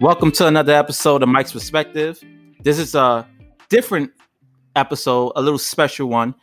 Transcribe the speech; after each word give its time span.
Welcome 0.00 0.30
to 0.32 0.46
another 0.46 0.74
episode 0.74 1.24
of 1.24 1.28
Mike's 1.28 1.50
Perspective. 1.50 2.22
This 2.62 2.78
is 2.78 2.94
a 2.94 3.26
different 3.68 4.12
episode, 4.76 5.32
a 5.34 5.42
little 5.42 5.58
special 5.58 6.08
one. 6.08 6.36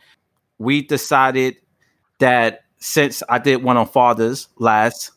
We 0.58 0.82
decided 0.82 1.56
that 2.18 2.64
since 2.76 3.22
I 3.30 3.38
did 3.38 3.62
one 3.62 3.78
on 3.78 3.86
fathers 3.86 4.48
last 4.58 5.10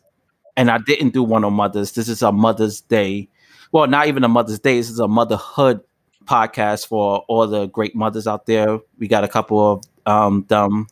and 0.56 0.72
I 0.72 0.78
didn't 0.78 1.10
do 1.10 1.22
one 1.22 1.44
on 1.44 1.52
mothers, 1.52 1.92
this 1.92 2.08
is 2.08 2.22
a 2.22 2.32
Mother's 2.32 2.80
Day. 2.80 3.28
Well, 3.74 3.88
not 3.88 4.08
even 4.08 4.24
a 4.24 4.30
Mother's 4.30 4.60
Day, 4.60 4.78
this 4.78 4.90
is 4.90 5.00
a 5.00 5.08
motherhood 5.10 5.82
podcast 6.24 6.88
for 6.88 7.26
all 7.28 7.46
the 7.46 7.66
great 7.66 7.94
mothers 7.94 8.26
out 8.26 8.46
there. 8.46 8.80
We 9.00 9.10
got 9.10 9.26
a 9.26 9.28
couple 9.28 9.74
of 9.74 9.84
um, 10.06 10.46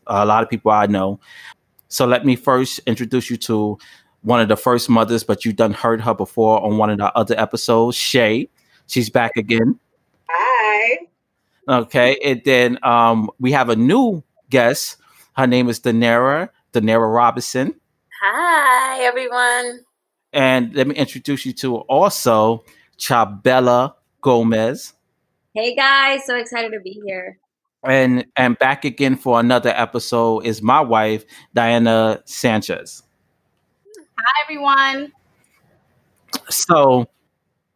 a 0.07 0.25
lot 0.25 0.43
of 0.43 0.49
people 0.49 0.71
I 0.71 0.87
know. 0.87 1.21
So 1.87 2.05
let 2.05 2.25
me 2.25 2.35
first 2.35 2.81
introduce 2.85 3.29
you 3.29 3.37
to 3.37 3.77
one 4.21 4.39
of 4.41 4.47
the 4.47 4.57
first 4.57 4.89
mothers, 4.89 5.23
but 5.23 5.45
you've 5.45 5.55
done 5.55 5.73
heard 5.73 6.01
her 6.01 6.13
before 6.13 6.61
on 6.61 6.77
one 6.77 6.89
of 6.89 6.97
the 6.97 7.15
other 7.17 7.39
episodes, 7.39 7.95
Shay. 7.95 8.49
She's 8.87 9.09
back 9.09 9.31
again. 9.37 9.79
Hi. 10.29 10.97
Okay, 11.69 12.17
and 12.23 12.41
then 12.45 12.79
um, 12.83 13.29
we 13.39 13.51
have 13.51 13.69
a 13.69 13.75
new 13.75 14.23
guest. 14.49 14.97
Her 15.35 15.47
name 15.47 15.69
is 15.69 15.79
Danera, 15.79 16.49
Danera 16.73 17.13
Robinson. 17.13 17.75
Hi, 18.21 19.03
everyone. 19.03 19.81
And 20.33 20.73
let 20.73 20.87
me 20.87 20.95
introduce 20.95 21.45
you 21.45 21.53
to 21.53 21.77
also 21.77 22.63
Chabella 22.97 23.93
Gomez. 24.21 24.93
Hey, 25.53 25.75
guys. 25.75 26.25
So 26.25 26.35
excited 26.35 26.71
to 26.71 26.79
be 26.79 27.01
here. 27.05 27.39
And 27.83 28.25
and 28.35 28.57
back 28.57 28.85
again 28.85 29.15
for 29.15 29.39
another 29.39 29.69
episode 29.69 30.45
is 30.45 30.61
my 30.61 30.81
wife, 30.81 31.25
Diana 31.53 32.21
Sanchez. 32.25 33.03
Hi, 34.19 34.41
everyone. 34.43 35.11
So, 36.49 37.07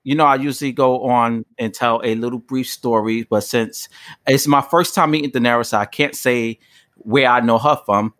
you 0.03 0.15
know, 0.15 0.25
I 0.25 0.35
usually 0.35 0.71
go 0.71 1.03
on 1.03 1.45
and 1.59 1.73
tell 1.73 2.01
a 2.03 2.15
little 2.15 2.39
brief 2.39 2.67
story, 2.67 3.23
but 3.23 3.41
since 3.41 3.89
it's 4.27 4.47
my 4.47 4.61
first 4.61 4.95
time 4.95 5.11
meeting 5.11 5.31
Daenerys, 5.31 5.73
I 5.73 5.85
can't 5.85 6.15
say 6.15 6.59
where 6.97 7.27
I 7.27 7.41
know 7.41 7.59
her 7.59 7.79
from. 7.85 8.13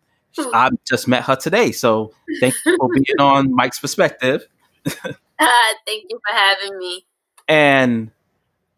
I 0.53 0.69
just 0.88 1.08
met 1.08 1.23
her 1.23 1.36
today. 1.36 1.72
So, 1.72 2.14
thank 2.39 2.53
you 2.66 2.77
for 2.77 2.89
being 2.94 3.05
on 3.19 3.53
Mike's 3.53 3.80
Perspective. 3.80 4.45
Uh, 5.44 5.73
thank 5.88 6.03
you 6.08 6.19
for 6.27 6.36
having 6.36 6.77
me. 6.77 7.03
And 7.47 8.11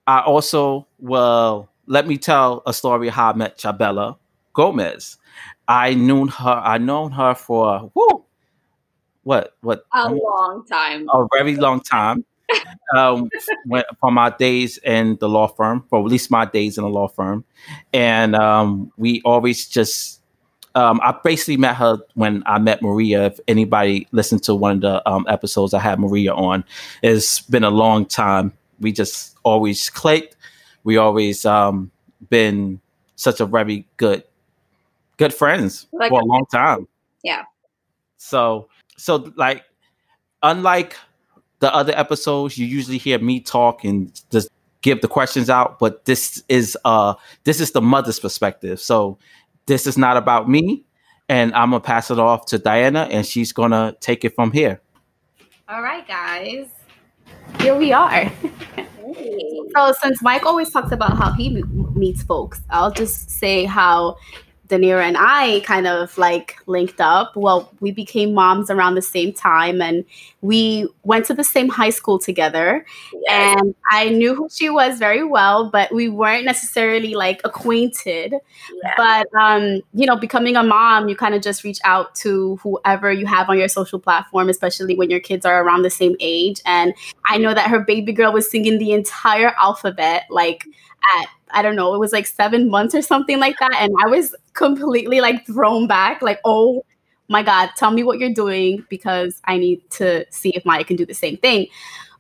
I 0.08 0.22
also, 0.22 0.88
will 0.98 1.70
let 1.88 2.08
me 2.08 2.18
tell 2.18 2.64
a 2.66 2.74
story 2.74 3.10
how 3.10 3.32
I 3.32 3.34
met 3.34 3.58
Chabela 3.58 4.18
Gomez. 4.54 5.18
I 5.68 5.94
knew 5.94 6.28
her, 6.28 6.62
I 6.64 6.78
known 6.78 7.12
her 7.12 7.36
for, 7.36 7.92
whoo, 7.94 8.23
what, 9.24 9.56
what? 9.62 9.86
A 9.94 10.10
long 10.12 10.66
time. 10.66 11.08
a 11.10 11.28
very 11.36 11.56
long 11.56 11.82
time. 11.82 12.26
um, 12.96 13.30
when, 13.66 13.84
from 14.00 14.14
my 14.14 14.30
days 14.30 14.78
in 14.80 15.16
the 15.18 15.30
law 15.30 15.48
firm, 15.48 15.84
or 15.92 16.00
at 16.02 16.06
least 16.06 16.30
my 16.30 16.46
days 16.46 16.78
in 16.78 16.84
the 16.84 16.90
law 16.90 17.08
firm, 17.08 17.44
and 17.94 18.36
um, 18.36 18.92
we 18.98 19.22
always 19.26 19.68
just. 19.68 20.20
Um, 20.76 21.00
I 21.04 21.16
basically 21.24 21.58
met 21.58 21.76
her 21.76 22.00
when 22.16 22.42
I 22.48 22.58
met 22.58 22.82
Maria. 22.82 23.28
If 23.28 23.40
anybody 23.48 24.08
listened 24.12 24.42
to 24.44 24.56
one 24.56 24.78
of 24.78 24.82
the 24.82 25.08
um, 25.10 25.24
episodes 25.30 25.74
I 25.76 25.80
had 25.80 26.00
Maria 26.00 26.34
on, 26.34 26.64
it's 27.04 27.42
been 27.42 27.64
a 27.64 27.70
long 27.70 28.08
time. 28.08 28.54
We 28.80 28.92
just 28.92 29.38
always 29.44 29.92
clicked. 29.92 30.36
We 30.84 30.98
always 30.98 31.46
um, 31.46 31.92
been 32.32 32.82
such 33.16 33.40
a 33.40 33.46
very 33.46 33.88
good, 33.98 34.24
good 35.18 35.32
friends 35.32 35.86
Like 35.92 36.10
for 36.10 36.22
a- 36.22 36.26
long 36.26 36.46
time. 36.52 36.88
Yeah. 37.24 37.44
So 38.18 38.68
so 38.98 39.32
like 39.36 39.64
unlike 40.42 40.96
the 41.60 41.74
other 41.74 41.94
episodes, 41.96 42.58
you 42.58 42.66
usually 42.66 42.98
hear 42.98 43.20
me 43.20 43.40
talk 43.40 43.84
and 43.84 44.22
just 44.32 44.50
give 44.82 45.02
the 45.02 45.08
questions 45.08 45.50
out, 45.50 45.80
but 45.80 46.06
this 46.06 46.44
is 46.50 46.78
uh 46.86 47.16
this 47.46 47.60
is 47.60 47.72
the 47.72 47.82
mother's 47.82 48.20
perspective. 48.20 48.80
So 48.80 49.18
this 49.66 49.88
is 49.88 49.98
not 49.98 50.18
about 50.18 50.50
me, 50.50 50.86
and 51.30 51.54
I'm 51.54 51.72
gonna 51.72 51.80
pass 51.80 52.12
it 52.12 52.20
off 52.20 52.46
to 52.48 52.60
Diana, 52.60 53.08
and 53.10 53.26
she's 53.26 53.52
gonna 53.52 53.96
take 54.00 54.26
it 54.26 54.36
from 54.36 54.52
here. 54.52 54.82
All 55.70 55.82
right, 55.82 56.08
guys. 56.08 56.68
Here 57.60 57.76
we 57.76 57.94
are. 57.94 58.32
So, 59.76 59.94
since 60.02 60.22
Mike 60.22 60.46
always 60.46 60.70
talks 60.70 60.92
about 60.92 61.18
how 61.18 61.32
he 61.32 61.62
meets 61.94 62.24
folks, 62.24 62.62
I'll 62.70 62.92
just 62.92 63.30
say 63.30 63.66
how 63.66 64.18
Danira 64.70 65.04
and 65.04 65.18
I 65.20 65.62
kind 65.62 65.88
of 65.88 66.18
like 66.18 66.56
linked 66.68 67.02
up. 67.02 67.36
Well, 67.36 67.72
we 67.80 67.92
became 67.92 68.34
moms 68.34 68.70
around 68.70 68.96
the 68.96 69.02
same 69.02 69.34
time 69.34 69.82
and 69.82 70.06
we 70.42 70.88
went 71.04 71.26
to 71.26 71.34
the 71.34 71.44
same 71.44 71.70
high 71.70 71.90
school 71.90 72.18
together. 72.18 72.86
Yes. 73.14 73.58
And 73.60 73.76
I 73.92 74.10
knew 74.10 74.36
who 74.36 74.48
she 74.50 74.70
was 74.70 75.00
very 75.00 75.24
well, 75.24 75.70
but 75.70 75.94
we 75.94 76.08
weren't 76.08 76.46
necessarily 76.46 77.14
like 77.14 77.42
acquainted. 77.44 78.36
But 78.98 79.28
um 79.40 79.82
you 79.94 80.06
know 80.06 80.16
becoming 80.16 80.56
a 80.56 80.64
mom 80.64 81.08
you 81.08 81.16
kind 81.16 81.36
of 81.36 81.42
just 81.42 81.64
reach 81.64 81.80
out 81.84 82.16
to 82.16 82.58
whoever 82.58 83.12
you 83.12 83.26
have 83.26 83.50
on 83.50 83.58
your 83.58 83.68
social 83.68 84.00
platform 84.00 84.50
especially 84.50 84.96
when 84.96 85.10
your 85.10 85.20
kids 85.20 85.46
are 85.46 85.64
around 85.64 85.84
the 85.84 85.90
same 85.90 86.16
age 86.20 86.62
and 86.66 86.94
i 87.26 87.38
know 87.38 87.54
that 87.54 87.70
her 87.70 87.80
baby 87.80 88.12
girl 88.12 88.32
was 88.32 88.50
singing 88.50 88.78
the 88.78 88.92
entire 88.92 89.54
alphabet 89.58 90.24
like 90.30 90.66
at 91.20 91.28
i 91.52 91.62
don't 91.62 91.76
know 91.76 91.94
it 91.94 92.00
was 92.00 92.12
like 92.12 92.28
seven 92.28 92.70
months 92.70 92.96
or 92.96 93.02
something 93.02 93.40
like 93.40 93.56
that 93.60 93.76
and 93.80 93.94
i 94.04 94.08
was 94.08 94.36
completely 94.54 95.22
like 95.22 95.46
thrown 95.46 95.88
back 95.88 96.22
like 96.22 96.40
oh 96.46 96.84
my 97.30 97.42
god 97.44 97.70
tell 97.76 97.92
me 97.92 98.04
what 98.04 98.20
you're 98.20 98.34
doing 98.34 98.86
because 98.90 99.42
i 99.46 99.58
need 99.58 99.82
to 99.90 100.26
see 100.32 100.50
if 100.56 100.66
maya 100.66 100.84
can 100.84 100.96
do 100.96 101.06
the 101.06 101.14
same 101.14 101.38
thing 101.38 101.68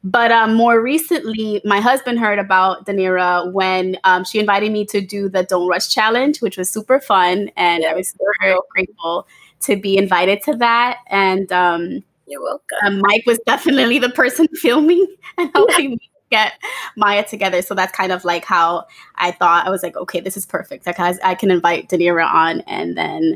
but 0.03 0.31
um, 0.33 0.53
more 0.55 0.81
recently, 0.81 1.61
my 1.63 1.79
husband 1.79 2.19
heard 2.19 2.37
about 2.37 2.85
Danira 2.85 3.49
when 3.53 3.97
um, 4.03 4.25
she 4.25 4.37
invited 4.37 4.71
me 4.71 4.85
to 4.87 4.99
do 4.99 5.29
the 5.29 5.43
Don't 5.43 5.67
Rush 5.69 5.87
Challenge, 5.93 6.41
which 6.41 6.57
was 6.57 6.69
super 6.69 6.99
fun. 6.99 7.49
And 7.55 7.85
I 7.85 7.93
was 7.93 8.09
super 8.09 8.59
grateful 8.71 9.27
to 9.61 9.77
be 9.77 9.97
invited 9.97 10.41
to 10.43 10.55
that. 10.57 10.97
And 11.07 11.49
um, 11.53 12.03
You're 12.27 12.41
welcome. 12.41 12.77
um, 12.83 12.99
Mike 12.99 13.23
was 13.25 13.39
definitely 13.45 13.97
the 13.97 14.09
person 14.09 14.47
filming 14.55 15.07
and 15.37 15.49
helping 15.55 15.91
me 15.91 16.11
get 16.33 16.53
Maya 16.97 17.23
together. 17.23 17.61
So 17.61 17.75
that's 17.75 17.95
kind 17.95 18.11
of 18.11 18.25
like 18.25 18.43
how 18.45 18.85
I 19.15 19.31
thought 19.31 19.67
I 19.67 19.69
was 19.69 19.83
like, 19.83 19.95
okay, 19.95 20.19
this 20.19 20.35
is 20.35 20.45
perfect. 20.45 20.85
Because 20.85 21.19
I 21.23 21.35
can 21.35 21.51
invite 21.51 21.89
Danira 21.89 22.25
on 22.25 22.61
and 22.61 22.97
then 22.97 23.35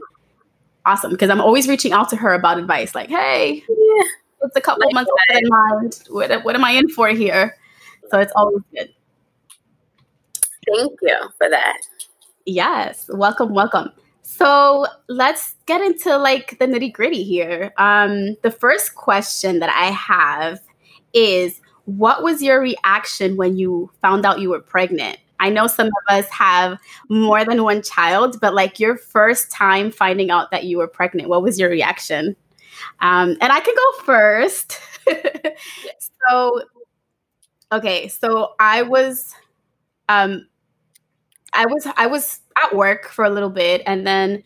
awesome. 0.86 1.12
Because 1.12 1.30
I'm 1.30 1.42
always 1.42 1.68
reaching 1.68 1.92
out 1.92 2.10
to 2.10 2.16
her 2.16 2.34
about 2.34 2.58
advice 2.58 2.96
like, 2.96 3.10
hey, 3.10 3.64
Yeah. 3.70 4.04
it's 4.42 4.56
a 4.56 4.62
couple 4.62 4.88
of 4.88 4.94
months 4.94 5.12
than 5.30 5.44
mine. 5.48 5.90
What, 6.10 6.44
what 6.44 6.56
am 6.56 6.64
I 6.64 6.72
in 6.72 6.90
for 6.90 7.10
here? 7.10 7.56
So 8.10 8.20
it's 8.20 8.34
always 8.36 8.64
good. 8.74 8.90
Thank 10.66 11.00
you 11.02 11.18
for 11.38 11.50
that. 11.50 11.78
Yes, 12.46 13.10
welcome, 13.14 13.54
welcome. 13.54 13.92
So 14.22 14.88
let's 15.08 15.56
get 15.66 15.82
into 15.82 16.18
like 16.18 16.58
the 16.60 16.66
nitty 16.66 16.92
gritty 16.94 17.24
here. 17.24 17.74
Um, 17.78 18.36
the 18.44 18.52
first 18.52 18.96
question 18.96 19.60
that 19.60 19.70
I 19.70 19.92
have 19.92 20.60
is, 21.14 21.62
what 21.88 22.22
was 22.22 22.42
your 22.42 22.60
reaction 22.60 23.38
when 23.38 23.58
you 23.58 23.90
found 24.02 24.26
out 24.26 24.42
you 24.42 24.50
were 24.50 24.60
pregnant? 24.60 25.18
I 25.40 25.50
know 25.50 25.68
some 25.68 25.88
of 25.88 26.14
us 26.14 26.30
have 26.32 26.78
more 27.08 27.46
than 27.46 27.64
one 27.64 27.82
child, 27.82 28.42
but 28.42 28.54
like 28.54 28.78
your 28.78 28.98
first 28.98 29.50
time 29.52 29.90
finding 29.90 30.30
out 30.30 30.52
that 30.52 30.66
you 30.66 30.80
were 30.80 30.88
pregnant, 30.88 31.30
what 31.30 31.42
was 31.42 31.58
your 31.58 31.70
reaction? 31.70 32.36
Um, 33.00 33.38
and 33.40 33.54
I 33.54 33.62
can 33.62 33.74
go 33.74 34.04
first. 34.04 34.82
so, 36.30 36.62
okay, 37.72 38.10
so 38.10 38.54
I 38.60 38.82
was, 38.82 39.34
um, 40.10 40.46
I 41.54 41.68
was 41.68 41.88
I 41.96 42.08
was 42.08 42.42
at 42.62 42.76
work 42.76 43.08
for 43.08 43.24
a 43.24 43.30
little 43.30 43.50
bit, 43.50 43.82
and 43.86 44.06
then 44.06 44.44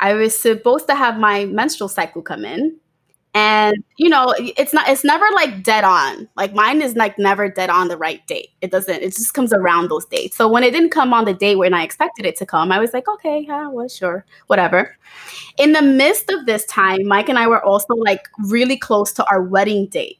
I 0.00 0.14
was 0.14 0.36
supposed 0.36 0.86
to 0.88 0.94
have 0.94 1.18
my 1.18 1.44
menstrual 1.44 1.88
cycle 1.88 2.22
come 2.22 2.46
in, 2.46 2.78
and 3.38 3.84
you 3.98 4.08
know 4.08 4.34
it's 4.38 4.72
not 4.72 4.88
it's 4.88 5.04
never 5.04 5.24
like 5.32 5.62
dead 5.62 5.84
on. 5.84 6.28
Like 6.36 6.54
mine 6.54 6.82
is 6.82 6.96
like 6.96 7.18
never 7.18 7.48
dead 7.48 7.70
on 7.70 7.86
the 7.86 7.96
right 7.96 8.26
date. 8.26 8.48
It 8.60 8.72
doesn't. 8.72 9.02
It 9.02 9.14
just 9.14 9.32
comes 9.32 9.52
around 9.52 9.90
those 9.90 10.04
dates. 10.06 10.36
So 10.36 10.48
when 10.48 10.64
it 10.64 10.72
didn't 10.72 10.90
come 10.90 11.14
on 11.14 11.24
the 11.24 11.34
date 11.34 11.56
when 11.56 11.72
I 11.72 11.84
expected 11.84 12.26
it 12.26 12.36
to 12.38 12.46
come, 12.46 12.72
I 12.72 12.80
was 12.80 12.92
like, 12.92 13.06
okay, 13.08 13.44
yeah, 13.46 13.68
well, 13.68 13.88
sure, 13.88 14.24
whatever. 14.48 14.96
In 15.56 15.72
the 15.72 15.82
midst 15.82 16.30
of 16.30 16.46
this 16.46 16.64
time, 16.66 17.06
Mike 17.06 17.28
and 17.28 17.38
I 17.38 17.46
were 17.46 17.64
also 17.64 17.94
like 17.94 18.28
really 18.48 18.76
close 18.76 19.12
to 19.14 19.24
our 19.30 19.42
wedding 19.42 19.86
date. 19.86 20.18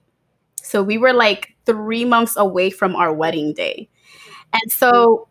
So 0.62 0.82
we 0.82 0.97
were 0.97 1.12
like 1.12 1.56
three 1.67 2.05
months 2.05 2.37
away 2.37 2.70
from 2.70 2.94
our 2.94 3.12
wedding 3.12 3.53
day. 3.53 3.88
And 4.53 4.70
so 4.70 5.29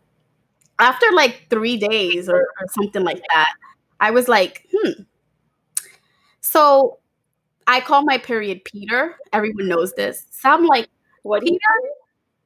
after 0.78 1.06
like 1.12 1.46
three 1.48 1.78
days 1.78 2.28
or, 2.28 2.40
or 2.40 2.66
something 2.70 3.02
like 3.02 3.22
that, 3.34 3.54
I 4.00 4.10
was 4.10 4.28
like, 4.28 4.66
hmm. 4.72 5.02
So 6.40 6.98
I 7.68 7.80
call 7.80 8.02
my 8.02 8.18
period 8.18 8.64
Peter. 8.64 9.14
Everyone 9.32 9.68
knows 9.68 9.92
this. 9.94 10.26
So 10.30 10.50
I'm 10.50 10.66
like, 10.66 10.88
What? 11.22 11.42
Peter? 11.44 11.58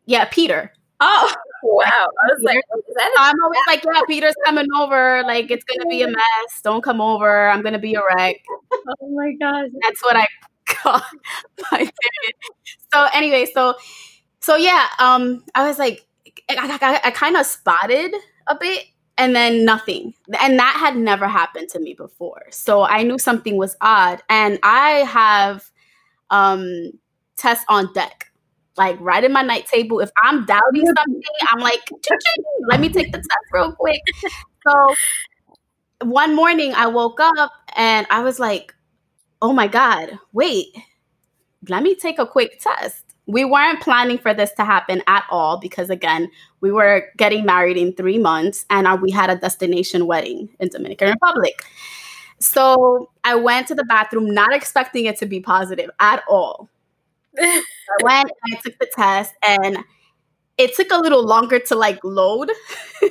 Yeah, 0.07 0.27
Peter. 0.27 0.73
Oh, 1.01 1.35
wow. 1.63 1.85
I 1.87 2.27
was 2.35 2.43
like, 2.43 2.63
So 2.71 3.07
I'm 3.19 3.43
always 3.43 3.61
like, 3.69 3.85
yeah, 3.85 4.03
Peter's 4.07 4.35
coming 4.45 4.67
over. 4.77 5.23
Like, 5.25 5.51
it's 5.51 5.65
gonna 5.65 5.89
be 5.89 6.03
a 6.03 6.09
mess. 6.09 6.61
Don't 6.65 6.83
come 6.83 7.01
over. 7.01 7.49
I'm 7.49 7.63
gonna 7.63 7.79
be 7.79 7.95
a 7.95 8.03
wreck. 8.17 8.37
oh 8.73 9.11
my 9.11 9.33
gosh. 9.41 9.71
That's 9.83 10.03
what 10.03 10.17
I 10.17 10.27
call 10.67 11.01
my 11.73 11.79
period. 11.79 12.35
So 12.93 13.09
anyway, 13.15 13.47
so 13.53 13.77
so 14.41 14.57
yeah, 14.57 14.89
um, 14.99 15.45
I 15.55 15.67
was 15.67 15.79
like, 15.79 16.05
I, 16.51 16.79
I, 16.83 17.01
I 17.09 17.11
kind 17.13 17.37
of 17.37 17.47
spotted 17.47 18.13
a 18.49 18.57
bit, 18.57 18.87
and 19.19 19.35
then 19.37 19.64
nothing, 19.64 20.14
and 20.41 20.59
that 20.59 20.76
had 20.79 20.97
never 20.97 21.29
happened 21.29 21.69
to 21.70 21.81
me 21.81 21.94
before. 21.94 22.43
So 22.50 22.82
I 22.82 23.03
knew 23.03 23.19
something 23.19 23.56
was 23.56 23.76
odd, 23.81 24.23
and 24.29 24.59
I 24.62 24.91
have 25.09 25.70
um 26.31 26.93
tests 27.37 27.64
on 27.69 27.93
deck. 27.93 28.29
Like 28.76 28.97
right 29.00 29.23
in 29.23 29.32
my 29.32 29.43
night 29.43 29.67
table. 29.67 30.00
If 30.00 30.11
I'm 30.23 30.47
doubting 30.47 30.87
something, 30.87 31.23
I'm 31.50 31.61
like, 31.61 31.81
let 32.70 32.81
me 32.81 32.88
take 32.88 33.12
the 33.12 33.19
test 33.19 33.53
real 33.53 33.73
quick. 33.73 34.00
So 34.67 34.94
one 36.03 36.35
morning 36.35 36.73
I 36.75 36.87
woke 36.87 37.20
up 37.20 37.53
and 37.76 38.06
I 38.11 38.23
was 38.23 38.38
like, 38.38 38.75
oh 39.43 39.53
my 39.53 39.67
God, 39.67 40.19
wait, 40.32 40.69
let 41.69 41.82
me 41.82 41.94
take 41.94 42.19
a 42.19 42.26
quick 42.26 42.61
test. 42.61 43.12
We 43.27 43.45
weren't 43.45 43.81
planning 43.81 44.19
for 44.19 44.35
this 44.35 44.53
to 44.53 44.65
happen 44.65 45.03
at 45.07 45.25
all 45.31 45.59
because, 45.59 45.91
again, 45.91 46.31
we 46.61 46.73
were 46.73 47.09
getting 47.17 47.45
married 47.45 47.77
in 47.77 47.95
three 47.95 48.19
months 48.19 48.65
and 48.69 48.87
uh, 48.87 48.99
we 49.01 49.11
had 49.11 49.31
a 49.31 49.37
destination 49.37 50.07
wedding 50.07 50.49
in 50.59 50.69
Dominican 50.69 51.11
Republic. 51.11 51.65
So 52.41 53.11
I 53.23 53.37
went 53.37 53.69
to 53.69 53.75
the 53.75 53.85
bathroom 53.85 54.35
not 54.35 54.53
expecting 54.53 55.05
it 55.07 55.17
to 55.19 55.27
be 55.27 55.41
positive 55.41 55.91
at 56.01 56.25
all. 56.29 56.69
I 57.39 57.63
went, 58.03 58.31
I 58.53 58.57
took 58.63 58.79
the 58.79 58.91
test, 58.95 59.35
and 59.47 59.79
it 60.59 60.75
took 60.75 60.91
a 60.93 60.99
little 60.99 61.25
longer 61.25 61.59
to 61.59 61.75
like 61.77 62.03
load, 62.05 62.51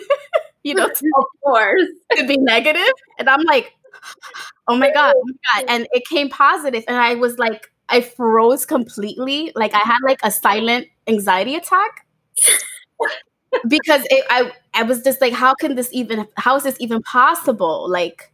you 0.64 0.75
know, 0.75 0.88
to, 0.88 1.12
of 1.18 1.25
course, 1.44 1.88
to 2.18 2.28
be 2.28 2.38
negative. 2.38 2.94
And 3.19 3.30
I'm 3.30 3.44
like, 3.44 3.74
oh 4.68 4.78
my 4.78 4.92
God, 4.92 5.14
oh 5.18 5.24
my 5.25 5.62
God. 5.62 5.69
And 5.69 5.88
it 5.94 6.06
came 6.07 6.30
positive, 6.30 6.84
and 6.88 6.98
I 6.98 7.16
was 7.16 7.40
like, 7.40 7.72
I 7.92 8.02
froze 8.02 8.66
completely. 8.66 9.52
Like 9.56 9.74
I 9.74 9.80
had 9.80 9.98
like 10.04 10.20
a 10.24 10.32
silent 10.32 10.88
anxiety 11.08 11.56
attack. 11.56 12.06
because 13.68 14.02
it, 14.10 14.26
I 14.30 14.52
I 14.74 14.84
was 14.84 15.04
just 15.04 15.22
like, 15.22 15.34
how 15.34 15.54
can 15.54 15.76
this 15.76 15.90
even? 15.92 16.28
How 16.38 16.56
is 16.56 16.64
this 16.64 16.78
even 16.80 17.02
possible? 17.04 17.90
Like, 17.90 18.32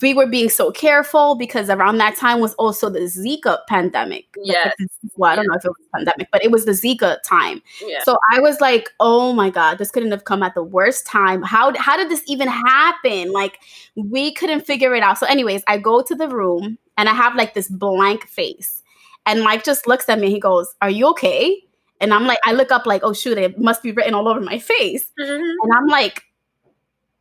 we 0.00 0.14
were 0.14 0.26
being 0.26 0.48
so 0.48 0.70
careful 0.70 1.34
because 1.34 1.70
around 1.70 1.98
that 1.98 2.16
time 2.16 2.40
was 2.40 2.54
also 2.54 2.90
the 2.90 3.00
Zika 3.00 3.58
pandemic. 3.68 4.26
Yes. 4.42 4.74
Well, 5.16 5.30
I 5.30 5.36
don't 5.36 5.46
know 5.46 5.54
if 5.54 5.64
it 5.64 5.68
was 5.68 5.86
pandemic, 5.94 6.28
but 6.30 6.44
it 6.44 6.50
was 6.50 6.64
the 6.64 6.72
Zika 6.72 7.18
time. 7.24 7.62
Yeah. 7.86 8.02
So 8.02 8.18
I 8.32 8.40
was 8.40 8.60
like, 8.60 8.90
oh 9.00 9.32
my 9.32 9.50
God, 9.50 9.78
this 9.78 9.90
couldn't 9.90 10.10
have 10.10 10.24
come 10.24 10.42
at 10.42 10.54
the 10.54 10.62
worst 10.62 11.06
time. 11.06 11.42
How 11.42 11.72
how 11.78 11.96
did 11.96 12.10
this 12.10 12.22
even 12.26 12.48
happen? 12.48 13.32
Like 13.32 13.60
we 13.96 14.32
couldn't 14.32 14.66
figure 14.66 14.94
it 14.94 15.02
out. 15.02 15.18
So, 15.18 15.26
anyways, 15.26 15.62
I 15.66 15.78
go 15.78 16.02
to 16.02 16.14
the 16.14 16.28
room 16.28 16.78
and 16.98 17.08
I 17.08 17.14
have 17.14 17.34
like 17.36 17.54
this 17.54 17.68
blank 17.70 18.28
face. 18.28 18.82
And 19.26 19.42
Mike 19.44 19.64
just 19.64 19.86
looks 19.88 20.08
at 20.10 20.18
me, 20.20 20.30
he 20.30 20.40
goes, 20.40 20.74
Are 20.82 20.90
you 20.90 21.08
okay? 21.10 21.56
And 22.00 22.14
I'm 22.14 22.26
like, 22.26 22.38
I 22.44 22.52
look 22.52 22.72
up 22.72 22.86
like, 22.86 23.02
oh 23.04 23.12
shoot, 23.14 23.38
it 23.38 23.58
must 23.58 23.82
be 23.82 23.92
written 23.92 24.14
all 24.14 24.28
over 24.28 24.40
my 24.40 24.58
face. 24.60 25.10
Mhm. 25.20 25.40
And 25.64 25.72
I'm 25.74 25.86
like, 25.88 26.24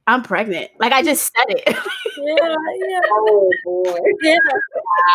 I'm 0.07 0.23
pregnant. 0.23 0.71
Like 0.79 0.93
I 0.93 1.03
just 1.03 1.31
said 1.35 1.45
it. 1.49 1.63
Yeah, 1.67 2.55
yeah. 2.89 2.99
Oh 3.11 3.49
boy. 3.65 3.99
Yeah. 4.23 4.37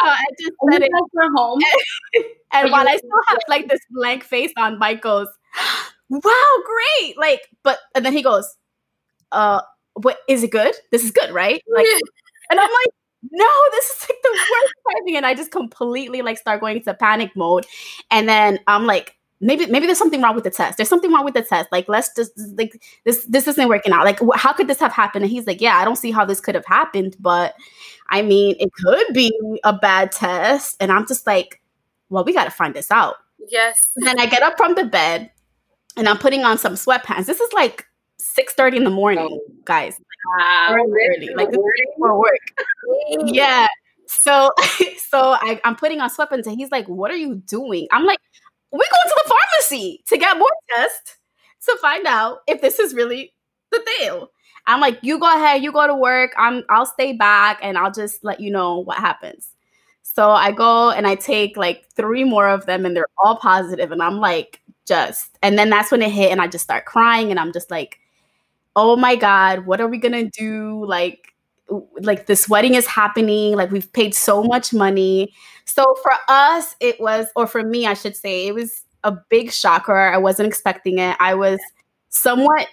I 0.04 0.24
just 0.38 0.52
And 0.62 0.72
said 0.74 0.82
it. 0.82 0.92
guys 0.92 1.28
home. 1.36 1.60
And 2.54 2.64
But 2.64 2.72
while 2.72 2.88
I 2.88 2.96
still 2.98 3.10
have 3.28 3.38
like 3.48 3.68
this 3.68 3.80
blank 3.90 4.24
face 4.24 4.52
on, 4.58 4.78
Mike 4.78 5.00
goes, 5.02 5.28
"Wow, 6.10 6.54
great!" 6.66 7.16
Like, 7.18 7.48
but 7.62 7.78
and 7.94 8.04
then 8.04 8.12
he 8.12 8.22
goes, 8.22 8.56
"Uh, 9.32 9.62
what 9.94 10.18
is 10.28 10.42
it 10.42 10.50
good? 10.50 10.74
This 10.92 11.04
is 11.04 11.10
good, 11.12 11.30
right?" 11.32 11.62
Like, 11.74 11.86
and 12.50 12.60
I'm 12.60 12.70
like, 12.70 12.94
"No, 13.30 13.48
this 13.72 13.84
is 13.86 14.00
like 14.08 14.18
the 14.22 14.30
worst 14.30 14.74
timing." 14.90 15.16
And 15.16 15.26
I 15.26 15.34
just 15.34 15.50
completely 15.50 16.22
like 16.22 16.38
start 16.38 16.60
going 16.60 16.76
into 16.76 16.94
panic 16.94 17.34
mode, 17.36 17.66
and 18.10 18.28
then 18.28 18.58
I'm 18.66 18.86
like. 18.86 19.16
Maybe 19.44 19.66
maybe 19.66 19.86
there's 19.86 19.98
something 19.98 20.22
wrong 20.22 20.36
with 20.36 20.44
the 20.44 20.50
test. 20.50 20.76
There's 20.76 20.88
something 20.88 21.10
wrong 21.10 21.24
with 21.24 21.34
the 21.34 21.42
test. 21.42 21.68
Like 21.72 21.88
let's 21.88 22.14
just 22.14 22.30
like 22.56 22.80
this 23.04 23.24
this 23.24 23.48
isn't 23.48 23.68
working 23.68 23.92
out. 23.92 24.04
Like 24.04 24.20
wh- 24.20 24.38
how 24.38 24.52
could 24.52 24.68
this 24.68 24.78
have 24.78 24.92
happened? 24.92 25.24
And 25.24 25.32
he's 25.32 25.48
like, 25.48 25.60
yeah, 25.60 25.78
I 25.78 25.84
don't 25.84 25.96
see 25.96 26.12
how 26.12 26.24
this 26.24 26.40
could 26.40 26.54
have 26.54 26.64
happened, 26.64 27.16
but 27.18 27.56
I 28.10 28.22
mean, 28.22 28.54
it 28.60 28.72
could 28.72 29.06
be 29.12 29.32
a 29.64 29.72
bad 29.72 30.12
test. 30.12 30.76
And 30.78 30.92
I'm 30.92 31.08
just 31.08 31.26
like, 31.26 31.60
well, 32.08 32.22
we 32.22 32.32
got 32.32 32.44
to 32.44 32.52
find 32.52 32.72
this 32.72 32.92
out. 32.92 33.16
yes. 33.48 33.80
Then 33.96 34.20
I 34.20 34.26
get 34.26 34.44
up 34.44 34.56
from 34.56 34.76
the 34.76 34.84
bed 34.84 35.32
and 35.96 36.08
I'm 36.08 36.18
putting 36.18 36.44
on 36.44 36.58
some 36.58 36.74
sweatpants. 36.74 37.26
This 37.26 37.40
is 37.40 37.52
like 37.52 37.86
6:30 38.20 38.76
in 38.76 38.84
the 38.84 38.90
morning, 38.90 39.28
oh. 39.28 39.54
guys. 39.64 40.00
Wow. 40.26 40.76
Early, 40.76 41.30
like 41.34 41.50
for 41.98 42.18
work. 42.18 42.38
Yeah. 43.26 43.66
So 44.06 44.52
so 44.98 45.36
I, 45.40 45.60
I'm 45.64 45.76
putting 45.76 46.00
on 46.00 46.10
sweatpants 46.10 46.46
and 46.46 46.56
he's 46.56 46.70
like, 46.70 46.86
What 46.88 47.10
are 47.10 47.16
you 47.16 47.36
doing? 47.36 47.88
I'm 47.92 48.04
like, 48.04 48.18
We're 48.70 48.78
going 48.78 49.08
to 49.08 49.22
the 49.24 49.30
pharmacy 49.30 50.02
to 50.08 50.18
get 50.18 50.38
more 50.38 50.50
tests 50.76 51.16
to 51.66 51.76
find 51.80 52.06
out 52.06 52.38
if 52.46 52.60
this 52.60 52.78
is 52.78 52.94
really 52.94 53.32
the 53.70 53.82
deal. 53.98 54.28
I'm 54.66 54.80
like, 54.80 54.98
you 55.02 55.18
go 55.18 55.26
ahead, 55.32 55.62
you 55.62 55.72
go 55.72 55.86
to 55.86 55.94
work. 55.94 56.32
I'm 56.36 56.62
I'll 56.70 56.86
stay 56.86 57.12
back 57.14 57.58
and 57.62 57.76
I'll 57.78 57.92
just 57.92 58.22
let 58.24 58.40
you 58.40 58.50
know 58.50 58.78
what 58.78 58.98
happens. 58.98 59.48
So 60.02 60.30
I 60.30 60.52
go 60.52 60.90
and 60.90 61.06
I 61.06 61.14
take 61.14 61.56
like 61.56 61.86
three 61.96 62.24
more 62.24 62.48
of 62.48 62.66
them 62.66 62.84
and 62.86 62.94
they're 62.96 63.06
all 63.24 63.36
positive 63.36 63.92
and 63.92 64.02
I'm 64.02 64.18
like 64.18 64.60
just 64.86 65.36
and 65.42 65.58
then 65.58 65.70
that's 65.70 65.90
when 65.90 66.02
it 66.02 66.10
hit 66.10 66.32
and 66.32 66.40
I 66.40 66.48
just 66.48 66.64
start 66.64 66.84
crying 66.86 67.30
and 67.30 67.40
I'm 67.40 67.52
just 67.52 67.70
like 67.70 67.98
oh 68.76 68.96
my 68.96 69.16
god, 69.16 69.66
what 69.66 69.80
are 69.80 69.88
we 69.88 69.98
to 70.00 70.30
do? 70.30 70.84
Like 70.86 71.28
like 72.02 72.26
this 72.26 72.48
wedding 72.48 72.74
is 72.74 72.86
happening 72.86 73.56
like 73.56 73.70
we've 73.70 73.92
paid 73.92 74.14
so 74.14 74.42
much 74.42 74.72
money. 74.72 75.32
So 75.64 75.94
for 76.02 76.12
us 76.28 76.76
it 76.80 77.00
was 77.00 77.26
or 77.34 77.46
for 77.46 77.62
me 77.62 77.86
i 77.86 77.94
should 77.94 78.16
say 78.16 78.46
it 78.46 78.54
was 78.54 78.82
a 79.04 79.16
big 79.30 79.52
shocker. 79.52 79.96
I 79.96 80.18
wasn't 80.18 80.48
expecting 80.48 80.98
it. 80.98 81.16
I 81.18 81.34
was 81.34 81.58
somewhat 82.10 82.68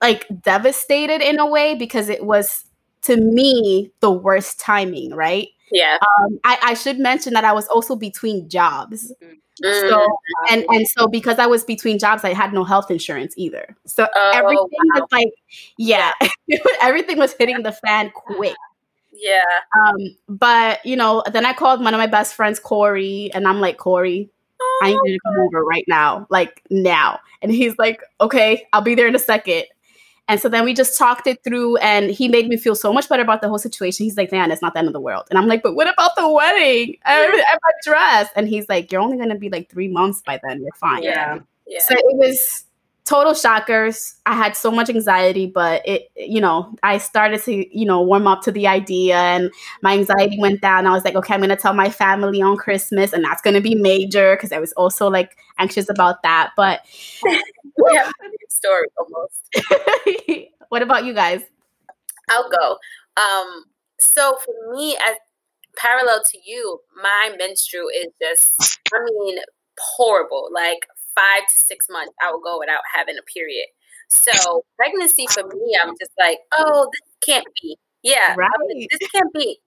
like 0.00 0.26
devastated 0.42 1.20
in 1.20 1.38
a 1.38 1.46
way 1.46 1.74
because 1.74 2.08
it 2.08 2.24
was 2.24 2.64
to 3.02 3.16
me 3.16 3.92
the 4.00 4.10
worst 4.10 4.58
timing 4.58 5.14
right? 5.14 5.48
Yeah. 5.72 5.98
um, 6.20 6.40
I, 6.42 6.58
I 6.62 6.74
should 6.74 6.98
mention 6.98 7.32
that 7.34 7.44
i 7.44 7.52
was 7.52 7.68
also 7.68 7.94
between 7.94 8.48
jobs 8.48 9.12
Mm. 9.62 9.88
so 9.90 10.06
and 10.50 10.64
and 10.70 10.88
so 10.88 11.06
because 11.06 11.38
i 11.38 11.46
was 11.46 11.64
between 11.64 11.98
jobs 11.98 12.24
i 12.24 12.32
had 12.32 12.52
no 12.54 12.64
health 12.64 12.90
insurance 12.90 13.34
either 13.36 13.76
so 13.86 14.06
Oh, 14.16 14.30
everything 14.34 14.68
wow. 14.94 15.00
was 15.00 15.08
like 15.12 15.28
yeah 15.76 16.12
everything 16.82 17.18
was 17.18 17.34
hitting 17.38 17.62
the 17.62 17.72
fan 17.72 18.10
quick 18.14 18.56
yeah. 19.12 19.42
um, 19.78 19.96
but 20.28 20.84
you 20.86 20.96
know, 20.96 21.22
then 21.30 21.44
I 21.44 21.52
called 21.52 21.82
one 21.84 21.92
of 21.92 21.98
my 21.98 22.06
best 22.06 22.34
friends, 22.34 22.58
Corey, 22.58 23.30
and 23.34 23.46
I'm 23.46 23.60
like, 23.60 23.76
Corey, 23.76 24.30
I 24.82 24.88
need 24.92 24.98
you 25.04 25.18
to 25.18 25.20
come 25.26 25.40
over 25.40 25.62
right 25.64 25.84
now, 25.88 26.26
like 26.30 26.62
now. 26.70 27.20
And 27.42 27.52
he's 27.52 27.76
like, 27.78 28.00
okay, 28.20 28.66
I'll 28.72 28.80
be 28.80 28.94
there 28.94 29.06
in 29.08 29.14
a 29.14 29.18
second. 29.18 29.64
And 30.30 30.38
so 30.38 30.48
then 30.48 30.64
we 30.64 30.74
just 30.74 30.96
talked 30.96 31.26
it 31.26 31.42
through, 31.42 31.78
and 31.78 32.08
he 32.08 32.28
made 32.28 32.46
me 32.48 32.56
feel 32.56 32.76
so 32.76 32.92
much 32.92 33.08
better 33.08 33.22
about 33.22 33.42
the 33.42 33.48
whole 33.48 33.58
situation. 33.58 34.04
He's 34.04 34.16
like, 34.16 34.30
man, 34.30 34.52
it's 34.52 34.62
not 34.62 34.74
the 34.74 34.78
end 34.78 34.86
of 34.86 34.94
the 34.94 35.00
world. 35.00 35.24
And 35.28 35.36
I'm 35.36 35.48
like, 35.48 35.60
but 35.60 35.74
what 35.74 35.92
about 35.92 36.14
the 36.14 36.28
wedding 36.28 36.96
and 37.04 37.32
and 37.34 37.42
my 37.42 37.72
dress? 37.84 38.28
And 38.36 38.48
he's 38.48 38.68
like, 38.68 38.92
you're 38.92 39.00
only 39.00 39.16
going 39.16 39.30
to 39.30 39.34
be 39.34 39.50
like 39.50 39.68
three 39.68 39.88
months 39.88 40.22
by 40.24 40.38
then. 40.46 40.62
You're 40.62 40.70
fine. 40.74 41.02
Yeah. 41.02 41.40
Yeah. 41.66 41.80
So 41.80 41.96
it 41.96 42.16
was 42.16 42.64
total 43.04 43.34
shockers. 43.34 44.14
I 44.24 44.34
had 44.36 44.56
so 44.56 44.70
much 44.70 44.88
anxiety, 44.88 45.48
but 45.48 45.82
it, 45.84 46.12
you 46.14 46.40
know, 46.40 46.76
I 46.84 46.98
started 46.98 47.42
to, 47.42 47.76
you 47.76 47.84
know, 47.84 48.00
warm 48.00 48.28
up 48.28 48.42
to 48.42 48.52
the 48.52 48.68
idea 48.68 49.16
and 49.16 49.50
my 49.82 49.94
anxiety 49.94 50.38
went 50.38 50.60
down. 50.60 50.86
I 50.86 50.92
was 50.92 51.04
like, 51.04 51.16
okay, 51.16 51.34
I'm 51.34 51.40
going 51.40 51.50
to 51.50 51.56
tell 51.56 51.74
my 51.74 51.90
family 51.90 52.40
on 52.40 52.56
Christmas 52.56 53.12
and 53.12 53.24
that's 53.24 53.42
going 53.42 53.54
to 53.54 53.60
be 53.60 53.74
major 53.74 54.36
because 54.36 54.52
I 54.52 54.60
was 54.60 54.72
also 54.74 55.10
like 55.10 55.36
anxious 55.58 55.90
about 55.90 56.22
that. 56.22 56.52
But 56.56 56.82
we 57.24 57.96
have 57.96 58.06
a 58.06 58.28
new 58.28 58.39
story 58.50 58.86
almost. 58.98 60.50
what 60.68 60.82
about 60.82 61.04
you 61.04 61.14
guys? 61.14 61.42
I'll 62.28 62.50
go. 62.50 62.76
Um, 63.16 63.64
so 63.98 64.36
for 64.44 64.74
me, 64.74 64.96
as 64.96 65.16
parallel 65.76 66.22
to 66.24 66.38
you, 66.44 66.80
my 67.02 67.34
menstrual 67.38 67.88
is 67.94 68.08
just, 68.20 68.78
I 68.92 68.98
mean, 69.04 69.38
horrible. 69.78 70.48
Like 70.52 70.86
five 71.14 71.46
to 71.46 71.62
six 71.62 71.86
months, 71.90 72.12
I 72.22 72.30
will 72.30 72.40
go 72.40 72.58
without 72.58 72.82
having 72.94 73.16
a 73.18 73.22
period. 73.22 73.66
So 74.08 74.64
pregnancy 74.76 75.26
for 75.30 75.44
me, 75.44 75.78
I'm 75.82 75.94
just 76.00 76.12
like, 76.18 76.38
oh, 76.52 76.88
this 76.92 77.16
can't 77.24 77.46
be. 77.62 77.78
Yeah, 78.02 78.34
I'm 78.34 78.36
like, 78.36 78.88
this 78.90 79.08
can't 79.10 79.32
be. 79.32 79.60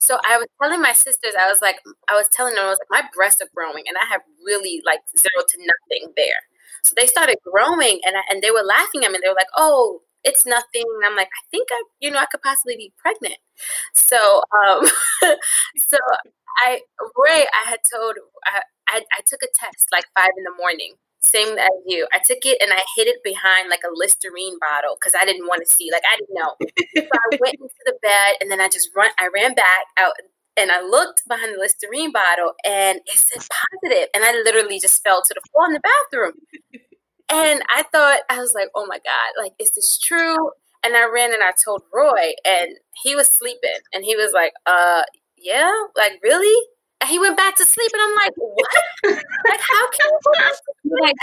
So 0.00 0.18
I 0.28 0.36
was 0.36 0.46
telling 0.62 0.80
my 0.80 0.92
sisters, 0.92 1.34
I 1.38 1.48
was 1.48 1.60
like, 1.60 1.76
I 2.08 2.14
was 2.14 2.28
telling 2.28 2.54
them, 2.54 2.64
I 2.64 2.68
was 2.68 2.78
like, 2.78 3.02
my 3.02 3.08
breasts 3.14 3.40
are 3.40 3.48
growing, 3.54 3.84
and 3.86 3.96
I 3.96 4.06
have 4.10 4.20
really 4.44 4.82
like 4.84 5.00
zero 5.16 5.44
to 5.48 5.58
nothing 5.58 6.12
there. 6.16 6.40
So 6.84 6.94
they 6.96 7.06
started 7.06 7.38
growing, 7.44 8.00
and 8.04 8.16
I, 8.16 8.22
and 8.30 8.42
they 8.42 8.50
were 8.50 8.62
laughing 8.62 9.04
at 9.04 9.12
me. 9.12 9.18
They 9.22 9.28
were 9.28 9.34
like, 9.36 9.52
"Oh, 9.56 10.02
it's 10.24 10.46
nothing." 10.46 10.84
And 10.84 11.06
I'm 11.06 11.16
like, 11.16 11.28
"I 11.28 11.42
think 11.50 11.68
I, 11.72 11.82
you 12.00 12.10
know, 12.10 12.18
I 12.18 12.26
could 12.26 12.42
possibly 12.42 12.76
be 12.76 12.92
pregnant." 12.98 13.38
So, 13.94 14.42
um, 14.66 14.86
so 15.78 15.98
I, 16.66 16.80
Ray, 17.16 17.46
I 17.46 17.70
had 17.70 17.80
told, 17.92 18.16
I, 18.46 18.62
I, 18.88 19.02
I 19.16 19.20
took 19.26 19.42
a 19.42 19.48
test 19.54 19.88
like 19.92 20.06
five 20.16 20.30
in 20.36 20.44
the 20.44 20.54
morning, 20.58 20.94
same 21.20 21.58
as 21.58 21.70
you. 21.86 22.06
I 22.12 22.18
took 22.18 22.44
it 22.44 22.58
and 22.62 22.72
I 22.72 22.82
hid 22.96 23.08
it 23.08 23.22
behind 23.24 23.70
like 23.70 23.82
a 23.84 23.92
Listerine 23.94 24.58
bottle 24.60 24.96
because 25.00 25.14
I 25.18 25.24
didn't 25.24 25.46
want 25.46 25.66
to 25.66 25.72
see, 25.72 25.90
like 25.92 26.04
I 26.06 26.16
didn't 26.16 26.34
know. 26.36 26.54
so 26.96 27.10
I 27.12 27.28
went 27.40 27.56
into 27.60 27.82
the 27.86 27.96
bed 28.02 28.36
and 28.40 28.50
then 28.50 28.60
I 28.60 28.68
just 28.68 28.90
run. 28.96 29.10
I 29.18 29.28
ran 29.34 29.54
back 29.54 29.86
out 29.98 30.14
and 30.56 30.70
I 30.70 30.82
looked 30.82 31.22
behind 31.28 31.54
the 31.54 31.58
Listerine 31.60 32.12
bottle 32.12 32.52
and 32.64 32.98
it 33.06 33.18
said 33.18 33.42
positive. 33.82 34.08
and 34.14 34.24
I 34.24 34.32
literally 34.44 34.78
just 34.80 35.02
fell 35.02 35.22
to 35.22 35.34
the 35.34 35.40
floor 35.50 35.66
in 35.66 35.72
the 35.74 35.80
bathroom. 35.80 36.34
And 37.32 37.62
I 37.74 37.82
thought, 37.84 38.20
I 38.28 38.38
was 38.38 38.52
like, 38.54 38.68
oh 38.74 38.86
my 38.86 38.98
God, 38.98 39.42
like, 39.42 39.52
is 39.58 39.70
this 39.70 39.98
true? 39.98 40.50
And 40.84 40.94
I 40.94 41.08
ran 41.08 41.32
and 41.32 41.42
I 41.42 41.52
told 41.64 41.82
Roy, 41.92 42.32
and 42.44 42.76
he 43.02 43.16
was 43.16 43.28
sleeping, 43.32 43.80
and 43.94 44.04
he 44.04 44.14
was 44.14 44.32
like, 44.34 44.52
uh, 44.66 45.02
yeah, 45.38 45.72
like, 45.96 46.20
really? 46.22 46.54
And 47.00 47.08
he 47.08 47.18
went 47.18 47.36
back 47.36 47.56
to 47.56 47.64
sleep, 47.64 47.90
and 47.92 48.02
I'm 48.02 48.14
like, 48.16 48.32
what? 48.36 48.70
like, 49.48 49.60
how 49.60 49.88
can 49.90 50.10
you 50.10 50.18
go 50.24 50.32
back 50.34 50.52
Like, 50.84 51.14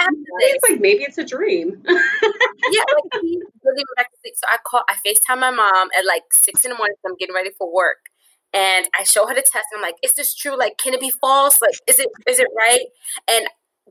it's 0.42 0.70
like 0.70 0.82
maybe 0.82 1.04
it's 1.04 1.18
a 1.20 1.24
dream. 1.24 1.82
yeah, 1.88 1.94
like 2.94 3.22
he 3.22 3.42
really 3.64 3.84
went 3.86 3.96
back 3.98 4.12
to 4.12 4.18
sleep. 4.22 4.34
So 4.36 4.48
I 4.52 4.58
call, 4.66 4.82
I 4.90 4.96
FaceTime 5.06 5.40
my 5.40 5.52
mom 5.52 5.90
at 5.98 6.06
like 6.06 6.24
six 6.34 6.66
in 6.66 6.72
the 6.72 6.78
morning. 6.78 6.96
So 7.02 7.10
I'm 7.12 7.18
getting 7.18 7.36
ready 7.36 7.52
for 7.58 7.72
work, 7.74 7.98
and 8.54 8.88
I 9.00 9.04
show 9.04 9.28
her 9.28 9.34
the 9.36 9.42
test. 9.42 9.66
And 9.72 9.78
I'm 9.78 9.82
like, 9.82 9.96
"Is 10.04 10.14
this 10.14 10.36
true? 10.36 10.58
Like, 10.58 10.78
can 10.78 10.94
it 10.94 11.00
be 11.02 11.12
false? 11.12 11.62
Like, 11.62 11.76
is 11.88 12.00
it 12.00 12.10
is 12.28 12.40
it 12.40 12.48
right?" 12.58 12.86
And 13.30 13.48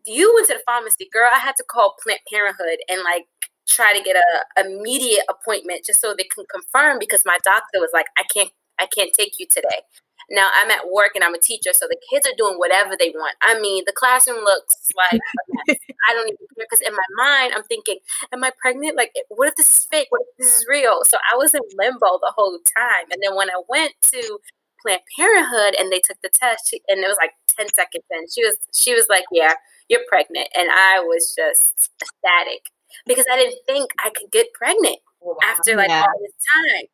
you 0.06 0.32
went 0.34 0.48
to 0.48 0.54
the 0.54 0.62
pharmacy, 0.66 1.08
girl. 1.12 1.30
I 1.32 1.38
had 1.38 1.56
to 1.56 1.64
call 1.64 1.96
Planned 2.02 2.20
Parenthood 2.32 2.78
and 2.88 3.02
like 3.02 3.26
try 3.68 3.92
to 3.92 4.02
get 4.02 4.16
a 4.16 4.64
immediate 4.66 5.24
appointment 5.28 5.84
just 5.84 6.00
so 6.00 6.14
they 6.16 6.24
can 6.34 6.44
confirm 6.52 6.98
because 6.98 7.22
my 7.24 7.38
doctor 7.44 7.80
was 7.80 7.90
like, 7.92 8.06
"I 8.18 8.24
can't, 8.24 8.50
I 8.78 8.86
can't 8.86 9.12
take 9.14 9.38
you 9.38 9.46
today." 9.50 9.82
Now 10.30 10.48
I'm 10.56 10.70
at 10.70 10.88
work 10.90 11.12
and 11.16 11.24
I'm 11.24 11.34
a 11.34 11.38
teacher, 11.40 11.70
so 11.72 11.86
the 11.88 11.98
kids 12.10 12.26
are 12.26 12.36
doing 12.36 12.56
whatever 12.58 12.94
they 12.98 13.10
want. 13.10 13.36
I 13.42 13.58
mean, 13.60 13.84
the 13.86 13.92
classroom 13.92 14.44
looks 14.44 14.76
like. 14.96 15.20
I 16.08 16.14
don't 16.14 16.28
even 16.28 16.38
care 16.56 16.66
because 16.70 16.80
in 16.86 16.94
my 16.94 17.08
mind 17.16 17.52
I'm 17.54 17.64
thinking, 17.64 17.98
"Am 18.32 18.44
I 18.44 18.52
pregnant? 18.60 18.96
Like, 18.96 19.12
eh, 19.16 19.22
what 19.28 19.48
if 19.48 19.56
this 19.56 19.70
is 19.70 19.84
fake? 19.86 20.08
What 20.10 20.22
if 20.22 20.28
this 20.38 20.56
is 20.58 20.66
real?" 20.68 21.02
So 21.04 21.18
I 21.32 21.36
was 21.36 21.54
in 21.54 21.60
limbo 21.76 22.18
the 22.20 22.32
whole 22.36 22.58
time. 22.76 23.06
And 23.12 23.20
then 23.22 23.34
when 23.36 23.50
I 23.50 23.60
went 23.68 23.94
to 24.12 24.38
Planned 24.82 25.02
Parenthood 25.18 25.74
and 25.78 25.92
they 25.92 26.00
took 26.00 26.18
the 26.22 26.30
test, 26.32 26.68
she, 26.70 26.80
and 26.88 27.00
it 27.04 27.08
was 27.08 27.18
like 27.20 27.32
10 27.56 27.68
seconds 27.74 28.04
in, 28.10 28.26
she 28.34 28.44
was 28.44 28.56
she 28.74 28.94
was 28.94 29.06
like, 29.10 29.24
"Yeah, 29.32 29.54
you're 29.88 30.04
pregnant," 30.08 30.48
and 30.56 30.68
I 30.70 31.00
was 31.00 31.34
just 31.36 31.90
ecstatic 32.02 32.62
because 33.06 33.26
I 33.30 33.36
didn't 33.36 33.60
think 33.66 33.90
I 34.04 34.10
could 34.10 34.30
get 34.32 34.52
pregnant 34.54 34.98
after 35.44 35.76
like 35.76 35.88
Yeah. 35.90 36.02
all 36.02 36.20
this 36.22 36.34
time. 36.54 36.86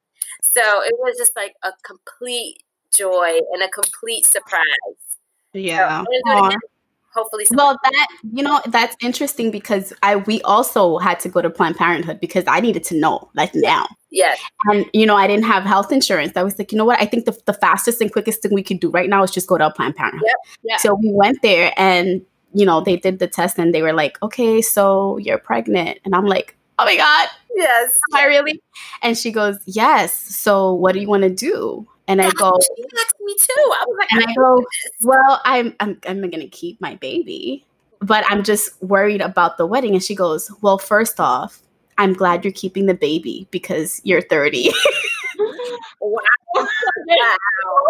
So 0.43 0.83
it 0.85 0.95
was 0.99 1.16
just 1.19 1.37
like 1.37 1.55
a 1.64 1.73
complete 1.85 2.62
joy 2.97 3.38
and 3.53 3.62
a 3.62 3.69
complete 3.69 4.26
surprise. 4.26 4.62
Yeah. 5.53 5.76
So 5.79 5.85
I'm 5.85 6.05
gonna 6.05 6.21
do 6.25 6.31
it 6.31 6.35
Aw. 6.35 6.47
again. 6.49 6.59
Hopefully, 7.15 7.47
Well, 7.50 7.79
that 7.83 8.09
you 8.35 8.43
know 8.43 8.61
that's 8.67 8.95
interesting 9.00 9.50
because 9.50 9.91
I 10.03 10.17
we 10.17 10.43
also 10.43 10.99
had 10.99 11.19
to 11.21 11.31
go 11.31 11.41
to 11.41 11.49
Planned 11.49 11.76
Parenthood 11.76 12.21
because 12.21 12.45
I 12.47 12.61
needed 12.61 12.85
to 12.85 12.95
know 12.95 13.31
like 13.35 13.55
now, 13.55 13.87
yes, 14.11 14.38
and 14.67 14.85
you 14.93 15.07
know 15.07 15.17
I 15.17 15.26
didn't 15.26 15.47
have 15.47 15.62
health 15.62 15.91
insurance. 15.93 16.37
I 16.37 16.43
was 16.43 16.59
like, 16.59 16.73
you 16.73 16.76
know 16.76 16.85
what? 16.85 17.00
I 17.00 17.07
think 17.07 17.25
the, 17.25 17.35
the 17.47 17.55
fastest 17.55 18.03
and 18.03 18.12
quickest 18.12 18.43
thing 18.43 18.53
we 18.53 18.62
could 18.62 18.81
do 18.81 18.91
right 18.91 19.09
now 19.09 19.23
is 19.23 19.31
just 19.31 19.49
go 19.49 19.57
to 19.57 19.71
Planned 19.71 19.97
Parenthood. 19.97 20.25
Yep, 20.26 20.37
yeah. 20.62 20.76
So 20.76 20.95
we 20.95 21.11
went 21.11 21.41
there, 21.41 21.73
and 21.79 22.21
you 22.53 22.67
know 22.67 22.83
they 22.83 22.99
did 22.99 23.19
the 23.19 23.29
test, 23.29 23.59
and 23.59 23.75
they 23.75 23.81
were 23.81 23.95
like, 23.95 24.23
okay, 24.23 24.61
so 24.61 25.17
you're 25.17 25.38
pregnant, 25.38 25.99
and 26.05 26.15
I'm 26.15 26.26
like, 26.26 26.55
oh 26.79 26.85
my 26.85 26.97
god, 26.97 27.29
yes. 27.55 27.99
am 28.12 28.21
I 28.21 28.26
really? 28.26 28.61
And 29.00 29.17
she 29.17 29.33
goes, 29.33 29.59
yes. 29.65 30.15
So 30.15 30.75
what 30.75 30.93
do 30.93 31.00
you 31.00 31.09
want 31.09 31.23
to 31.23 31.31
do? 31.31 31.87
And 32.08 32.22
I 32.22 32.30
go, 32.30 32.56
She 32.76 32.84
asked 32.98 33.16
me 33.20 33.34
too. 33.38 33.52
I 33.56 33.84
was 33.86 33.96
like, 33.98 34.12
and 34.12 34.25
I 34.26 34.30
I 34.30 34.34
go, 34.34 34.64
well, 35.02 35.40
I'm 35.44 35.75
I'm 35.80 36.00
I'm 36.06 36.20
gonna 36.30 36.48
keep 36.48 36.80
my 36.80 36.94
baby, 36.96 37.66
but 38.00 38.25
I'm 38.28 38.44
just 38.44 38.80
worried 38.82 39.20
about 39.20 39.58
the 39.58 39.66
wedding. 39.66 39.94
And 39.94 40.02
she 40.02 40.14
goes, 40.14 40.50
well, 40.62 40.78
first 40.78 41.18
off, 41.18 41.60
I'm 41.98 42.12
glad 42.12 42.44
you're 42.44 42.52
keeping 42.52 42.86
the 42.86 42.94
baby 42.94 43.48
because 43.50 44.00
you're 44.04 44.22
30. 44.22 44.70
wow. 46.56 47.36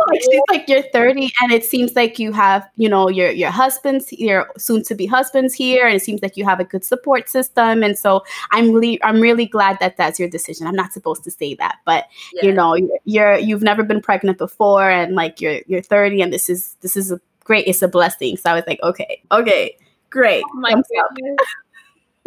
like 0.09 0.21
she's 0.21 0.41
like 0.51 0.69
you're 0.69 0.83
30 0.83 1.33
and 1.41 1.53
it 1.53 1.65
seems 1.65 1.95
like 1.95 2.19
you 2.19 2.33
have 2.33 2.69
you 2.77 2.89
know 2.89 3.09
your 3.09 3.31
your 3.31 3.51
husband's 3.51 4.13
your 4.13 4.49
soon 4.59 4.83
to 4.85 4.95
be 4.95 5.07
husband's 5.07 5.55
here 5.55 5.87
and 5.87 5.95
it 5.97 6.03
seems 6.03 6.23
like 6.23 6.37
you 6.37 6.45
have 6.45 6.61
a 6.61 6.65
good 6.65 6.85
support 6.85 7.29
system 7.29 7.83
and 7.83 7.99
so 7.99 8.25
i'm 8.51 8.73
really 8.73 9.03
i'm 9.03 9.21
really 9.21 9.47
glad 9.47 9.79
that 9.81 9.97
that's 9.97 10.19
your 10.19 10.29
decision 10.29 10.67
i'm 10.67 10.75
not 10.77 10.93
supposed 10.93 11.23
to 11.25 11.31
say 11.31 11.55
that 11.55 11.79
but 11.85 12.07
you 12.43 12.51
Yeah. 12.51 12.55
know 12.55 12.77
you're, 13.05 13.39
you've 13.39 13.63
never 13.63 13.83
been 13.83 14.01
pregnant 14.01 14.39
before 14.39 14.91
and 14.91 15.15
like 15.15 15.41
you're 15.41 15.61
you're 15.67 15.83
30 15.83 16.21
and 16.23 16.33
this 16.33 16.49
is 16.51 16.77
this 16.81 16.97
is 16.97 17.13
a 17.13 17.21
great 17.45 17.67
it's 17.67 17.83
a 17.83 17.89
blessing 17.89 18.37
so 18.37 18.51
i 18.51 18.55
was 18.55 18.65
like 18.67 18.81
okay 18.83 19.23
okay 19.31 19.77
great 20.11 20.43
Oh 20.45 20.83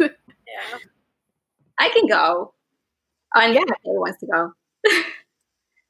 Yeah. 0.00 0.78
I 1.78 1.88
can 1.90 2.06
go. 2.06 2.52
Yeah. 3.36 3.48
yeah, 3.52 3.62
wants 3.84 4.18
to 4.20 4.26
go. 4.26 4.52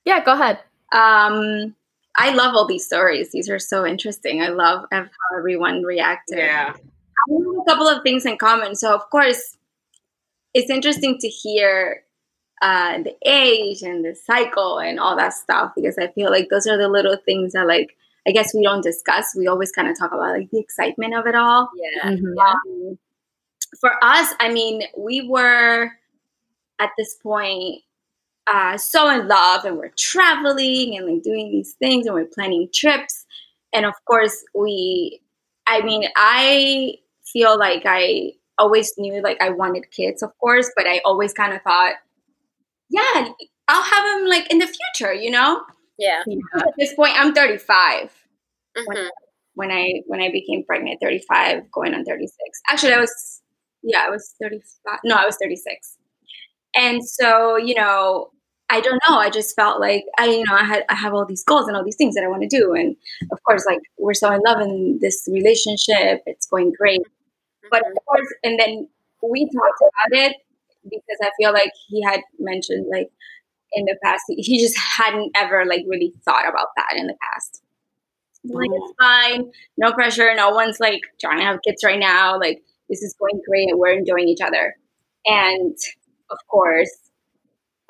yeah 0.04 0.23
go 0.25 0.33
ahead 0.33 0.59
Um, 0.92 1.75
I 2.19 2.30
love 2.35 2.54
all 2.57 2.66
these 2.66 2.85
stories. 2.85 3.30
These 3.30 3.49
are 3.49 3.61
so 3.61 3.87
interesting. 3.87 4.42
I 4.42 4.49
love 4.49 4.85
how 4.90 5.07
everyone 5.38 5.85
reacted. 5.85 6.38
Yeah. 6.38 6.75
I 6.75 7.33
have 7.33 7.57
a 7.62 7.64
couple 7.71 7.87
of 7.87 8.02
things 8.02 8.26
in 8.26 8.37
common. 8.37 8.75
So, 8.75 8.92
of 8.95 9.09
course, 9.11 9.57
it's 10.54 10.71
interesting 10.71 11.19
to 11.19 11.28
hear 11.28 12.02
uh, 12.62 12.99
the 13.02 13.14
age 13.25 13.83
and 13.83 14.04
the 14.04 14.14
cycle 14.16 14.78
and 14.80 14.99
all 15.00 15.16
that 15.16 15.33
stuff 15.35 15.73
because 15.76 15.97
I 15.99 16.09
feel 16.09 16.30
like 16.30 16.49
those 16.50 16.66
are 16.66 16.76
the 16.76 16.88
little 16.88 17.16
things 17.25 17.52
that, 17.52 17.66
like, 17.69 17.97
I 18.26 18.33
guess 18.33 18.52
we 18.54 18.62
don't 18.64 18.83
discuss. 18.83 19.35
We 19.37 19.47
always 19.47 19.73
kind 19.73 19.88
of 19.88 19.97
talk 19.99 20.12
about 20.12 20.37
like 20.37 20.50
the 20.50 20.59
excitement 20.59 21.14
of 21.14 21.26
it 21.26 21.37
all. 21.37 21.71
Yeah. 21.76 22.11
Mhm. 22.11 22.37
Um, 22.38 22.99
for 23.80 23.92
us, 24.02 24.35
I 24.40 24.52
mean, 24.52 24.83
we 24.97 25.28
were 25.28 25.92
at 26.80 26.90
this 26.99 27.14
point 27.23 27.83
uh, 28.52 28.76
so 28.76 29.09
in 29.11 29.28
love 29.28 29.64
and 29.64 29.76
we're 29.78 29.92
traveling 29.97 30.97
and 30.97 31.07
like 31.07 31.23
doing 31.23 31.50
these 31.50 31.75
things 31.75 32.07
and 32.07 32.14
we're 32.14 32.25
planning 32.26 32.69
trips. 32.75 33.26
And 33.73 33.87
of 33.87 33.95
course, 34.07 34.45
we, 34.54 35.21
I 35.66 35.83
mean, 35.83 36.04
I 36.16 36.95
feel 37.33 37.59
like 37.59 37.83
I 37.87 38.33
always 38.59 38.92
knew 38.99 39.23
like 39.23 39.40
I 39.40 39.50
wanted 39.50 39.90
kids, 39.90 40.23
of 40.23 40.37
course, 40.38 40.71
but 40.76 40.87
I 40.87 41.00
always 41.04 41.33
kind 41.33 41.52
of 41.54 41.62
thought, 41.62 41.95
yeah, 42.88 43.28
I'll 43.69 43.83
have 43.83 44.04
them 44.21 44.28
like 44.28 44.50
in 44.50 44.59
the 44.59 44.66
future, 44.66 45.12
you 45.12 45.30
know? 45.30 45.62
Yeah. 45.99 46.23
At 46.57 46.75
this 46.78 46.95
point, 46.95 47.14
I'm 47.16 47.35
35 47.35 48.11
Mhm. 48.76 49.09
when 49.54 49.71
I 49.71 50.02
when 50.07 50.21
I 50.21 50.30
became 50.30 50.64
pregnant, 50.64 51.00
35, 51.02 51.71
going 51.73 51.95
on 51.95 52.04
36. 52.04 52.61
Actually, 52.69 52.95
I 52.95 53.00
was 53.00 53.42
yeah, 53.83 54.04
I 54.07 54.11
was 54.11 54.35
35. 54.40 55.00
No, 55.04 55.16
I 55.16 55.26
was 55.26 55.37
36. 55.40 55.97
And 56.76 57.04
so, 57.07 57.57
you 57.57 57.75
know, 57.75 58.30
I 58.71 58.81
don't 58.81 59.00
know. 59.09 59.19
I 59.19 59.31
just 59.31 59.57
felt 59.57 59.81
like 59.81 60.05
I, 60.19 60.27
you 60.27 60.45
know, 60.49 60.55
I 60.55 60.65
had 60.65 60.85
I 60.89 60.95
have 60.95 61.12
all 61.12 61.27
these 61.27 61.45
goals 61.45 61.67
and 61.67 61.77
all 61.77 61.85
these 61.85 61.97
things 61.97 62.15
that 62.15 62.25
I 62.25 62.29
want 62.29 62.43
to 62.43 62.49
do. 62.49 62.73
And 62.73 62.97
of 63.33 63.43
course, 63.43 63.65
like 63.67 63.81
we're 63.99 64.15
so 64.15 64.33
in 64.33 64.41
love 64.47 64.61
in 64.61 64.99
this 65.00 65.29
relationship. 65.31 66.23
It's 66.27 66.47
going 66.47 66.73
great. 66.79 67.03
But 67.71 67.81
of 67.81 67.87
mm-hmm. 67.87 68.05
course, 68.07 68.35
and 68.45 68.59
then 68.59 68.89
we 69.23 69.45
talked 69.47 69.81
about 69.81 70.19
it 70.25 70.37
because 70.85 71.19
I 71.23 71.31
feel 71.39 71.53
like 71.53 71.73
he 71.89 72.03
had 72.03 72.21
mentioned 72.39 72.87
like 72.91 73.09
in 73.73 73.85
the 73.85 73.97
past 74.03 74.23
he- 74.29 74.61
just 74.61 74.79
hadn't 74.79 75.33
ever 75.37 75.65
like 75.65 75.85
really 75.89 76.12
thought 76.25 76.49
about 76.49 76.69
that 76.77 76.97
in 76.97 77.07
the 77.07 77.17
past. 77.33 77.62
Like 78.45 78.71
it's 78.73 78.93
mm-hmm. 78.93 79.33
fine, 79.35 79.53
no 79.77 79.93
pressure. 79.93 80.35
No 80.35 80.50
one's 80.50 80.81
like 80.81 81.00
trying 81.21 81.39
to 81.39 81.45
have 81.45 81.59
kids 81.67 81.85
right 81.85 81.99
now. 81.99 82.39
Like 82.39 82.62
this 82.89 83.03
is 83.03 83.15
going 83.19 83.41
great, 83.49 83.69
and 83.69 83.79
we're 83.79 83.93
enjoying 83.93 84.29
each 84.29 84.41
other. 84.41 84.77
And 85.27 85.77
of 86.31 86.39
course, 86.49 87.10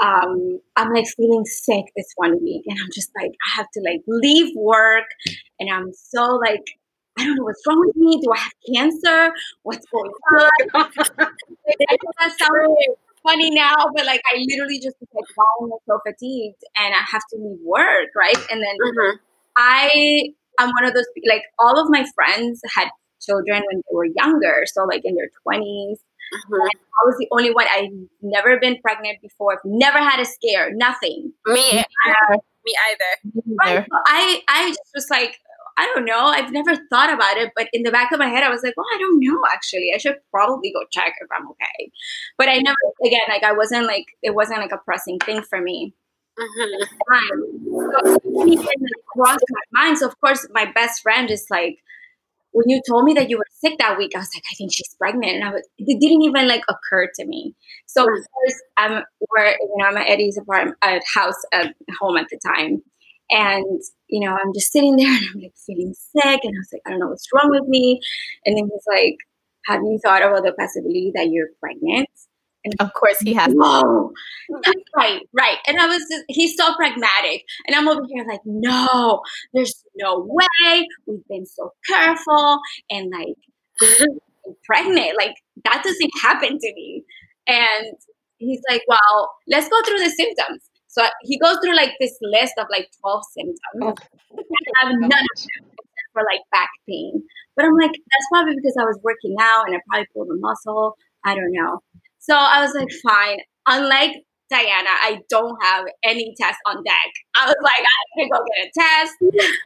um, 0.00 0.61
I'm 0.76 0.92
like 0.92 1.07
feeling 1.16 1.45
sick 1.45 1.85
this 1.97 2.12
one 2.16 2.42
week, 2.42 2.64
and 2.66 2.78
I'm 2.80 2.88
just 2.92 3.11
like, 3.21 3.30
I 3.30 3.57
have 3.57 3.66
to 3.75 3.80
like 3.85 4.00
leave 4.07 4.54
work, 4.57 5.04
and 5.59 5.71
I'm 5.71 5.92
so 5.92 6.37
like, 6.37 6.64
I 7.19 7.25
don't 7.25 7.37
know 7.37 7.45
what's 7.45 7.62
wrong 7.66 7.80
with 7.80 7.97
me. 7.97 8.21
Do 8.23 8.33
I 8.33 8.38
have 8.38 8.52
cancer? 8.75 9.33
What's 9.62 9.87
going 9.87 10.11
on? 10.75 10.90
That 12.19 12.33
sounds 12.38 12.97
funny 13.23 13.50
now, 13.50 13.76
but 13.95 14.04
like, 14.07 14.21
I 14.33 14.45
literally 14.49 14.80
just 14.80 14.97
like, 15.14 15.25
wow, 15.37 15.45
I'm 15.62 15.71
so 15.87 16.00
fatigued, 16.07 16.62
and 16.76 16.95
I 16.95 17.02
have 17.11 17.23
to 17.33 17.38
leave 17.38 17.59
work, 17.64 18.09
right? 18.16 18.37
And 18.50 18.62
then 18.62 18.76
mm-hmm. 18.83 19.16
I 19.57 20.33
am 20.59 20.71
one 20.71 20.87
of 20.87 20.95
those 20.95 21.07
like 21.28 21.42
all 21.59 21.78
of 21.80 21.90
my 21.90 22.04
friends 22.14 22.61
had 22.75 22.88
children 23.21 23.62
when 23.71 23.76
they 23.76 23.95
were 23.95 24.07
younger, 24.16 24.64
so 24.66 24.85
like 24.85 25.02
in 25.04 25.14
their 25.14 25.30
20s 25.47 25.97
Mm-hmm. 26.32 26.54
I 26.54 27.04
was 27.04 27.16
the 27.18 27.28
only 27.32 27.52
one. 27.52 27.66
I've 27.75 27.90
never 28.22 28.58
been 28.58 28.78
pregnant 28.80 29.20
before. 29.20 29.54
I've 29.54 29.64
never 29.64 29.99
had 29.99 30.20
a 30.20 30.25
scare. 30.25 30.72
Nothing. 30.75 31.32
Me, 31.46 31.82
me 32.64 32.75
either. 32.90 33.42
Right. 33.58 33.87
I, 34.06 34.42
I 34.49 34.68
just 34.68 34.90
was 34.94 35.08
like, 35.10 35.40
I 35.78 35.87
don't 35.94 36.04
know. 36.04 36.26
I've 36.26 36.52
never 36.52 36.76
thought 36.90 37.12
about 37.12 37.38
it, 37.38 37.52
but 37.56 37.68
in 37.72 37.84
the 37.84 37.90
back 37.90 38.12
of 38.12 38.18
my 38.18 38.28
head, 38.28 38.42
I 38.42 38.50
was 38.50 38.62
like, 38.62 38.76
well, 38.76 38.87
I 38.94 38.99
don't 38.99 39.18
know. 39.18 39.40
Actually, 39.50 39.92
I 39.94 39.99
should 39.99 40.16
probably 40.30 40.72
go 40.72 40.80
check 40.90 41.14
if 41.20 41.28
I'm 41.34 41.49
okay. 41.49 41.90
But 42.37 42.49
I 42.49 42.58
never, 42.58 42.76
again, 43.04 43.22
like 43.28 43.44
I 43.44 43.52
wasn't 43.52 43.87
like 43.87 44.04
it 44.22 44.34
wasn't 44.34 44.60
like 44.60 44.72
a 44.72 44.78
pressing 44.78 45.18
thing 45.20 45.42
for 45.42 45.60
me. 45.60 45.94
Mm-hmm. 46.38 46.82
So, 48.02 48.18
crossed 49.08 49.44
my 49.50 49.82
mind. 49.82 49.99
So 49.99 50.06
of 50.06 50.20
course, 50.20 50.46
my 50.52 50.70
best 50.70 51.02
friend 51.02 51.30
is 51.30 51.46
like, 51.50 51.78
when 52.52 52.69
you 52.69 52.80
told 52.88 53.04
me 53.04 53.14
that 53.14 53.30
you 53.30 53.38
were 53.38 53.47
sick 53.61 53.78
that 53.78 53.97
week, 53.99 54.12
I 54.14 54.19
was 54.21 54.30
like, 54.35 54.45
I 54.50 54.54
think 54.57 54.73
she's 54.73 54.95
pregnant, 54.99 55.35
and 55.37 55.45
I 55.45 55.50
was 55.52 55.62
it 55.78 56.00
didn't 56.00 56.23
even 56.23 56.49
like 56.49 56.62
occur 56.69 57.09
to 57.16 57.26
me. 57.26 57.54
So 57.87 58.02
of 58.02 58.09
course, 58.09 58.62
I'm 58.76 59.02
we're 59.30 59.47
you 59.49 59.75
know 59.78 59.87
I'm 59.87 59.97
at 59.97 60.09
Eddie's 60.11 60.38
apartment 60.38 60.76
at 60.83 61.02
house 61.14 61.40
at 61.52 61.75
home 62.00 62.16
at 62.16 62.26
the 62.30 62.38
time, 62.45 62.83
And, 63.30 63.80
you 64.09 64.26
know, 64.26 64.35
I'm 64.37 64.52
just 64.54 64.73
sitting 64.73 64.97
there 64.97 65.07
and 65.16 65.25
I'm 65.35 65.40
like 65.42 65.54
feeling 65.66 65.95
sick. 65.95 66.40
And 66.45 66.54
I 66.57 66.59
was 66.61 66.69
like, 66.73 66.83
I 66.87 66.90
don't 66.90 67.00
know 67.00 67.09
what's 67.09 67.28
wrong 67.35 67.50
with 67.50 67.69
me. 67.69 68.00
And 68.45 68.57
then 68.57 68.64
he's 68.73 68.87
like, 68.88 69.16
Have 69.66 69.83
you 69.83 69.99
thought 70.02 70.23
about 70.23 70.45
the 70.45 70.52
possibility 70.52 71.12
that 71.14 71.28
you're 71.30 71.49
pregnant? 71.61 72.09
And 72.64 72.74
of 72.80 72.92
course 72.92 73.18
he 73.20 73.32
has. 73.34 73.52
Whoa. 73.54 74.12
right, 74.96 75.22
right. 75.32 75.58
And 75.66 75.78
I 75.80 75.86
was 75.86 75.98
just, 76.10 76.24
he's 76.28 76.56
so 76.56 76.74
pragmatic. 76.74 77.44
And 77.66 77.74
I'm 77.74 77.88
over 77.88 78.02
here 78.08 78.24
like, 78.28 78.40
no, 78.44 79.22
there's 79.54 79.84
no 79.96 80.26
way. 80.28 80.86
We've 81.06 81.26
been 81.28 81.46
so 81.46 81.72
careful. 81.88 82.58
And 82.90 83.10
like, 83.10 83.36
pregnant. 84.64 85.16
Like, 85.16 85.34
that 85.64 85.82
doesn't 85.84 86.10
happen 86.22 86.58
to 86.58 86.74
me. 86.74 87.04
And 87.46 87.94
he's 88.38 88.60
like, 88.68 88.82
well, 88.88 89.30
let's 89.48 89.68
go 89.68 89.80
through 89.82 89.98
the 89.98 90.10
symptoms. 90.10 90.62
So 90.88 91.06
he 91.22 91.38
goes 91.38 91.58
through 91.62 91.76
like 91.76 91.92
this 92.00 92.16
list 92.20 92.54
of 92.58 92.66
like 92.70 92.88
12 93.00 93.22
symptoms. 93.32 93.58
Oh. 93.80 93.94
I 94.32 94.86
have 94.86 94.92
none 94.98 95.04
of 95.04 95.10
them 95.10 95.70
for 96.12 96.22
like 96.22 96.40
back 96.50 96.68
pain. 96.88 97.22
But 97.56 97.64
I'm 97.64 97.76
like, 97.76 97.92
that's 97.92 98.28
probably 98.32 98.56
because 98.56 98.76
I 98.78 98.84
was 98.84 98.98
working 99.02 99.36
out 99.40 99.66
and 99.66 99.76
I 99.76 99.80
probably 99.88 100.06
pulled 100.12 100.28
a 100.28 100.40
muscle. 100.40 100.96
I 101.24 101.34
don't 101.34 101.52
know. 101.52 101.80
So 102.30 102.37
I 102.37 102.62
was 102.62 102.72
like, 102.76 102.88
fine. 103.02 103.38
Unlike 103.66 104.22
Diana, 104.50 104.88
I 105.02 105.18
don't 105.28 105.58
have 105.64 105.87
any 106.04 106.32
tests 106.40 106.60
on 106.64 106.76
deck. 106.84 107.12
I 107.37 107.46
was 107.46 107.56
like, 107.60 107.84
I'm 107.84 108.28
gonna 108.28 108.38
go 108.38 108.46
get 108.54 108.66
a 108.66 108.70
test. 108.78 109.56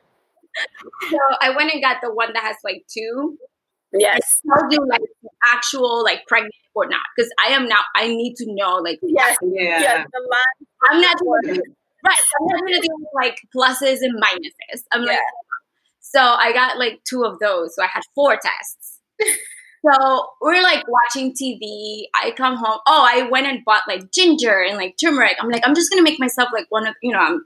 so 1.10 1.18
I 1.42 1.54
went 1.54 1.72
and 1.74 1.82
got 1.82 1.98
the 2.02 2.10
one 2.10 2.32
that 2.32 2.42
has 2.42 2.56
like 2.64 2.86
two. 2.90 3.36
Yes. 3.92 4.40
It 4.42 4.48
tells 4.48 4.72
you 4.72 4.86
like 4.88 5.02
actual 5.44 6.02
like 6.02 6.26
pregnant 6.26 6.54
or 6.74 6.88
not. 6.88 7.02
Because 7.14 7.30
I 7.44 7.52
am 7.52 7.68
now 7.68 7.80
I 7.94 8.08
need 8.08 8.34
to 8.36 8.46
know 8.48 8.76
like 8.76 8.98
yes, 9.02 9.36
yeah. 9.42 9.80
yes 9.80 10.06
the 10.10 10.20
line. 10.20 10.68
I'm 10.90 11.00
not 11.02 11.18
doing 11.18 11.60
right. 12.02 12.18
I'm 12.40 12.46
not 12.46 12.60
gonna 12.60 12.80
do 12.80 13.06
like 13.14 13.40
pluses 13.54 13.98
and 14.00 14.22
minuses. 14.22 14.84
I'm 14.90 15.02
yeah. 15.02 15.08
like 15.08 15.18
so 16.00 16.20
I 16.20 16.52
got 16.54 16.78
like 16.78 17.00
two 17.04 17.24
of 17.24 17.38
those. 17.40 17.74
So 17.76 17.82
I 17.82 17.88
had 17.92 18.02
four 18.14 18.38
tests. 18.38 19.00
So 19.84 20.26
we're 20.40 20.62
like 20.62 20.84
watching 20.88 21.32
TV. 21.32 22.04
I 22.14 22.30
come 22.30 22.56
home. 22.56 22.78
Oh, 22.86 23.06
I 23.08 23.28
went 23.30 23.46
and 23.46 23.64
bought 23.64 23.82
like 23.86 24.10
ginger 24.12 24.62
and 24.62 24.76
like 24.76 24.96
turmeric. 24.98 25.36
I'm 25.40 25.50
like, 25.50 25.62
I'm 25.66 25.74
just 25.74 25.90
gonna 25.90 26.02
make 26.02 26.18
myself 26.18 26.48
like 26.52 26.66
one 26.70 26.86
of 26.86 26.94
you 27.02 27.12
know, 27.12 27.18
I'm 27.18 27.44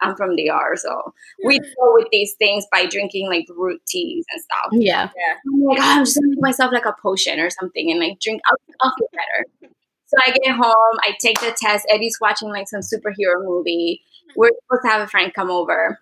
I'm 0.00 0.14
from 0.16 0.36
the 0.36 0.48
DR, 0.48 0.76
so 0.76 1.12
we 1.44 1.58
go 1.58 1.94
with 1.94 2.06
these 2.12 2.34
things 2.34 2.64
by 2.70 2.86
drinking 2.86 3.28
like 3.28 3.46
root 3.50 3.80
teas 3.86 4.24
and 4.32 4.42
stuff. 4.42 4.68
Yeah. 4.72 5.08
yeah. 5.16 5.34
I'm 5.46 5.60
like, 5.62 5.78
oh, 5.80 5.82
I'm 5.82 6.04
just 6.04 6.16
gonna 6.16 6.28
make 6.28 6.42
myself 6.42 6.72
like 6.72 6.86
a 6.86 6.94
potion 7.02 7.40
or 7.40 7.50
something 7.50 7.90
and 7.90 7.98
like 7.98 8.20
drink. 8.20 8.42
I'll, 8.46 8.74
I'll 8.82 8.94
feel 8.96 9.08
better. 9.12 9.72
So 10.06 10.16
I 10.26 10.30
get 10.30 10.56
home. 10.56 10.98
I 11.00 11.12
take 11.20 11.40
the 11.40 11.54
test. 11.58 11.86
Eddie's 11.90 12.18
watching 12.20 12.48
like 12.48 12.68
some 12.68 12.80
superhero 12.80 13.44
movie. 13.44 14.02
Mm-hmm. 14.02 14.40
We're 14.40 14.50
supposed 14.64 14.84
to 14.84 14.88
have 14.88 15.02
a 15.02 15.06
friend 15.06 15.32
come 15.34 15.50
over. 15.50 15.98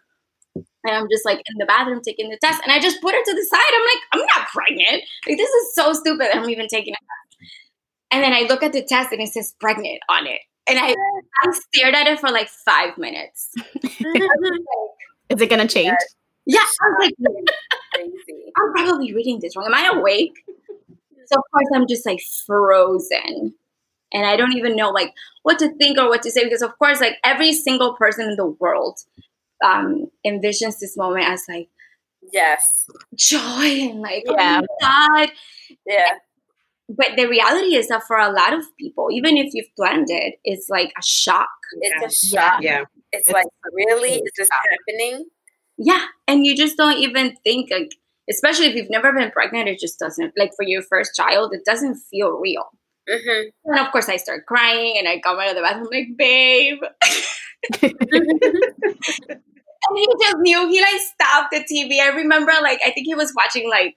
And 0.84 0.96
I'm 0.96 1.08
just 1.10 1.24
like 1.24 1.38
in 1.38 1.58
the 1.58 1.66
bathroom 1.66 2.00
taking 2.04 2.30
the 2.30 2.38
test. 2.42 2.62
And 2.62 2.72
I 2.72 2.78
just 2.78 3.00
put 3.00 3.14
it 3.14 3.24
to 3.24 3.34
the 3.34 3.44
side. 3.44 3.60
I'm 3.74 3.82
like, 3.82 4.02
I'm 4.12 4.20
not 4.20 4.48
pregnant. 4.48 5.02
Like, 5.26 5.36
this 5.36 5.50
is 5.50 5.74
so 5.74 5.92
stupid. 5.92 6.28
I'm 6.32 6.48
even 6.48 6.68
taking 6.68 6.94
it. 6.94 7.48
And 8.10 8.22
then 8.22 8.32
I 8.32 8.42
look 8.42 8.62
at 8.62 8.72
the 8.72 8.82
test 8.82 9.12
and 9.12 9.20
it 9.20 9.28
says 9.28 9.54
pregnant 9.60 10.00
on 10.08 10.26
it. 10.26 10.40
And 10.68 10.78
I, 10.78 10.94
I 11.44 11.52
stared 11.52 11.94
at 11.94 12.06
it 12.06 12.20
for 12.20 12.30
like 12.30 12.48
five 12.48 12.96
minutes. 12.98 13.50
is 15.28 15.40
it 15.40 15.50
going 15.50 15.66
to 15.66 15.72
change? 15.72 15.96
Yeah. 16.44 16.60
I 16.60 16.88
was 16.88 16.96
like, 17.00 17.14
I'm 18.56 18.72
probably 18.72 19.12
reading 19.14 19.40
this 19.40 19.56
wrong. 19.56 19.66
Am 19.66 19.74
I 19.74 19.90
awake? 19.98 20.34
So, 21.26 21.36
of 21.36 21.44
course, 21.52 21.66
I'm 21.74 21.88
just 21.88 22.06
like 22.06 22.20
frozen. 22.46 23.54
And 24.12 24.24
I 24.24 24.36
don't 24.36 24.56
even 24.56 24.76
know 24.76 24.90
like 24.90 25.12
what 25.42 25.58
to 25.58 25.74
think 25.74 25.98
or 25.98 26.08
what 26.08 26.22
to 26.22 26.30
say 26.30 26.44
because, 26.44 26.62
of 26.62 26.78
course, 26.78 27.00
like 27.00 27.18
every 27.24 27.52
single 27.52 27.94
person 27.94 28.30
in 28.30 28.36
the 28.36 28.46
world 28.46 29.00
um, 29.66 30.06
envisions 30.26 30.78
this 30.78 30.96
moment 30.96 31.28
as 31.28 31.44
like 31.48 31.68
yes. 32.32 32.86
joy 33.14 33.88
and 33.90 34.00
like 34.00 34.24
yeah. 34.26 34.60
Oh 34.62 34.76
god. 34.80 35.30
Yeah. 35.86 36.18
But 36.88 37.16
the 37.16 37.26
reality 37.26 37.74
is 37.74 37.88
that 37.88 38.04
for 38.06 38.16
a 38.16 38.30
lot 38.30 38.52
of 38.52 38.64
people 38.78 39.08
even 39.10 39.36
if 39.36 39.52
you've 39.52 39.74
planned 39.76 40.06
it 40.08 40.34
it's 40.44 40.68
like 40.68 40.92
a 40.98 41.02
shock. 41.02 41.48
It's 41.80 42.24
a 42.24 42.26
shock. 42.26 42.62
Yeah. 42.62 42.84
It's, 43.12 43.28
it's 43.28 43.30
like 43.30 43.46
really? 43.72 44.14
is 44.14 44.32
this 44.36 44.48
happening? 44.50 45.26
Yeah. 45.78 46.04
And 46.28 46.46
you 46.46 46.56
just 46.56 46.76
don't 46.76 46.98
even 46.98 47.36
think 47.44 47.70
like 47.70 47.90
especially 48.30 48.66
if 48.66 48.74
you've 48.74 48.90
never 48.90 49.12
been 49.12 49.30
pregnant 49.30 49.68
it 49.68 49.78
just 49.78 49.98
doesn't 49.98 50.32
like 50.36 50.52
for 50.56 50.64
your 50.64 50.82
first 50.82 51.14
child 51.14 51.52
it 51.54 51.64
doesn't 51.64 51.96
feel 52.10 52.30
real. 52.38 52.64
Mm-hmm. 53.08 53.50
and 53.66 53.78
of 53.78 53.92
course 53.92 54.08
i 54.08 54.16
start 54.16 54.46
crying 54.46 54.96
and 54.98 55.06
i 55.06 55.20
come 55.20 55.38
out 55.38 55.48
of 55.48 55.54
the 55.54 55.62
bathroom 55.62 55.86
like 55.92 56.16
babe 56.18 56.80
and 59.88 59.98
he 59.98 60.06
just 60.20 60.36
knew 60.38 60.68
he 60.68 60.80
like 60.80 61.00
stopped 61.00 61.52
the 61.52 61.64
TV. 61.64 62.00
I 62.00 62.08
remember 62.08 62.52
like 62.62 62.80
I 62.86 62.90
think 62.92 63.06
he 63.06 63.14
was 63.14 63.32
watching 63.36 63.68
like 63.70 63.94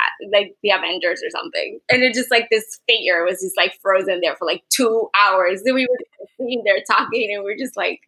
uh, 0.00 0.28
like 0.32 0.54
the 0.62 0.70
Avengers 0.70 1.22
or 1.24 1.30
something, 1.30 1.80
and 1.90 2.02
it 2.02 2.14
just 2.14 2.30
like 2.30 2.48
this 2.50 2.80
figure 2.88 3.24
was 3.24 3.40
just 3.40 3.56
like 3.56 3.74
frozen 3.82 4.20
there 4.22 4.36
for 4.36 4.46
like 4.46 4.62
two 4.70 5.08
hours. 5.26 5.62
Then 5.64 5.74
we 5.74 5.86
were 5.88 6.26
sitting 6.38 6.62
there 6.64 6.82
talking, 6.90 7.32
and 7.34 7.44
we 7.44 7.52
are 7.52 7.56
just 7.58 7.76
like, 7.76 8.00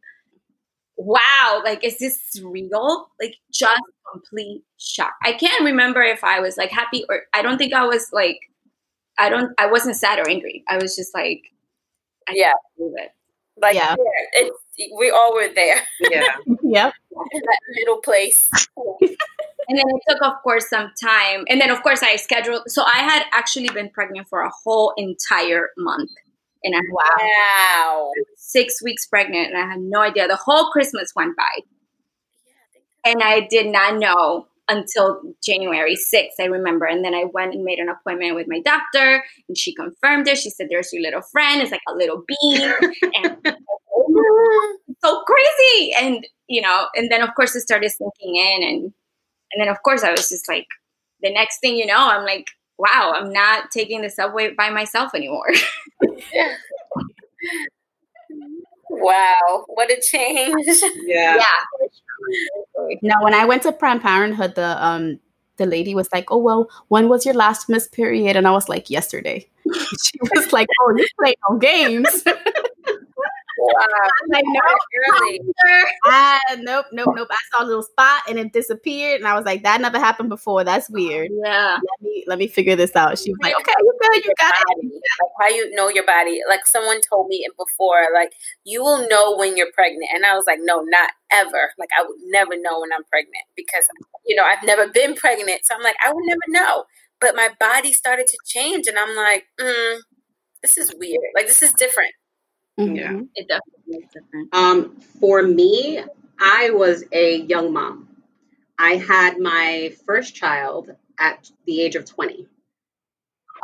"Wow, 0.96 1.62
like 1.64 1.84
is 1.84 1.98
this 1.98 2.40
real?" 2.42 3.08
Like 3.20 3.36
just 3.52 3.82
complete 4.12 4.62
shock. 4.78 5.14
I 5.24 5.32
can't 5.32 5.64
remember 5.64 6.02
if 6.02 6.24
I 6.24 6.40
was 6.40 6.56
like 6.56 6.70
happy 6.70 7.04
or 7.08 7.22
I 7.34 7.42
don't 7.42 7.58
think 7.58 7.74
I 7.74 7.84
was 7.86 8.08
like 8.12 8.38
I 9.18 9.28
don't 9.30 9.52
I 9.58 9.66
wasn't 9.70 9.96
sad 9.96 10.18
or 10.20 10.28
angry. 10.28 10.64
I 10.68 10.78
was 10.78 10.96
just 10.96 11.14
like 11.14 11.42
I 12.28 12.34
yeah, 12.36 12.52
believe 12.78 12.94
it. 12.98 13.12
Like 13.60 13.74
yeah, 13.74 13.96
it's 14.32 14.58
we 14.98 15.10
all 15.10 15.34
were 15.34 15.48
there. 15.54 15.80
Yeah. 16.10 16.24
yep. 16.62 16.92
that 17.10 17.60
middle 17.74 17.98
place. 17.98 18.48
and 19.00 19.78
then 19.78 19.84
it 19.88 20.02
took, 20.08 20.22
of 20.22 20.34
course, 20.42 20.68
some 20.68 20.92
time. 21.02 21.44
And 21.48 21.60
then, 21.60 21.70
of 21.70 21.82
course, 21.82 22.02
I 22.02 22.16
scheduled. 22.16 22.62
So 22.68 22.82
I 22.82 22.98
had 22.98 23.24
actually 23.32 23.70
been 23.70 23.90
pregnant 23.90 24.28
for 24.28 24.42
a 24.42 24.50
whole 24.64 24.92
entire 24.96 25.70
month. 25.76 26.10
And 26.62 26.74
I 26.74 26.80
wow. 26.90 27.04
wow. 27.18 28.12
six 28.36 28.82
weeks 28.82 29.06
pregnant, 29.06 29.52
and 29.52 29.56
I 29.56 29.70
had 29.70 29.80
no 29.80 30.00
idea. 30.00 30.26
The 30.26 30.36
whole 30.36 30.70
Christmas 30.70 31.12
went 31.14 31.36
by. 31.36 31.60
And 33.04 33.22
I 33.22 33.46
did 33.48 33.66
not 33.66 33.98
know 33.98 34.48
until 34.68 35.20
January 35.44 35.96
6th, 35.96 36.40
I 36.40 36.44
remember. 36.44 36.86
And 36.86 37.04
then 37.04 37.14
I 37.14 37.24
went 37.32 37.54
and 37.54 37.64
made 37.64 37.78
an 37.78 37.88
appointment 37.88 38.34
with 38.34 38.46
my 38.48 38.60
doctor, 38.60 39.24
and 39.48 39.56
she 39.56 39.74
confirmed 39.74 40.28
it. 40.28 40.38
She 40.38 40.50
said, 40.50 40.68
There's 40.70 40.92
your 40.92 41.02
little 41.02 41.22
friend. 41.22 41.62
It's 41.62 41.70
like 41.70 41.80
a 41.88 41.94
little 41.94 42.24
bean. 42.26 42.60
and 43.22 43.36
so 45.04 45.22
crazy. 45.22 45.92
And, 46.00 46.26
you 46.48 46.62
know, 46.62 46.86
and 46.94 47.10
then 47.10 47.22
of 47.22 47.34
course 47.34 47.54
it 47.54 47.60
started 47.60 47.90
sinking 47.90 48.36
in. 48.36 48.62
And, 48.62 48.92
and 49.52 49.60
then 49.60 49.68
of 49.68 49.82
course 49.82 50.02
I 50.02 50.10
was 50.10 50.28
just 50.28 50.48
like, 50.48 50.66
the 51.22 51.32
next 51.32 51.60
thing 51.60 51.76
you 51.76 51.86
know, 51.86 51.96
I'm 51.96 52.24
like, 52.24 52.46
wow, 52.78 53.14
I'm 53.16 53.32
not 53.32 53.70
taking 53.70 54.02
the 54.02 54.10
subway 54.10 54.52
by 54.54 54.70
myself 54.70 55.14
anymore. 55.14 55.50
wow, 58.90 59.64
what 59.68 59.90
a 59.90 60.00
change. 60.00 60.66
Yeah. 61.06 61.36
yeah. 61.36 61.86
Now, 63.02 63.16
when 63.22 63.34
I 63.34 63.44
went 63.44 63.62
to 63.64 63.72
Planned 63.72 64.02
Parenthood, 64.02 64.54
the 64.54 64.84
um 64.84 65.20
the 65.56 65.66
lady 65.66 65.94
was 65.94 66.08
like, 66.12 66.30
"Oh 66.30 66.38
well, 66.38 66.70
when 66.88 67.08
was 67.08 67.24
your 67.24 67.34
last 67.34 67.68
missed 67.68 67.92
period?" 67.92 68.36
And 68.36 68.46
I 68.46 68.52
was 68.52 68.68
like, 68.68 68.90
"Yesterday." 68.90 69.48
she 70.02 70.18
was 70.34 70.52
like, 70.52 70.68
"Oh, 70.82 70.94
you 70.96 71.06
play 71.18 71.34
no 71.48 71.58
games." 71.58 72.24
Wow. 73.74 74.08
I 74.34 74.42
know. 74.42 74.60
Early. 75.20 75.40
Ah, 76.06 76.40
nope, 76.58 76.86
nope, 76.92 77.08
nope. 77.14 77.28
I 77.30 77.36
saw 77.52 77.64
a 77.64 77.66
little 77.66 77.82
spot 77.82 78.22
and 78.28 78.38
it 78.38 78.52
disappeared, 78.52 79.20
and 79.20 79.28
I 79.28 79.34
was 79.34 79.44
like, 79.44 79.62
"That 79.62 79.80
never 79.80 79.98
happened 79.98 80.28
before. 80.28 80.64
That's 80.64 80.88
weird." 80.90 81.30
Yeah. 81.44 81.74
Let 81.74 82.00
me 82.02 82.24
let 82.26 82.38
me 82.38 82.46
figure 82.48 82.76
this 82.76 82.94
out. 82.96 83.18
She 83.18 83.30
was 83.30 83.38
like, 83.42 83.54
"Okay, 83.60 83.72
you 83.78 83.92
good? 84.00 84.24
You 84.24 84.32
got 84.38 84.54
it." 84.54 84.84
Like 84.84 85.30
how 85.40 85.48
you 85.48 85.70
know 85.74 85.88
your 85.88 86.04
body? 86.06 86.40
Like 86.48 86.66
someone 86.66 87.00
told 87.10 87.28
me 87.28 87.46
before, 87.58 88.08
like 88.14 88.32
you 88.64 88.82
will 88.82 89.08
know 89.08 89.36
when 89.36 89.56
you're 89.56 89.72
pregnant, 89.74 90.10
and 90.14 90.24
I 90.26 90.34
was 90.34 90.46
like, 90.46 90.58
"No, 90.62 90.80
not 90.82 91.10
ever. 91.32 91.72
Like 91.78 91.88
I 91.98 92.02
would 92.02 92.18
never 92.26 92.52
know 92.56 92.80
when 92.80 92.92
I'm 92.92 93.04
pregnant 93.04 93.44
because 93.56 93.86
you 94.26 94.36
know 94.36 94.44
I've 94.44 94.64
never 94.64 94.88
been 94.88 95.14
pregnant, 95.14 95.62
so 95.64 95.74
I'm 95.74 95.82
like, 95.82 95.96
I 96.04 96.12
would 96.12 96.24
never 96.26 96.40
know." 96.48 96.84
But 97.20 97.34
my 97.36 97.48
body 97.58 97.92
started 97.92 98.26
to 98.28 98.38
change, 98.46 98.86
and 98.86 98.98
I'm 98.98 99.16
like, 99.16 99.44
mm, 99.60 99.98
"This 100.62 100.78
is 100.78 100.94
weird. 100.98 101.20
Like 101.34 101.46
this 101.46 101.62
is 101.62 101.72
different." 101.72 102.12
Mm-hmm. 102.78 102.94
Yeah. 102.94 103.20
It 103.34 103.48
definitely 103.48 104.04
is 104.04 104.10
different. 104.12 104.54
Um, 104.54 104.96
for 105.20 105.42
me, 105.42 106.02
I 106.38 106.70
was 106.70 107.04
a 107.12 107.38
young 107.42 107.72
mom. 107.72 108.08
I 108.78 108.96
had 108.96 109.38
my 109.38 109.94
first 110.06 110.34
child 110.34 110.90
at 111.18 111.50
the 111.66 111.80
age 111.80 111.96
of 111.96 112.04
20. 112.04 112.46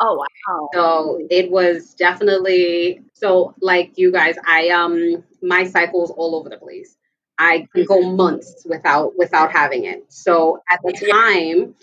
Oh 0.00 0.24
wow. 0.48 0.68
So 0.72 1.26
it 1.30 1.50
was 1.50 1.94
definitely 1.94 3.02
so 3.12 3.54
like 3.60 3.92
you 3.96 4.10
guys, 4.10 4.36
I 4.46 4.70
um 4.70 5.22
my 5.42 5.64
cycles 5.64 6.10
all 6.10 6.34
over 6.34 6.48
the 6.48 6.56
place. 6.56 6.96
I 7.38 7.66
can 7.74 7.84
go 7.84 8.00
mm-hmm. 8.00 8.16
months 8.16 8.64
without 8.66 9.16
without 9.18 9.52
having 9.52 9.84
it. 9.84 10.04
So 10.08 10.62
at 10.70 10.80
the 10.82 10.92
time, 11.12 11.74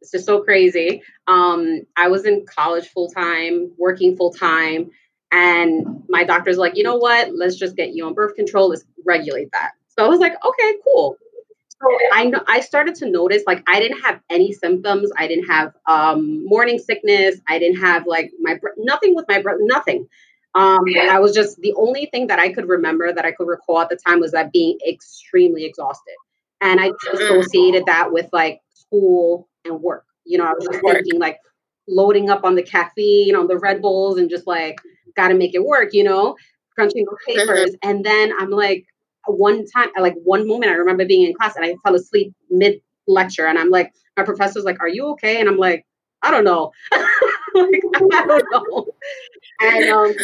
it's 0.00 0.10
just 0.10 0.26
so 0.26 0.42
crazy. 0.42 1.02
Um, 1.26 1.82
I 1.96 2.08
was 2.08 2.26
in 2.26 2.44
college 2.44 2.88
full 2.88 3.08
time, 3.08 3.72
working 3.78 4.16
full 4.16 4.32
time, 4.32 4.90
and 5.34 6.04
my 6.08 6.22
doctor's 6.22 6.58
like, 6.58 6.76
you 6.76 6.84
know 6.84 6.96
what? 6.96 7.34
Let's 7.34 7.56
just 7.56 7.74
get 7.74 7.92
you 7.92 8.06
on 8.06 8.14
birth 8.14 8.36
control. 8.36 8.68
Let's 8.68 8.84
regulate 9.04 9.50
that. 9.52 9.72
So 9.88 10.04
I 10.04 10.08
was 10.08 10.20
like, 10.20 10.32
okay, 10.32 10.74
cool. 10.84 11.18
So 11.68 11.98
I 12.12 12.26
know 12.26 12.40
I 12.46 12.60
started 12.60 12.94
to 12.96 13.10
notice 13.10 13.42
like 13.44 13.62
I 13.66 13.80
didn't 13.80 14.00
have 14.02 14.20
any 14.30 14.52
symptoms. 14.52 15.10
I 15.18 15.26
didn't 15.26 15.46
have 15.46 15.74
um, 15.86 16.46
morning 16.46 16.78
sickness. 16.78 17.40
I 17.48 17.58
didn't 17.58 17.80
have 17.80 18.06
like 18.06 18.30
my 18.40 18.58
nothing 18.78 19.16
with 19.16 19.26
my 19.28 19.42
breath, 19.42 19.56
nothing. 19.60 20.08
Um, 20.54 20.84
I 21.10 21.18
was 21.18 21.34
just 21.34 21.60
the 21.60 21.74
only 21.74 22.06
thing 22.06 22.28
that 22.28 22.38
I 22.38 22.52
could 22.52 22.68
remember 22.68 23.12
that 23.12 23.24
I 23.24 23.32
could 23.32 23.48
recall 23.48 23.80
at 23.80 23.88
the 23.88 23.96
time 23.96 24.20
was 24.20 24.30
that 24.30 24.52
being 24.52 24.78
extremely 24.88 25.64
exhausted, 25.64 26.14
and 26.60 26.80
I 26.80 26.90
mm-hmm. 26.90 27.16
associated 27.16 27.86
that 27.86 28.12
with 28.12 28.28
like 28.32 28.60
school 28.72 29.48
and 29.64 29.80
work. 29.82 30.04
You 30.24 30.38
know, 30.38 30.44
I 30.44 30.52
was 30.52 30.64
just 30.64 30.80
thinking 30.80 31.18
like 31.18 31.40
loading 31.88 32.30
up 32.30 32.44
on 32.44 32.54
the 32.54 32.62
caffeine, 32.62 33.34
on 33.34 33.48
the 33.48 33.58
Red 33.58 33.82
Bulls, 33.82 34.16
and 34.16 34.30
just 34.30 34.46
like 34.46 34.78
got 35.16 35.28
to 35.28 35.34
make 35.34 35.54
it 35.54 35.64
work. 35.64 35.90
You 35.92 36.04
know, 36.04 36.36
crunching 36.74 37.06
mm-hmm. 37.06 37.32
papers, 37.38 37.70
mm-hmm. 37.70 37.90
and 37.90 38.04
then 38.04 38.32
I'm 38.38 38.50
like, 38.50 38.86
one 39.26 39.66
time, 39.66 39.88
like 39.98 40.14
one 40.24 40.46
moment, 40.46 40.72
I 40.72 40.74
remember 40.74 41.04
being 41.04 41.26
in 41.26 41.34
class 41.34 41.56
and 41.56 41.64
I 41.64 41.74
fell 41.84 41.94
asleep 41.94 42.32
mid 42.50 42.80
lecture, 43.06 43.46
and 43.46 43.58
I'm 43.58 43.70
like, 43.70 43.92
my 44.16 44.24
professor's 44.24 44.64
like, 44.64 44.80
"Are 44.80 44.88
you 44.88 45.06
okay?" 45.12 45.40
And 45.40 45.48
I'm 45.48 45.58
like, 45.58 45.84
"I 46.22 46.30
don't 46.30 46.44
know." 46.44 46.72
like, 46.92 47.82
I 47.94 48.26
don't 48.26 48.44
know. 48.52 48.86
And 49.60 49.88
um, 49.90 50.14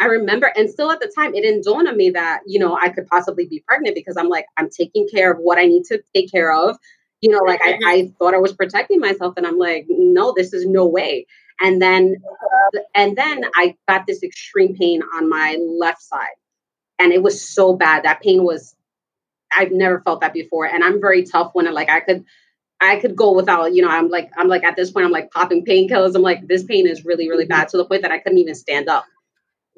I 0.00 0.06
remember, 0.06 0.52
and 0.56 0.68
still 0.68 0.90
at 0.90 1.00
the 1.00 1.12
time, 1.14 1.34
it 1.34 1.42
didn't 1.42 1.64
dawn 1.64 1.86
on 1.86 1.96
me 1.96 2.10
that, 2.10 2.40
you 2.46 2.58
know, 2.58 2.76
I 2.76 2.88
could 2.88 3.06
possibly 3.06 3.46
be 3.46 3.62
pregnant 3.66 3.94
because 3.94 4.16
I'm 4.16 4.28
like, 4.28 4.46
I'm 4.56 4.70
taking 4.70 5.06
care 5.08 5.32
of 5.32 5.38
what 5.38 5.58
I 5.58 5.64
need 5.64 5.84
to 5.84 6.02
take 6.14 6.30
care 6.30 6.52
of. 6.52 6.76
You 7.20 7.30
know, 7.30 7.38
like 7.38 7.60
I, 7.64 7.74
mm-hmm. 7.74 7.86
I 7.86 8.12
thought 8.18 8.34
I 8.34 8.38
was 8.38 8.52
protecting 8.52 8.98
myself, 8.98 9.34
and 9.36 9.46
I'm 9.46 9.58
like, 9.58 9.86
no, 9.88 10.32
this 10.36 10.52
is 10.52 10.66
no 10.66 10.86
way. 10.86 11.26
And 11.60 11.80
then, 11.80 12.16
and 12.94 13.16
then 13.16 13.44
I 13.54 13.76
got 13.88 14.06
this 14.06 14.22
extreme 14.22 14.74
pain 14.76 15.02
on 15.14 15.28
my 15.28 15.58
left 15.60 16.02
side, 16.02 16.36
and 16.98 17.12
it 17.12 17.22
was 17.22 17.46
so 17.46 17.74
bad. 17.74 18.04
That 18.04 18.20
pain 18.20 18.44
was, 18.44 18.74
I've 19.50 19.72
never 19.72 20.00
felt 20.00 20.22
that 20.22 20.32
before. 20.32 20.66
And 20.66 20.82
I'm 20.82 21.00
very 21.00 21.24
tough 21.24 21.50
when 21.52 21.66
it, 21.66 21.74
like 21.74 21.90
I 21.90 22.00
could 22.00 22.24
I 22.82 22.96
could 22.96 23.14
go 23.14 23.32
without, 23.32 23.72
you 23.74 23.82
know, 23.82 23.88
I'm 23.88 24.08
like, 24.08 24.30
I'm 24.36 24.48
like 24.48 24.64
at 24.64 24.74
this 24.74 24.90
point, 24.90 25.06
I'm 25.06 25.12
like 25.12 25.30
popping 25.30 25.64
painkillers. 25.64 26.16
I'm 26.16 26.22
like, 26.22 26.48
this 26.48 26.64
pain 26.64 26.86
is 26.86 27.04
really, 27.04 27.28
really 27.28 27.44
mm-hmm. 27.44 27.60
bad 27.60 27.68
to 27.68 27.76
the 27.76 27.84
point 27.84 28.02
that 28.02 28.10
I 28.10 28.18
couldn't 28.18 28.38
even 28.38 28.56
stand 28.56 28.88
up. 28.88 29.04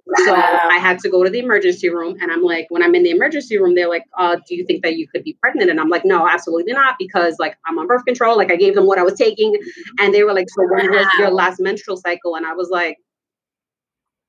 So 0.07 0.35
I 0.35 0.77
had 0.79 0.99
to 1.01 1.09
go 1.09 1.25
to 1.25 1.31
the 1.31 1.39
emergency 1.39 1.89
room. 1.89 2.19
And 2.21 2.31
I'm 2.31 2.43
like, 2.43 2.67
when 2.69 2.83
I'm 2.83 2.95
in 2.95 3.05
the 3.05 3.11
emergency 3.11 3.57
room, 3.59 3.75
they're 3.75 3.89
like, 3.89 4.05
uh, 4.19 4.37
do 4.47 4.55
you 4.55 4.65
think 4.67 4.83
that 4.83 4.97
you 4.97 5.09
could 5.09 5.25
be 5.25 5.33
pregnant? 5.41 5.71
And 5.71 5.81
I'm 5.81 5.89
like, 5.89 6.05
no, 6.05 6.29
absolutely 6.29 6.75
not, 6.75 6.97
because 6.99 7.37
like 7.39 7.57
I'm 7.67 7.79
on 7.79 7.87
birth 7.87 8.05
control. 8.05 8.37
Like 8.37 8.53
I 8.53 8.57
gave 8.57 8.75
them 8.75 8.87
what 8.87 8.99
I 8.99 9.03
was 9.03 9.15
taking. 9.15 9.57
And 9.99 10.13
they 10.13 10.23
were 10.23 10.35
like, 10.35 10.49
so 10.51 10.67
when 10.69 10.91
was 10.91 11.07
your 11.19 11.31
last 11.31 11.59
menstrual 11.59 11.97
cycle? 11.97 12.37
And 12.37 12.45
I 12.45 12.53
was 12.53 12.69
like, 12.69 12.99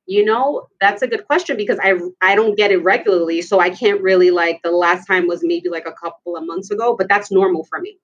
you 0.05 0.23
know, 0.23 0.67
that's 0.79 1.01
a 1.01 1.07
good 1.07 1.25
question 1.27 1.57
because 1.57 1.79
I 1.81 1.95
I 2.21 2.35
don't 2.35 2.55
get 2.55 2.71
it 2.71 2.77
regularly. 2.77 3.41
So 3.41 3.59
I 3.59 3.69
can't 3.69 4.01
really 4.01 4.31
like 4.31 4.61
the 4.63 4.71
last 4.71 5.07
time 5.07 5.27
was 5.27 5.41
maybe 5.43 5.67
like 5.67 5.87
a 5.87 5.91
couple 5.91 6.37
of 6.37 6.45
months 6.45 6.71
ago, 6.71 6.95
but 6.95 7.09
that's 7.09 7.31
normal 7.31 7.65
for 7.65 7.81
me. 7.81 7.97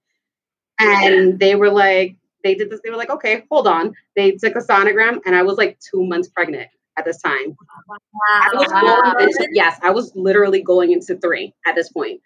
And 0.79 1.39
they 1.39 1.55
were 1.55 1.69
like, 1.69 2.17
they 2.43 2.55
did 2.55 2.71
this. 2.71 2.81
They 2.84 2.89
were 2.89 2.97
like, 2.97 3.12
okay, 3.12 3.45
hold 3.51 3.67
on. 3.67 3.93
They 4.15 4.31
took 4.31 4.55
a 4.55 4.60
sonogram, 4.60 5.19
and 5.25 5.36
I 5.36 5.43
was 5.43 5.57
like 5.57 5.79
two 5.79 6.03
months 6.03 6.27
pregnant 6.27 6.69
at 6.97 7.06
this 7.06 7.21
time. 7.21 7.56
Wow. 7.88 7.97
I 8.30 8.49
was 8.54 9.36
into, 9.38 9.49
yes, 9.54 9.80
I 9.82 9.91
was 9.91 10.12
literally 10.15 10.62
going 10.62 10.91
into 10.91 11.15
three 11.17 11.54
at 11.65 11.75
this 11.75 11.89
point. 11.89 12.21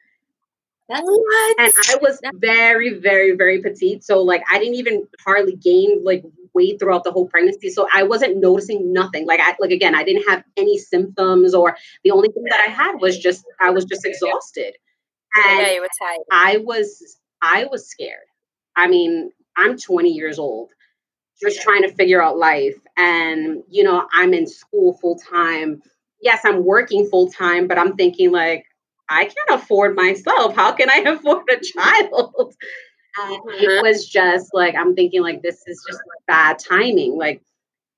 That's 0.88 1.02
what? 1.04 1.60
And 1.60 1.74
I 1.90 1.98
was 2.02 2.20
very, 2.36 3.00
very, 3.00 3.36
very 3.36 3.62
petite. 3.62 4.04
So 4.04 4.22
like 4.22 4.44
I 4.52 4.60
didn't 4.60 4.76
even 4.76 5.08
hardly 5.20 5.56
gain 5.56 6.04
like 6.04 6.24
weight 6.54 6.80
throughout 6.80 7.04
the 7.04 7.12
whole 7.12 7.28
pregnancy. 7.28 7.70
So 7.70 7.88
I 7.94 8.04
wasn't 8.04 8.38
noticing 8.38 8.94
nothing. 8.94 9.26
Like 9.26 9.40
I 9.40 9.56
like 9.60 9.72
again, 9.72 9.96
I 9.96 10.04
didn't 10.04 10.28
have 10.28 10.44
any 10.58 10.78
symptoms 10.78 11.56
or 11.56 11.76
the 12.04 12.12
only 12.12 12.30
thing 12.30 12.44
that 12.50 12.64
I 12.68 12.72
had 12.72 13.02
was 13.02 13.18
just 13.18 13.46
I 13.60 13.72
was 13.72 13.86
just 13.86 14.06
exhausted. 14.06 14.76
And 15.36 15.60
yeah, 15.60 15.72
you 15.72 15.82
were 15.82 15.90
tired. 16.00 16.20
I 16.32 16.58
was 16.58 17.18
I 17.42 17.66
was 17.66 17.88
scared. 17.88 18.28
I 18.76 18.88
mean, 18.88 19.32
I'm 19.58 19.78
20 19.78 20.10
years 20.10 20.38
old, 20.38 20.72
just 21.42 21.62
trying 21.62 21.84
to 21.84 21.94
figure 21.94 22.22
out 22.22 22.38
life. 22.38 22.76
And, 22.98 23.64
you 23.70 23.84
know, 23.84 24.08
I'm 24.14 24.34
in 24.34 24.48
school 24.48 24.98
full 24.98 25.18
time. 25.18 25.82
Yes, 26.22 26.42
I'm 26.44 26.64
working 26.64 27.08
full 27.10 27.32
time, 27.32 27.68
but 27.68 27.78
I'm 27.78 27.96
thinking, 27.96 28.32
like, 28.32 28.66
I 29.10 29.26
can't 29.26 29.62
afford 29.62 29.96
myself. 29.96 30.56
How 30.56 30.72
can 30.72 30.90
I 30.90 30.98
afford 31.06 31.50
a 31.50 31.60
child? 31.60 32.56
And 33.18 33.34
it 33.34 33.70
mm-hmm. 33.70 33.88
was 33.88 34.08
just 34.08 34.54
like, 34.54 34.76
I'm 34.76 34.96
thinking, 34.96 35.22
like, 35.22 35.42
this 35.42 35.62
is 35.68 35.84
just 35.88 36.02
bad 36.28 36.60
timing. 36.60 37.18
Like, 37.18 37.42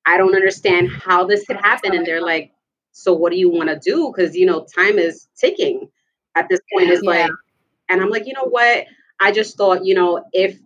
I 0.05 0.17
don't 0.17 0.35
understand 0.35 0.89
how 0.89 1.25
this 1.25 1.45
could 1.45 1.57
happen. 1.57 1.95
And 1.95 2.05
they're 2.05 2.21
like, 2.21 2.51
so 2.91 3.13
what 3.13 3.31
do 3.31 3.37
you 3.37 3.49
want 3.49 3.69
to 3.69 3.79
do? 3.79 4.11
Because, 4.11 4.35
you 4.35 4.45
know, 4.45 4.65
time 4.75 4.97
is 4.97 5.27
ticking 5.37 5.89
at 6.35 6.49
this 6.49 6.59
point. 6.73 6.89
Is 6.89 7.01
yeah. 7.03 7.09
like, 7.09 7.31
and 7.89 8.01
I'm 8.01 8.09
like, 8.09 8.25
you 8.25 8.33
know 8.33 8.45
what? 8.45 8.85
I 9.19 9.31
just 9.31 9.57
thought, 9.57 9.85
you 9.85 9.95
know, 9.95 10.23
if 10.33 10.57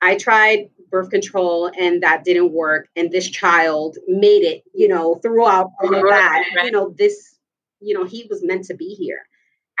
I 0.00 0.16
tried 0.16 0.70
birth 0.92 1.10
control 1.10 1.72
and 1.76 2.02
that 2.02 2.22
didn't 2.22 2.52
work. 2.52 2.88
And 2.94 3.10
this 3.10 3.28
child 3.28 3.96
made 4.06 4.44
it, 4.44 4.62
you 4.72 4.86
know, 4.86 5.16
throughout 5.16 5.70
all 5.80 5.94
of 5.94 6.02
that. 6.08 6.44
You 6.62 6.70
know, 6.70 6.94
this, 6.96 7.36
you 7.80 7.94
know, 7.94 8.04
he 8.04 8.26
was 8.30 8.44
meant 8.44 8.66
to 8.66 8.74
be 8.74 8.94
here. 8.94 9.22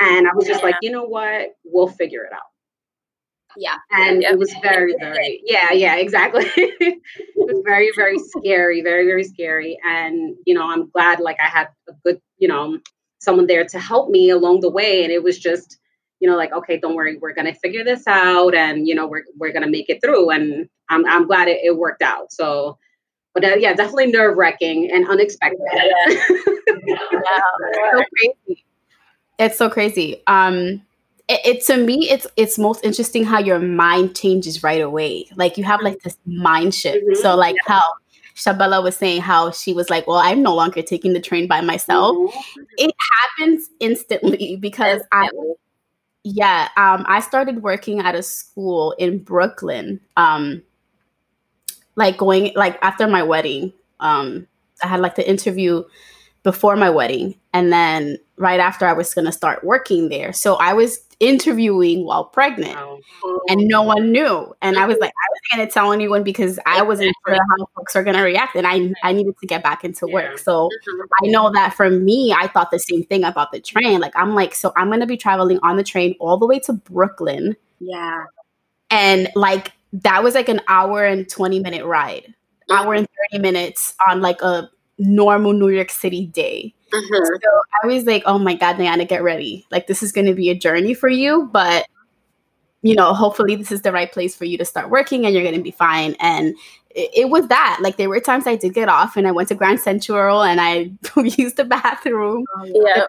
And 0.00 0.26
I 0.26 0.34
was 0.34 0.46
just 0.46 0.60
yeah. 0.60 0.66
like, 0.66 0.76
you 0.82 0.90
know 0.90 1.04
what? 1.04 1.50
We'll 1.64 1.86
figure 1.86 2.24
it 2.24 2.32
out. 2.32 2.40
Yeah. 3.56 3.76
And 3.90 4.24
it 4.24 4.38
was 4.38 4.52
very, 4.62 4.94
very, 4.98 5.42
yeah, 5.44 5.72
yeah, 5.72 5.96
exactly. 5.96 6.46
it 6.56 7.02
was 7.36 7.62
very, 7.64 7.90
very 7.94 8.18
scary, 8.18 8.80
very, 8.80 9.04
very 9.04 9.24
scary. 9.24 9.78
And, 9.86 10.34
you 10.46 10.54
know, 10.54 10.68
I'm 10.68 10.88
glad 10.90 11.20
like 11.20 11.36
I 11.38 11.48
had 11.48 11.68
a 11.88 11.92
good, 12.04 12.20
you 12.38 12.48
know, 12.48 12.78
someone 13.20 13.46
there 13.46 13.64
to 13.66 13.78
help 13.78 14.08
me 14.08 14.30
along 14.30 14.60
the 14.60 14.70
way. 14.70 15.04
And 15.04 15.12
it 15.12 15.22
was 15.22 15.38
just, 15.38 15.78
you 16.22 16.28
know, 16.28 16.36
like, 16.36 16.52
okay, 16.52 16.78
don't 16.78 16.94
worry, 16.94 17.18
we're 17.18 17.34
gonna 17.34 17.52
figure 17.52 17.82
this 17.82 18.06
out, 18.06 18.54
and 18.54 18.86
you 18.86 18.94
know, 18.94 19.08
we're 19.08 19.24
we're 19.38 19.52
gonna 19.52 19.68
make 19.68 19.90
it 19.90 20.00
through. 20.00 20.30
And 20.30 20.68
I'm 20.88 21.04
I'm 21.06 21.26
glad 21.26 21.48
it, 21.48 21.58
it 21.64 21.76
worked 21.76 22.00
out. 22.00 22.32
So, 22.32 22.78
but 23.34 23.44
uh, 23.44 23.56
yeah, 23.58 23.74
definitely 23.74 24.06
nerve 24.06 24.36
wracking 24.36 24.88
and 24.92 25.08
unexpected. 25.08 25.58
Yeah. 25.74 26.04
yeah. 26.86 27.40
so 27.96 28.04
crazy. 28.16 28.64
It's 29.40 29.58
so 29.58 29.68
crazy. 29.68 30.22
Um, 30.28 30.82
it, 31.28 31.40
it, 31.44 31.66
to 31.66 31.76
me, 31.76 32.08
it's 32.08 32.28
it's 32.36 32.56
most 32.56 32.84
interesting 32.84 33.24
how 33.24 33.40
your 33.40 33.58
mind 33.58 34.14
changes 34.14 34.62
right 34.62 34.80
away. 34.80 35.26
Like 35.34 35.58
you 35.58 35.64
have 35.64 35.82
like 35.82 36.02
this 36.04 36.16
mind 36.24 36.72
shift. 36.72 37.04
Mm-hmm. 37.04 37.20
So 37.20 37.34
like 37.34 37.56
how 37.66 37.82
Shabella 38.36 38.80
was 38.80 38.96
saying 38.96 39.22
how 39.22 39.50
she 39.50 39.72
was 39.72 39.90
like, 39.90 40.06
Well, 40.06 40.18
I'm 40.18 40.40
no 40.40 40.54
longer 40.54 40.82
taking 40.82 41.14
the 41.14 41.20
train 41.20 41.48
by 41.48 41.62
myself. 41.62 42.16
Mm-hmm. 42.16 42.62
It 42.78 42.94
happens 43.10 43.70
instantly 43.80 44.54
because 44.60 45.02
I 45.10 45.28
yeah, 46.24 46.68
um, 46.76 47.04
I 47.08 47.20
started 47.20 47.62
working 47.62 48.00
at 48.00 48.14
a 48.14 48.22
school 48.22 48.92
in 48.92 49.18
Brooklyn. 49.18 50.00
Um, 50.16 50.62
like 51.96 52.16
going 52.16 52.52
like 52.54 52.78
after 52.82 53.06
my 53.06 53.22
wedding. 53.22 53.72
Um, 54.00 54.46
I 54.82 54.88
had 54.88 55.00
like 55.00 55.14
the 55.14 55.28
interview 55.28 55.84
before 56.42 56.76
my 56.76 56.90
wedding, 56.90 57.34
and 57.52 57.72
then 57.72 58.18
right 58.36 58.60
after 58.60 58.86
I 58.86 58.92
was 58.92 59.14
gonna 59.14 59.32
start 59.32 59.64
working 59.64 60.08
there. 60.08 60.32
So 60.32 60.56
I 60.56 60.72
was 60.72 60.98
interviewing 61.22 62.04
while 62.04 62.24
pregnant 62.24 62.76
and 63.48 63.68
no 63.68 63.82
one 63.82 64.10
knew. 64.10 64.52
And 64.60 64.76
I 64.76 64.86
was 64.86 64.98
like, 64.98 65.10
I 65.10 65.28
wasn't 65.30 65.50
gonna 65.52 65.70
tell 65.70 65.92
anyone 65.92 66.24
because 66.24 66.58
I 66.66 66.82
wasn't 66.82 67.14
sure 67.24 67.36
how 67.36 67.66
folks 67.76 67.94
are 67.94 68.02
gonna 68.02 68.24
react. 68.24 68.56
And 68.56 68.66
I 68.66 68.92
I 69.04 69.12
needed 69.12 69.34
to 69.40 69.46
get 69.46 69.62
back 69.62 69.84
into 69.84 70.08
work. 70.08 70.38
So 70.38 70.68
mm-hmm. 70.68 71.00
I 71.22 71.28
know 71.28 71.52
that 71.52 71.74
for 71.74 71.88
me, 71.88 72.32
I 72.32 72.48
thought 72.48 72.72
the 72.72 72.80
same 72.80 73.04
thing 73.04 73.22
about 73.22 73.52
the 73.52 73.60
train. 73.60 74.00
Like 74.00 74.12
I'm 74.16 74.34
like, 74.34 74.52
so 74.52 74.72
I'm 74.76 74.90
gonna 74.90 75.06
be 75.06 75.16
traveling 75.16 75.60
on 75.62 75.76
the 75.76 75.84
train 75.84 76.16
all 76.18 76.36
the 76.38 76.46
way 76.46 76.58
to 76.60 76.72
Brooklyn. 76.72 77.56
Yeah. 77.78 78.24
And 78.90 79.30
like 79.36 79.72
that 79.92 80.24
was 80.24 80.34
like 80.34 80.48
an 80.48 80.60
hour 80.66 81.04
and 81.04 81.28
20 81.28 81.60
minute 81.60 81.84
ride. 81.84 82.34
Hour 82.68 82.96
mm-hmm. 82.96 82.98
and 82.98 83.08
30 83.32 83.42
minutes 83.42 83.94
on 84.08 84.20
like 84.22 84.42
a 84.42 84.68
normal 84.98 85.52
New 85.52 85.68
York 85.68 85.90
City 85.90 86.26
day. 86.26 86.74
Mm-hmm. 86.92 87.24
So 87.24 87.62
I 87.82 87.86
was 87.86 88.04
like, 88.04 88.22
oh 88.26 88.38
my 88.38 88.54
God, 88.54 88.76
Diana, 88.76 89.04
get 89.04 89.22
ready. 89.22 89.66
Like, 89.70 89.86
this 89.86 90.02
is 90.02 90.12
going 90.12 90.26
to 90.26 90.34
be 90.34 90.50
a 90.50 90.54
journey 90.54 90.94
for 90.94 91.08
you, 91.08 91.48
but 91.52 91.86
you 92.82 92.96
know, 92.96 93.14
hopefully 93.14 93.54
this 93.54 93.70
is 93.70 93.82
the 93.82 93.92
right 93.92 94.10
place 94.10 94.34
for 94.34 94.44
you 94.44 94.58
to 94.58 94.64
start 94.64 94.90
working 94.90 95.24
and 95.24 95.32
you're 95.32 95.44
going 95.44 95.54
to 95.54 95.62
be 95.62 95.70
fine. 95.70 96.16
And 96.18 96.56
it, 96.90 97.10
it, 97.14 97.30
was 97.30 97.46
that. 97.46 97.78
Like, 97.80 97.96
there 97.96 98.08
were 98.08 98.18
times 98.18 98.46
I 98.46 98.56
did 98.56 98.74
get 98.74 98.88
off 98.88 99.16
and 99.16 99.26
I 99.26 99.30
went 99.30 99.48
to 99.50 99.54
Grand 99.54 99.78
Central 99.78 100.42
and 100.42 100.60
I 100.60 100.90
used 101.16 101.56
the 101.56 101.64
bathroom. 101.64 102.44
Yeah. 102.64 103.06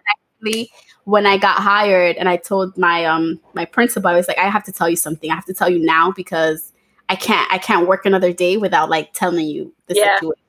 When 1.04 1.26
I 1.26 1.38
got 1.38 1.58
hired 1.58 2.16
and 2.16 2.28
I 2.28 2.36
told 2.36 2.76
my 2.78 3.04
um 3.06 3.40
my 3.54 3.64
principal, 3.64 4.08
I 4.08 4.14
was 4.14 4.28
like, 4.28 4.38
I 4.38 4.48
have 4.48 4.64
to 4.64 4.72
tell 4.72 4.88
you 4.88 4.96
something. 4.96 5.30
I 5.30 5.34
have 5.34 5.46
to 5.46 5.54
tell 5.54 5.70
you 5.70 5.78
now 5.78 6.12
because 6.12 6.72
I 7.08 7.16
can't 7.16 7.50
I 7.50 7.58
can't 7.58 7.88
work 7.88 8.04
another 8.04 8.32
day 8.32 8.58
without 8.58 8.90
like 8.90 9.12
telling 9.14 9.46
you 9.46 9.74
the 9.86 9.94
yeah. 9.96 10.16
situation. 10.16 10.43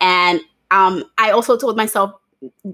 And 0.00 0.40
um 0.70 1.04
I 1.18 1.30
also 1.30 1.56
told 1.56 1.76
myself 1.76 2.12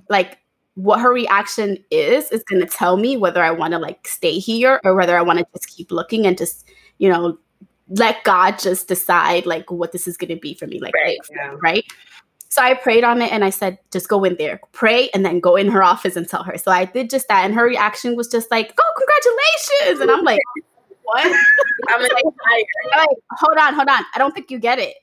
like 0.08 0.38
what 0.74 1.00
her 1.00 1.12
reaction 1.12 1.78
is 1.90 2.30
is 2.30 2.42
going 2.44 2.60
to 2.60 2.68
tell 2.68 2.96
me 2.98 3.16
whether 3.16 3.42
I 3.42 3.50
want 3.50 3.72
to 3.72 3.78
like 3.78 4.06
stay 4.06 4.38
here 4.38 4.80
or 4.84 4.94
whether 4.94 5.16
I 5.16 5.22
want 5.22 5.38
to 5.38 5.46
just 5.54 5.74
keep 5.74 5.90
looking 5.90 6.26
and 6.26 6.36
just 6.36 6.66
you 6.98 7.08
know 7.08 7.38
let 7.88 8.22
God 8.24 8.58
just 8.58 8.88
decide 8.88 9.46
like 9.46 9.70
what 9.70 9.92
this 9.92 10.06
is 10.06 10.16
going 10.16 10.34
to 10.34 10.36
be 10.36 10.54
for 10.54 10.66
me 10.66 10.80
like 10.80 10.94
right, 10.94 11.18
yeah. 11.34 11.54
right 11.62 11.84
So 12.48 12.62
I 12.62 12.74
prayed 12.74 13.04
on 13.04 13.22
it 13.22 13.32
and 13.32 13.44
I 13.44 13.50
said, 13.50 13.78
just 13.92 14.08
go 14.08 14.24
in 14.24 14.36
there, 14.36 14.60
pray, 14.72 15.10
and 15.12 15.24
then 15.26 15.40
go 15.40 15.56
in 15.56 15.68
her 15.70 15.82
office 15.82 16.16
and 16.16 16.28
tell 16.28 16.42
her. 16.42 16.56
So 16.56 16.70
I 16.70 16.84
did 16.86 17.10
just 17.10 17.28
that. 17.28 17.44
And 17.44 17.54
her 17.54 17.64
reaction 17.64 18.16
was 18.16 18.28
just 18.28 18.50
like, 18.50 18.72
oh, 18.80 18.92
congratulations. 18.96 20.00
And 20.00 20.10
I'm 20.10 20.24
like, 20.24 20.40
what? 21.02 21.24
I'm 21.88 22.00
like, 22.00 22.10
like, 22.96 23.08
hold 23.32 23.58
on, 23.58 23.74
hold 23.74 23.88
on. 23.88 24.02
I 24.14 24.18
don't 24.18 24.34
think 24.34 24.50
you 24.50 24.58
get 24.58 24.78
it. 24.78 24.96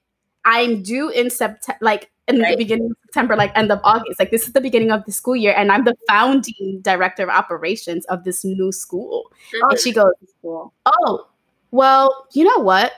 I'm 0.46 0.82
due 0.84 1.10
in 1.10 1.30
September, 1.30 1.78
like 1.82 2.12
in 2.28 2.40
right. 2.40 2.52
the 2.52 2.58
beginning 2.58 2.92
of 2.92 2.98
September, 3.06 3.36
like 3.36 3.58
end 3.58 3.72
of 3.72 3.80
August. 3.84 4.20
Like 4.20 4.32
this 4.32 4.48
is 4.48 4.54
the 4.54 4.62
beginning 4.62 4.92
of 4.92 5.06
the 5.06 5.12
school 5.12 5.36
year, 5.36 5.54
and 5.56 5.72
I'm 5.72 5.86
the 5.86 5.96
founding 6.08 6.80
director 6.82 7.24
of 7.24 7.30
operations 7.30 8.06
of 8.06 8.24
this 8.24 8.44
new 8.44 8.72
school. 8.72 9.32
Mm-hmm. 9.56 9.70
And 9.70 9.80
she 9.80 9.92
goes, 9.92 10.14
"Oh, 10.86 11.28
well, 11.72 12.28
you 12.34 12.44
know 12.44 12.60
what? 12.60 12.94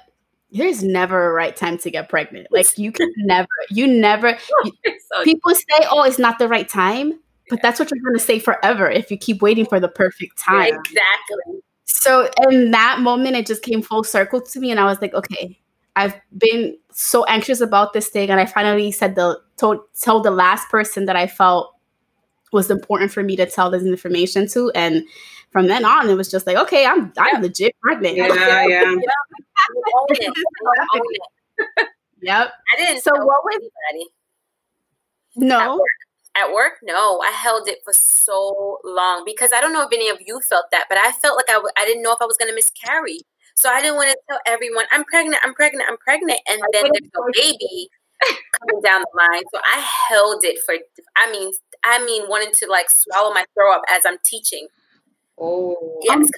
There's 0.52 0.84
never 0.84 1.30
a 1.30 1.34
right 1.34 1.56
time 1.56 1.78
to 1.80 1.92
get 1.92 2.10
pregnant. 2.10 2.48
Like 2.52 2.78
you 2.78 2.92
can 2.92 3.12
never, 3.18 3.48
you 3.70 3.88
never. 3.88 4.38
people 5.24 5.54
say, 5.54 5.86
"Oh, 5.90 6.04
it's 6.04 6.20
not 6.20 6.40
the 6.40 6.48
right 6.48 6.68
time," 6.68 7.20
but 7.50 7.62
that's 7.62 7.80
what 7.80 7.92
you're 7.92 8.02
going 8.02 8.18
to 8.18 8.24
say 8.24 8.40
forever 8.40 8.90
if 8.90 9.12
you 9.12 9.18
keep 9.18 9.42
waiting 9.42 9.66
for 9.66 9.80
the 9.80 9.90
perfect 9.90 10.40
time. 10.40 10.74
Exactly. 10.74 11.62
So 11.86 12.30
in 12.50 12.72
that 12.72 13.00
moment, 13.00 13.36
it 13.36 13.46
just 13.46 13.64
came 13.64 13.82
full 13.82 14.04
circle 14.04 14.42
to 14.42 14.60
me, 14.60 14.72
and 14.72 14.80
I 14.80 14.86
was 14.86 15.02
like, 15.02 15.14
okay, 15.14 15.60
I've 15.96 16.16
been 16.38 16.78
so 16.92 17.24
anxious 17.26 17.62
about 17.62 17.94
this 17.94 18.10
thing, 18.10 18.30
and 18.30 18.40
I 18.40 18.46
finally 18.46 18.92
said 18.92 19.16
the 19.16 19.40
told 19.58 19.80
told 20.00 20.24
the 20.24 20.32
last 20.32 20.70
person 20.70 21.06
that 21.06 21.16
I 21.16 21.28
felt 21.28 21.74
was 22.52 22.70
important 22.70 23.12
for 23.12 23.24
me 23.24 23.36
to 23.38 23.46
tell 23.46 23.70
this 23.70 23.84
information 23.84 24.48
to, 24.50 24.72
and 24.76 25.04
from 25.52 25.68
then 25.68 25.86
on, 25.86 26.10
it 26.10 26.16
was 26.16 26.30
just 26.30 26.46
like, 26.48 26.58
okay, 26.58 26.86
I'm 26.86 27.14
I'm 27.18 27.42
legit 27.42 27.76
pregnant. 27.82 28.18
Yeah, 28.18 28.66
yeah. 28.68 28.96
yep. 32.22 32.52
I 32.74 32.78
didn't. 32.78 33.02
So 33.02 33.12
what 33.12 33.44
was? 33.44 33.70
Anybody. 33.90 34.10
No 35.38 35.82
at 36.36 36.54
work 36.54 36.74
no 36.84 37.22
i 37.22 37.32
held 37.32 37.68
it 37.68 37.80
for 37.84 37.94
so 37.94 38.80
long 38.84 39.24
because 39.26 39.52
i 39.54 39.62
don't 39.62 39.72
know 39.74 39.84
if 39.84 39.94
any 39.94 40.10
of 40.10 40.18
you 40.26 40.40
felt 40.42 40.66
that 40.72 40.86
but 40.90 40.98
i 40.98 41.12
felt 41.12 41.38
like 41.38 41.50
I 41.50 41.54
w- 41.54 41.72
I 41.78 41.86
didn't 41.86 42.04
know 42.04 42.12
if 42.12 42.22
i 42.22 42.26
was 42.26 42.38
going 42.38 42.50
to 42.50 42.56
miscarry 42.56 43.22
so 43.56 43.70
i 43.70 43.82
didn't 43.82 43.96
want 43.96 44.10
to 44.10 44.18
tell 44.30 44.40
everyone 44.46 44.86
i'm 44.92 45.04
pregnant 45.06 45.38
i'm 45.44 45.54
pregnant 45.54 45.90
i'm 45.90 45.98
pregnant 45.98 46.40
and 46.48 46.62
then 46.72 46.84
there's 46.94 47.12
no 47.16 47.24
baby 47.34 47.90
coming 48.60 48.82
down 48.82 49.02
the 49.02 49.18
line 49.18 49.44
so 49.54 49.60
i 49.74 49.80
held 50.10 50.44
it 50.44 50.60
for 50.66 50.76
i 51.18 51.32
mean 51.32 51.52
i 51.84 52.04
mean 52.06 52.24
wanting 52.30 52.52
to 52.54 52.68
like 52.70 52.90
swallow 52.90 53.34
my 53.34 53.44
throw 53.56 53.74
up 53.74 53.82
as 53.90 54.04
i'm 54.06 54.18
teaching 54.24 54.68
Oh, 55.38 56.00
yes, 56.02 56.30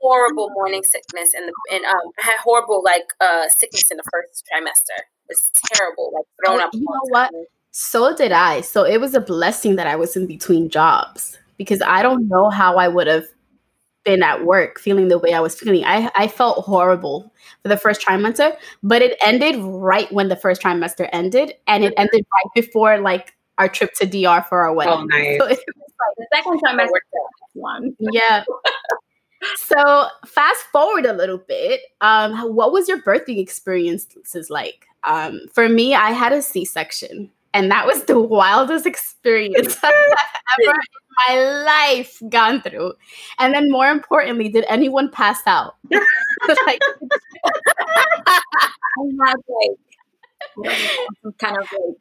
horrible 0.00 0.50
morning 0.50 0.82
sickness, 0.82 1.30
and 1.34 1.50
and 1.72 1.84
um, 1.86 2.12
I 2.18 2.26
had 2.26 2.36
horrible 2.42 2.82
like 2.84 3.04
uh 3.20 3.48
sickness 3.48 3.90
in 3.90 3.96
the 3.96 4.02
first 4.12 4.44
trimester. 4.52 5.00
It's 5.28 5.50
terrible, 5.72 6.12
like 6.14 6.26
thrown 6.44 6.60
up. 6.60 6.70
You 6.74 6.80
know 6.80 7.08
what? 7.08 7.30
So 7.70 8.14
did 8.14 8.32
I. 8.32 8.60
So 8.60 8.84
it 8.84 9.00
was 9.00 9.14
a 9.14 9.20
blessing 9.20 9.76
that 9.76 9.86
I 9.86 9.96
was 9.96 10.14
in 10.14 10.26
between 10.26 10.68
jobs 10.68 11.38
because 11.56 11.80
I 11.80 12.02
don't 12.02 12.28
know 12.28 12.50
how 12.50 12.76
I 12.76 12.88
would 12.88 13.06
have 13.06 13.26
been 14.08 14.22
at 14.22 14.46
work 14.46 14.80
feeling 14.80 15.08
the 15.08 15.18
way 15.18 15.34
I 15.34 15.40
was 15.40 15.54
feeling. 15.54 15.84
I, 15.84 16.10
I 16.16 16.28
felt 16.28 16.64
horrible 16.64 17.30
for 17.62 17.68
the 17.68 17.76
first 17.76 18.00
trimester, 18.00 18.56
but 18.82 19.02
it 19.02 19.18
ended 19.22 19.56
right 19.58 20.10
when 20.10 20.28
the 20.28 20.36
first 20.36 20.62
trimester 20.62 21.06
ended, 21.12 21.52
and 21.66 21.84
it 21.84 21.92
ended 21.98 22.24
right 22.32 22.50
before 22.54 22.98
like 23.00 23.34
our 23.58 23.68
trip 23.68 23.92
to 23.96 24.06
DR 24.06 24.46
for 24.48 24.62
our 24.62 24.72
wedding. 24.72 24.94
Oh, 24.94 25.04
nice. 25.04 25.58
So 25.98 26.04
like 26.06 26.16
the 26.16 26.26
second 26.36 26.60
trimester 26.62 27.00
one. 27.54 27.96
Yeah. 27.98 28.44
so 29.56 30.06
fast 30.26 30.60
forward 30.70 31.06
a 31.06 31.12
little 31.12 31.38
bit. 31.38 31.80
Um, 32.00 32.54
what 32.54 32.72
was 32.72 32.88
your 32.88 33.02
birthing 33.02 33.38
experiences 33.38 34.48
like? 34.48 34.86
Um, 35.02 35.40
for 35.52 35.68
me, 35.68 35.94
I 35.94 36.12
had 36.12 36.32
a 36.32 36.40
C 36.40 36.64
section. 36.64 37.32
And 37.54 37.70
that 37.70 37.86
was 37.86 38.04
the 38.04 38.20
wildest 38.20 38.86
experience 38.86 39.76
I've 39.82 39.94
ever 40.60 40.74
in 40.74 41.36
my 41.36 41.64
life 41.64 42.20
gone 42.28 42.60
through. 42.62 42.94
And 43.38 43.54
then, 43.54 43.70
more 43.70 43.88
importantly, 43.90 44.48
did 44.48 44.64
anyone 44.68 45.10
pass 45.10 45.40
out? 45.46 45.74
like, 46.66 46.80
I'm 49.00 49.16
not 49.16 49.36
like 49.48 49.78
kind 51.38 51.56
of 51.58 51.66
like 51.72 51.98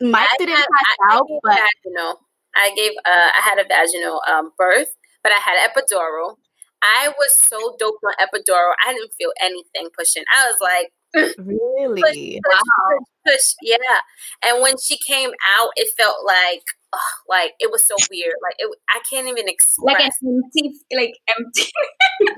Mike 0.00 0.28
didn't 0.38 0.56
had, 0.56 0.66
pass 0.66 0.96
I, 1.10 1.16
out, 1.16 1.26
I 1.30 1.38
but 1.42 1.58
vaginal. 1.58 2.14
I 2.56 2.72
gave 2.76 2.92
uh, 3.06 3.30
I 3.36 3.40
had 3.44 3.58
a 3.58 3.64
vaginal 3.68 4.20
um, 4.28 4.52
birth, 4.58 4.94
but 5.22 5.32
I 5.32 5.40
had 5.42 5.56
epidural. 5.70 6.36
I 6.82 7.10
was 7.18 7.32
so 7.34 7.76
doped 7.78 8.04
on 8.04 8.14
epidural, 8.22 8.72
I 8.86 8.92
didn't 8.94 9.12
feel 9.18 9.32
anything 9.42 9.88
pushing. 9.98 10.24
I 10.36 10.46
was 10.46 10.56
like, 10.62 10.92
Really? 11.38 12.02
Push, 12.02 12.14
push, 12.14 12.52
wow. 12.52 12.98
push, 13.24 13.34
push, 13.34 13.54
yeah. 13.62 14.00
And 14.44 14.62
when 14.62 14.74
she 14.78 14.98
came 14.98 15.30
out, 15.58 15.70
it 15.76 15.92
felt 15.96 16.24
like, 16.24 16.62
oh, 16.92 16.98
like 17.28 17.52
it 17.60 17.70
was 17.70 17.84
so 17.86 17.94
weird. 18.10 18.34
Like 18.42 18.56
it, 18.58 18.68
I 18.90 19.00
can't 19.08 19.28
even 19.28 19.48
explain. 19.48 19.96
Like 19.96 20.12
empty, 20.22 20.74
like 20.94 21.14
empty. 21.36 21.70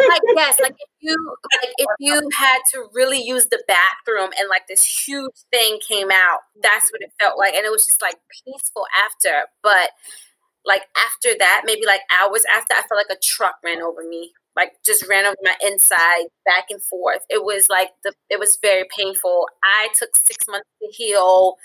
like 0.09 0.21
yes, 0.37 0.61
like 0.61 0.73
if 0.79 0.91
you, 1.01 1.17
like 1.63 1.73
if 1.79 1.89
you 1.99 2.29
had 2.35 2.59
to 2.73 2.87
really 2.93 3.23
use 3.23 3.47
the 3.47 3.63
bathroom 3.67 4.31
and 4.39 4.49
like 4.49 4.67
this 4.69 4.85
huge 4.85 5.37
thing 5.53 5.79
came 5.87 6.11
out, 6.11 6.41
that's 6.63 6.91
what 6.91 7.01
it 7.01 7.13
felt 7.21 7.39
like, 7.39 7.55
and 7.55 7.65
it 7.65 7.71
was 7.71 7.85
just 7.85 8.03
like 8.03 8.17
peaceful 8.45 8.87
after. 9.05 9.47
But 9.63 9.91
like 10.65 10.83
after 10.97 11.31
that, 11.39 11.63
maybe 11.65 11.87
like 11.87 12.03
hours 12.21 12.43
after, 12.55 12.75
I 12.75 12.83
felt 12.83 12.99
like 12.99 13.17
a 13.17 13.21
truck 13.23 13.57
ran 13.65 13.81
over 13.83 14.03
me 14.07 14.33
like 14.57 14.73
just 14.85 15.07
ran 15.09 15.27
over 15.27 15.37
my 15.43 15.55
inside 15.67 16.25
back 16.45 16.67
and 16.71 16.83
forth. 16.83 17.23
It 17.31 17.45
was 17.45 17.69
like 17.69 17.91
the 18.05 18.13
it 18.31 18.39
was 18.41 18.59
very 18.63 18.85
painful. 18.97 19.47
I 19.65 19.89
took 19.99 20.11
six 20.17 20.47
months 20.49 20.69
to 20.83 20.89
heal. 20.93 21.57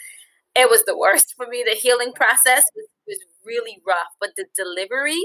It 0.55 0.69
was 0.69 0.83
the 0.85 0.97
worst 0.97 1.35
for 1.37 1.47
me. 1.47 1.63
The 1.67 1.75
healing 1.75 2.13
process 2.13 2.65
was, 2.75 2.87
was 3.07 3.19
really 3.45 3.81
rough, 3.87 4.13
but 4.19 4.31
the 4.37 4.45
delivery 4.55 5.21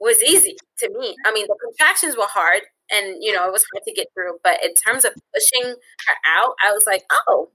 was 0.00 0.22
easy 0.22 0.56
to 0.78 0.90
me. 0.98 1.16
I 1.24 1.32
mean, 1.32 1.46
the 1.46 1.56
contractions 1.64 2.16
were 2.16 2.26
hard 2.28 2.62
and 2.90 3.16
you 3.20 3.32
know, 3.32 3.46
it 3.46 3.52
was 3.52 3.64
hard 3.72 3.84
to 3.86 3.94
get 3.94 4.08
through, 4.14 4.38
but 4.44 4.62
in 4.64 4.74
terms 4.74 5.04
of 5.04 5.12
pushing 5.34 5.70
her 5.72 6.16
out, 6.38 6.54
I 6.64 6.72
was 6.72 6.84
like, 6.86 7.04
"Oh, 7.28 7.50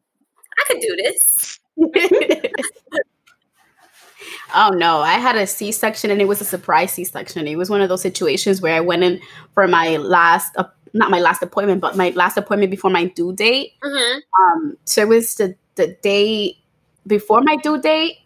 I 0.59 0.63
could 0.67 0.81
do 0.81 0.95
this." 0.97 1.59
Oh 4.55 4.69
no, 4.69 5.01
I 5.01 5.13
had 5.13 5.35
a 5.35 5.45
C 5.45 5.71
section 5.71 6.11
and 6.11 6.21
it 6.21 6.27
was 6.27 6.41
a 6.41 6.45
surprise 6.45 6.93
C 6.93 7.03
section. 7.03 7.47
It 7.47 7.57
was 7.57 7.69
one 7.69 7.81
of 7.81 7.89
those 7.89 8.01
situations 8.01 8.61
where 8.61 8.75
I 8.75 8.79
went 8.79 9.03
in 9.03 9.21
for 9.53 9.67
my 9.67 9.97
last, 9.97 10.55
uh, 10.57 10.63
not 10.93 11.11
my 11.11 11.19
last 11.19 11.43
appointment, 11.43 11.81
but 11.81 11.95
my 11.95 12.09
last 12.11 12.37
appointment 12.37 12.71
before 12.71 12.89
my 12.89 13.05
due 13.05 13.33
date. 13.33 13.73
Mm-hmm. 13.83 14.19
Um, 14.41 14.77
so 14.85 15.01
it 15.01 15.07
was 15.07 15.35
the 15.35 15.55
the 15.75 15.95
day 16.01 16.57
before 17.07 17.41
my 17.41 17.55
due 17.57 17.79
date 17.81 18.17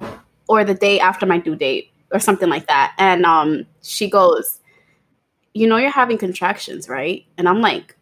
or 0.47 0.63
the 0.63 0.73
day 0.73 0.99
after 0.99 1.25
my 1.25 1.37
due 1.37 1.55
date 1.55 1.91
or 2.11 2.19
something 2.19 2.49
like 2.49 2.67
that. 2.67 2.93
And 2.97 3.25
um, 3.25 3.65
she 3.81 4.09
goes, 4.09 4.59
"You 5.53 5.67
know, 5.67 5.77
you're 5.77 5.89
having 5.89 6.17
contractions, 6.17 6.87
right?" 6.87 7.25
And 7.37 7.49
I'm 7.49 7.61
like, 7.61 7.95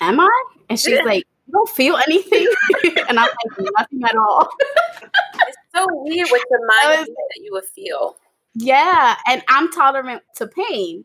"Am 0.00 0.20
I?" 0.20 0.44
And 0.68 0.78
she's 0.78 1.02
like, 1.04 1.24
"You 1.46 1.52
don't 1.52 1.68
feel 1.70 1.96
anything?" 1.96 2.46
and 3.08 3.18
I'm 3.18 3.28
like, 3.28 3.70
"Nothing 3.78 4.04
at 4.04 4.16
all." 4.16 4.50
so 5.74 5.86
weird 5.90 6.28
with 6.30 6.42
the 6.50 6.58
mindset 6.70 7.06
that 7.06 7.40
you 7.42 7.50
would 7.52 7.64
feel. 7.64 8.16
Yeah, 8.54 9.16
and 9.26 9.42
I'm 9.48 9.70
tolerant 9.70 10.22
to 10.36 10.46
pain, 10.46 11.04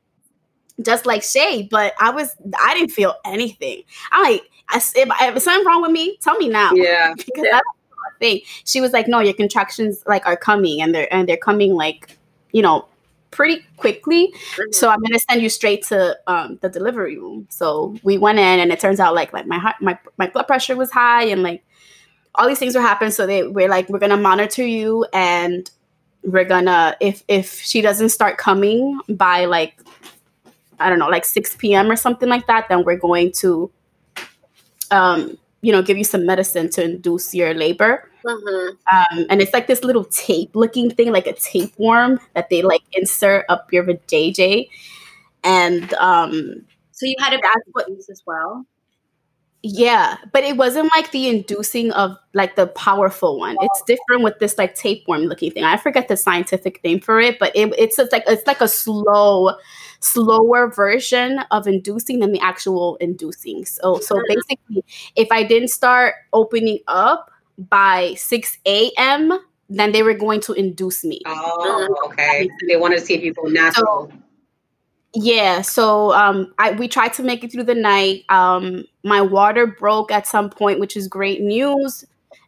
just 0.82 1.06
like 1.06 1.24
Shay. 1.24 1.68
But 1.70 1.94
I 2.00 2.10
was, 2.10 2.36
I 2.60 2.74
didn't 2.74 2.92
feel 2.92 3.16
anything. 3.26 3.84
I'm 4.12 4.24
like, 4.24 4.44
I, 4.70 4.78
if, 4.78 5.36
if 5.36 5.44
something 5.44 5.66
wrong 5.66 5.82
with 5.82 5.92
me, 5.92 6.18
tell 6.22 6.36
me 6.38 6.50
now. 6.50 6.72
Yeah, 6.74 7.14
because 7.18 7.46
yeah. 7.46 7.52
that's 7.52 7.68
thing. 8.20 8.42
She 8.66 8.82
was 8.82 8.94
like, 8.94 9.08
no, 9.08 9.20
your 9.20 9.34
contractions 9.34 10.04
like 10.08 10.26
are 10.26 10.38
coming, 10.38 10.82
and 10.82 10.94
they're 10.96 11.14
and 11.14 11.28
they're 11.28 11.38
coming 11.38 11.74
like, 11.74 12.18
you 12.52 12.62
know, 12.62 12.86
pretty 13.32 13.66
quickly. 13.78 14.34
Mm-hmm. 14.34 14.72
So 14.72 14.90
I'm 14.90 15.02
gonna 15.02 15.20
send 15.20 15.42
you 15.42 15.50
straight 15.50 15.84
to 15.88 16.18
um, 16.28 16.58
the 16.62 16.70
delivery 16.70 17.18
room. 17.18 17.48
So 17.50 17.96
we 18.04 18.18
went 18.18 18.40
in, 18.40 18.60
and 18.60 18.72
it 18.72 18.80
turns 18.80 19.00
out 19.00 19.14
like 19.14 19.34
like 19.34 19.46
my 19.46 19.60
heart, 19.60 19.76
my 19.82 19.98
my 20.18 20.28
blood 20.28 20.48
pressure 20.48 20.76
was 20.76 20.92
high, 20.92 21.26
and 21.26 21.44
like 21.44 21.64
all 22.36 22.48
these 22.48 22.60
things 22.60 22.76
were 22.76 22.82
happening. 22.82 23.12
So 23.12 23.26
they 23.26 23.48
we're 23.48 23.70
like, 23.70 23.90
we're 23.90 24.00
gonna 24.00 24.18
monitor 24.18 24.66
you 24.66 25.06
and 25.14 25.70
we're 26.24 26.46
gonna 26.46 26.96
if 27.00 27.24
if 27.28 27.60
she 27.60 27.82
doesn't 27.82 28.10
start 28.10 28.38
coming 28.38 29.00
by 29.10 29.46
like 29.46 29.80
I 30.80 30.90
don't 30.90 31.00
know, 31.00 31.10
like 31.10 31.26
6 31.26 31.56
p.m. 31.58 31.90
or 31.90 31.96
something 31.96 32.28
like 32.28 32.48
that, 32.48 32.68
then 32.68 32.84
we're 32.84 32.98
going 32.98 33.32
to 33.34 33.72
um, 34.92 35.38
you 35.62 35.72
know, 35.72 35.82
give 35.82 35.98
you 35.98 36.04
some 36.04 36.26
medicine 36.26 36.70
to 36.72 36.84
induce 36.84 37.34
your 37.34 37.54
labor. 37.54 38.10
Mm-hmm. 38.26 38.76
Um, 38.96 39.26
and 39.30 39.42
it's 39.42 39.54
like 39.54 39.68
this 39.68 39.84
little 39.84 40.04
tape 40.06 40.56
looking 40.56 40.90
thing, 40.90 41.12
like 41.12 41.26
a 41.26 41.34
tapeworm 41.34 42.20
that 42.34 42.50
they 42.50 42.62
like 42.62 42.84
insert 42.92 43.46
up 43.50 43.72
your 43.72 43.86
JJ. 43.86 44.70
And 45.44 45.94
um, 45.96 46.66
so 46.92 47.06
you 47.06 47.16
had 47.20 47.34
a 47.34 47.40
back 47.40 47.58
as 48.10 48.22
well. 48.26 48.66
Yeah, 49.66 50.18
but 50.34 50.44
it 50.44 50.58
wasn't 50.58 50.92
like 50.94 51.12
the 51.12 51.30
inducing 51.30 51.92
of 51.94 52.18
like 52.34 52.58
the 52.58 52.68
powerful 52.68 53.40
one. 53.40 53.56
It's 53.62 53.82
different 53.84 54.22
with 54.22 54.38
this 54.40 54.58
like 54.58 54.76
tapeworm 54.76 55.22
looking 55.22 55.52
thing. 55.52 55.64
I 55.64 55.78
forget 55.78 56.10
the 56.10 56.18
scientific 56.18 56.84
name 56.84 57.00
for 57.00 57.22
it, 57.22 57.40
but 57.40 57.56
it, 57.56 57.74
it's 57.78 57.98
like 58.12 58.24
it's 58.28 58.46
like 58.46 58.60
a 58.60 58.68
slow, 58.68 59.56
slower 60.02 60.68
version 60.68 61.40
of 61.52 61.66
inducing 61.66 62.20
than 62.20 62.34
the 62.34 62.42
actual 62.42 62.98
inducing. 62.98 63.64
So 63.64 64.00
so 64.00 64.22
basically, 64.28 64.84
if 65.16 65.32
I 65.32 65.44
didn't 65.44 65.70
start 65.70 66.16
opening 66.34 66.80
up 66.88 67.32
by 67.58 68.16
6 68.16 68.58
a.m., 68.66 69.40
then 69.70 69.94
they 69.94 70.04
were 70.04 70.14
going 70.14 70.42
to 70.42 70.54
induce 70.54 71.06
me. 71.06 71.22
Oh, 71.26 71.96
okay. 72.08 72.50
They 72.68 72.76
wanted 72.76 73.00
to 73.00 73.06
see 73.06 73.14
if 73.14 73.24
you 73.24 73.34
go 73.34 73.44
natural. 73.44 74.12
So, 74.12 74.23
yeah, 75.16 75.62
so 75.62 76.14
um, 76.14 76.54
I 76.58 76.72
we 76.72 76.88
tried 76.88 77.14
to 77.14 77.24
make 77.24 77.44
it 77.44 77.52
through 77.52 77.64
the 77.66 77.76
night. 77.76 78.24
Um, 78.30 78.86
my 79.04 79.22
water 79.22 79.68
broke 79.68 80.12
at 80.12 80.26
some 80.28 80.50
point, 80.50 80.80
which 80.80 80.98
is 80.98 81.08
great 81.08 81.42
news. 81.42 82.06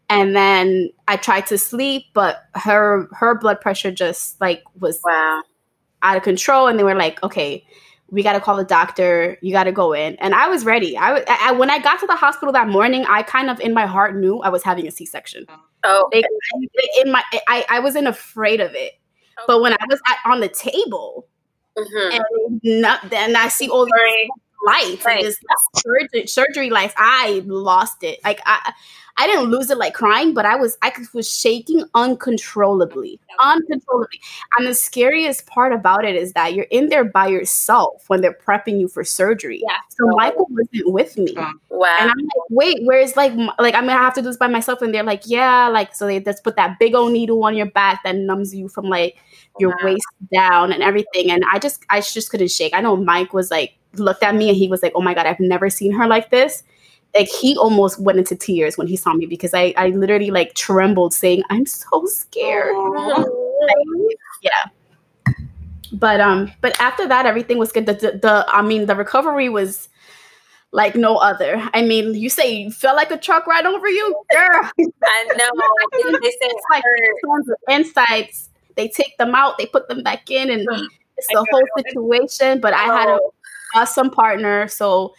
And 0.09 0.35
then 0.35 0.91
I 1.07 1.17
tried 1.17 1.47
to 1.47 1.57
sleep, 1.57 2.05
but 2.13 2.43
her 2.55 3.07
her 3.11 3.35
blood 3.37 3.59
pressure 3.61 3.91
just 3.91 4.39
like 4.39 4.63
was 4.79 4.99
Wow. 5.03 5.41
out 6.03 6.17
of 6.17 6.23
control, 6.23 6.67
and 6.67 6.77
they 6.77 6.83
were 6.83 6.95
like, 6.95 7.21
"Okay, 7.23 7.65
we 8.11 8.21
got 8.21 8.33
to 8.33 8.39
call 8.39 8.55
the 8.55 8.63
doctor. 8.63 9.37
You 9.41 9.51
got 9.51 9.63
to 9.63 9.71
go 9.71 9.93
in." 9.93 10.15
And 10.17 10.35
I 10.35 10.47
was 10.47 10.63
ready. 10.65 10.95
I 10.97 11.51
when 11.51 11.71
I 11.71 11.79
got 11.79 11.99
to 12.01 12.07
the 12.07 12.15
hospital 12.15 12.51
that 12.53 12.67
morning, 12.67 13.05
I 13.09 13.23
kind 13.23 13.49
of 13.49 13.59
in 13.59 13.73
my 13.73 13.87
heart 13.87 14.15
knew 14.15 14.39
I 14.41 14.49
was 14.49 14.63
having 14.63 14.87
a 14.87 14.91
C 14.91 15.05
section. 15.05 15.45
Oh, 15.83 16.09
Like, 16.13 16.25
in 17.03 17.11
my, 17.11 17.23
I 17.47 17.65
I 17.69 17.79
wasn't 17.79 18.07
afraid 18.07 18.59
of 18.61 18.73
it, 18.75 18.93
but 19.47 19.61
when 19.61 19.73
I 19.73 19.77
was 19.89 19.99
at, 20.07 20.17
on 20.31 20.39
the 20.39 20.49
table 20.49 21.27
mhm. 21.77 22.13
and 22.13 22.61
not, 22.63 23.09
then 23.09 23.35
I 23.35 23.47
see 23.49 23.69
all 23.69 23.85
these 23.85 24.29
lights, 24.65 25.05
Right. 25.05 25.23
this 25.23 25.37
surgery, 25.75 26.27
surgery 26.27 26.69
lights. 26.69 26.93
I 26.97 27.43
lost 27.45 28.03
it. 28.03 28.19
Like 28.23 28.41
I, 28.45 28.73
I 29.17 29.27
didn't 29.27 29.49
lose 29.49 29.69
it 29.69 29.77
like 29.77 29.93
crying, 29.93 30.33
but 30.33 30.45
I 30.45 30.55
was, 30.55 30.77
I 30.81 30.91
was 31.13 31.31
shaking 31.31 31.85
uncontrollably, 31.93 33.19
uncontrollably. 33.39 34.19
And 34.57 34.67
the 34.67 34.73
scariest 34.73 35.45
part 35.45 35.71
about 35.71 36.03
it 36.03 36.15
is 36.15 36.33
that 36.33 36.53
you're 36.53 36.65
in 36.65 36.89
there 36.89 37.05
by 37.05 37.27
yourself 37.27 38.03
when 38.09 38.21
they're 38.21 38.37
prepping 38.45 38.79
you 38.79 38.87
for 38.89 39.03
surgery. 39.05 39.61
Yeah. 39.65 39.77
So 39.89 40.07
Michael 40.17 40.47
wasn't 40.49 40.91
with 40.91 41.17
me. 41.17 41.33
Oh. 41.37 41.51
wow. 41.69 41.97
And 42.01 42.11
I'm 42.11 42.17
like, 42.17 42.49
wait, 42.49 42.79
where's 42.83 43.15
like, 43.15 43.33
like 43.57 43.73
I'm 43.73 43.85
gonna 43.87 43.93
have 43.93 44.13
to 44.15 44.21
do 44.21 44.27
this 44.27 44.37
by 44.37 44.47
myself? 44.47 44.81
And 44.81 44.93
they're 44.93 45.03
like, 45.03 45.23
yeah, 45.25 45.69
like 45.69 45.95
so 45.95 46.05
they 46.07 46.19
just 46.19 46.43
put 46.43 46.57
that 46.57 46.77
big 46.77 46.93
old 46.93 47.13
needle 47.13 47.41
on 47.45 47.55
your 47.55 47.67
back 47.71 48.03
that 48.03 48.15
numbs 48.15 48.53
you 48.53 48.67
from 48.67 48.85
like 48.85 49.15
your 49.59 49.69
Wow. 49.69 49.85
waist 49.85 50.07
down 50.33 50.73
and 50.73 50.83
everything. 50.83 51.31
And 51.31 51.43
I 51.53 51.59
just, 51.59 51.85
I 51.89 52.01
just 52.01 52.29
couldn't 52.29 52.51
shake. 52.51 52.73
I 52.73 52.81
know 52.81 52.97
Mike 52.97 53.33
was 53.33 53.49
like, 53.49 53.75
looked 53.93 54.23
at 54.23 54.35
me 54.35 54.49
and 54.49 54.57
he 54.57 54.67
was 54.67 54.83
like, 54.83 54.91
oh 54.95 55.01
my 55.01 55.13
god, 55.13 55.25
I've 55.25 55.39
never 55.39 55.69
seen 55.69 55.93
her 55.93 56.05
like 56.07 56.29
this. 56.29 56.63
Like 57.15 57.29
he 57.29 57.55
almost 57.57 57.99
went 57.99 58.19
into 58.19 58.35
tears 58.35 58.77
when 58.77 58.87
he 58.87 58.95
saw 58.97 59.13
me 59.13 59.25
because 59.25 59.53
I, 59.53 59.73
I 59.77 59.87
literally 59.89 60.31
like 60.31 60.53
trembled, 60.53 61.13
saying, 61.13 61.43
I'm 61.49 61.65
so 61.65 62.05
scared. 62.07 62.75
Aw. 62.75 63.25
yeah. 64.41 65.31
But 65.93 66.19
um, 66.19 66.51
but 66.61 66.79
after 66.81 67.07
that, 67.07 67.25
everything 67.25 67.57
was 67.57 67.71
good. 67.71 67.85
The, 67.85 67.93
the, 67.93 68.19
the 68.21 68.45
I 68.49 68.61
mean, 68.61 68.85
the 68.85 68.95
recovery 68.95 69.49
was 69.49 69.87
like 70.71 70.95
no 70.95 71.15
other. 71.17 71.61
I 71.73 71.83
mean, 71.83 72.15
you 72.15 72.29
say 72.29 72.53
you 72.53 72.71
felt 72.71 72.97
like 72.97 73.11
a 73.11 73.17
truck 73.17 73.47
right 73.47 73.65
over 73.65 73.87
you, 73.87 74.23
girl. 74.31 74.49
I 75.03 75.25
know. 75.37 76.19
They 76.19 76.19
say 76.31 76.37
It's 76.41 76.65
like 76.69 76.83
tons 77.25 77.49
of 77.49 77.55
insights. 77.69 78.49
They 78.75 78.89
take 78.89 79.17
them 79.17 79.33
out, 79.35 79.57
they 79.57 79.67
put 79.67 79.87
them 79.87 80.03
back 80.03 80.29
in, 80.29 80.49
and 80.49 80.67
it's 81.17 81.27
the 81.27 81.45
whole 81.49 81.63
situation. 81.77 82.59
But 82.59 82.73
I 82.73 82.83
had 82.83 83.07
Oh. 83.07 83.31
a 83.75 83.79
awesome 83.79 84.09
partner, 84.09 84.67
so 84.67 85.13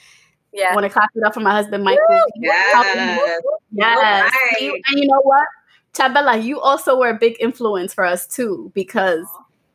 yeah. 0.56 0.68
I 0.70 0.74
want 0.74 0.84
to 0.84 0.90
clap 0.90 1.10
it 1.14 1.22
up 1.24 1.34
for 1.34 1.40
my 1.40 1.52
husband, 1.52 1.84
Michael. 1.84 2.04
He 2.08 2.14
was. 2.14 2.30
Yes. 2.36 3.30
Yes. 3.72 3.96
Alright. 3.98 4.60
You- 4.60 4.80
and 4.88 5.00
you 5.00 5.06
know 5.08 5.20
what? 5.22 5.46
Tabella, 5.92 6.42
you 6.42 6.60
also 6.60 6.98
were 6.98 7.08
a 7.10 7.14
big 7.18 7.36
influence 7.40 7.94
for 7.94 8.04
us 8.04 8.26
too, 8.26 8.70
because 8.74 9.24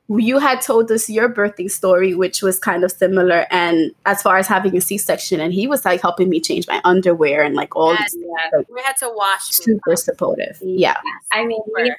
you 0.08 0.40
had 0.40 0.62
told 0.62 0.92
us 0.92 1.10
your 1.10 1.30
birthing 1.34 1.72
story, 1.72 2.14
which 2.14 2.42
was 2.44 2.60
kind 2.60 2.84
of 2.84 2.92
similar. 2.92 3.48
And 3.50 3.92
as 4.06 4.22
far 4.22 4.38
as 4.38 4.46
having 4.46 4.76
a 4.78 4.82
C 4.82 4.98
section, 4.98 5.40
and 5.40 5.54
he 5.54 5.66
was 5.68 5.84
like 5.86 6.02
helping 6.02 6.30
me 6.30 6.40
change 6.40 6.68
my 6.68 6.80
underwear 6.84 7.42
and 7.42 7.56
like 7.56 7.76
all 7.76 7.94
Yes, 7.94 8.14
these 8.14 8.26
yes. 8.54 8.66
We 8.70 8.82
had 8.84 8.98
to 8.98 9.10
wash 9.16 9.50
me. 9.52 9.64
super 9.64 9.96
supportive. 9.96 10.60
Yeah. 10.62 10.98
I 11.32 11.46
mean, 11.46 11.62
we 11.76 11.88
had 11.88 11.96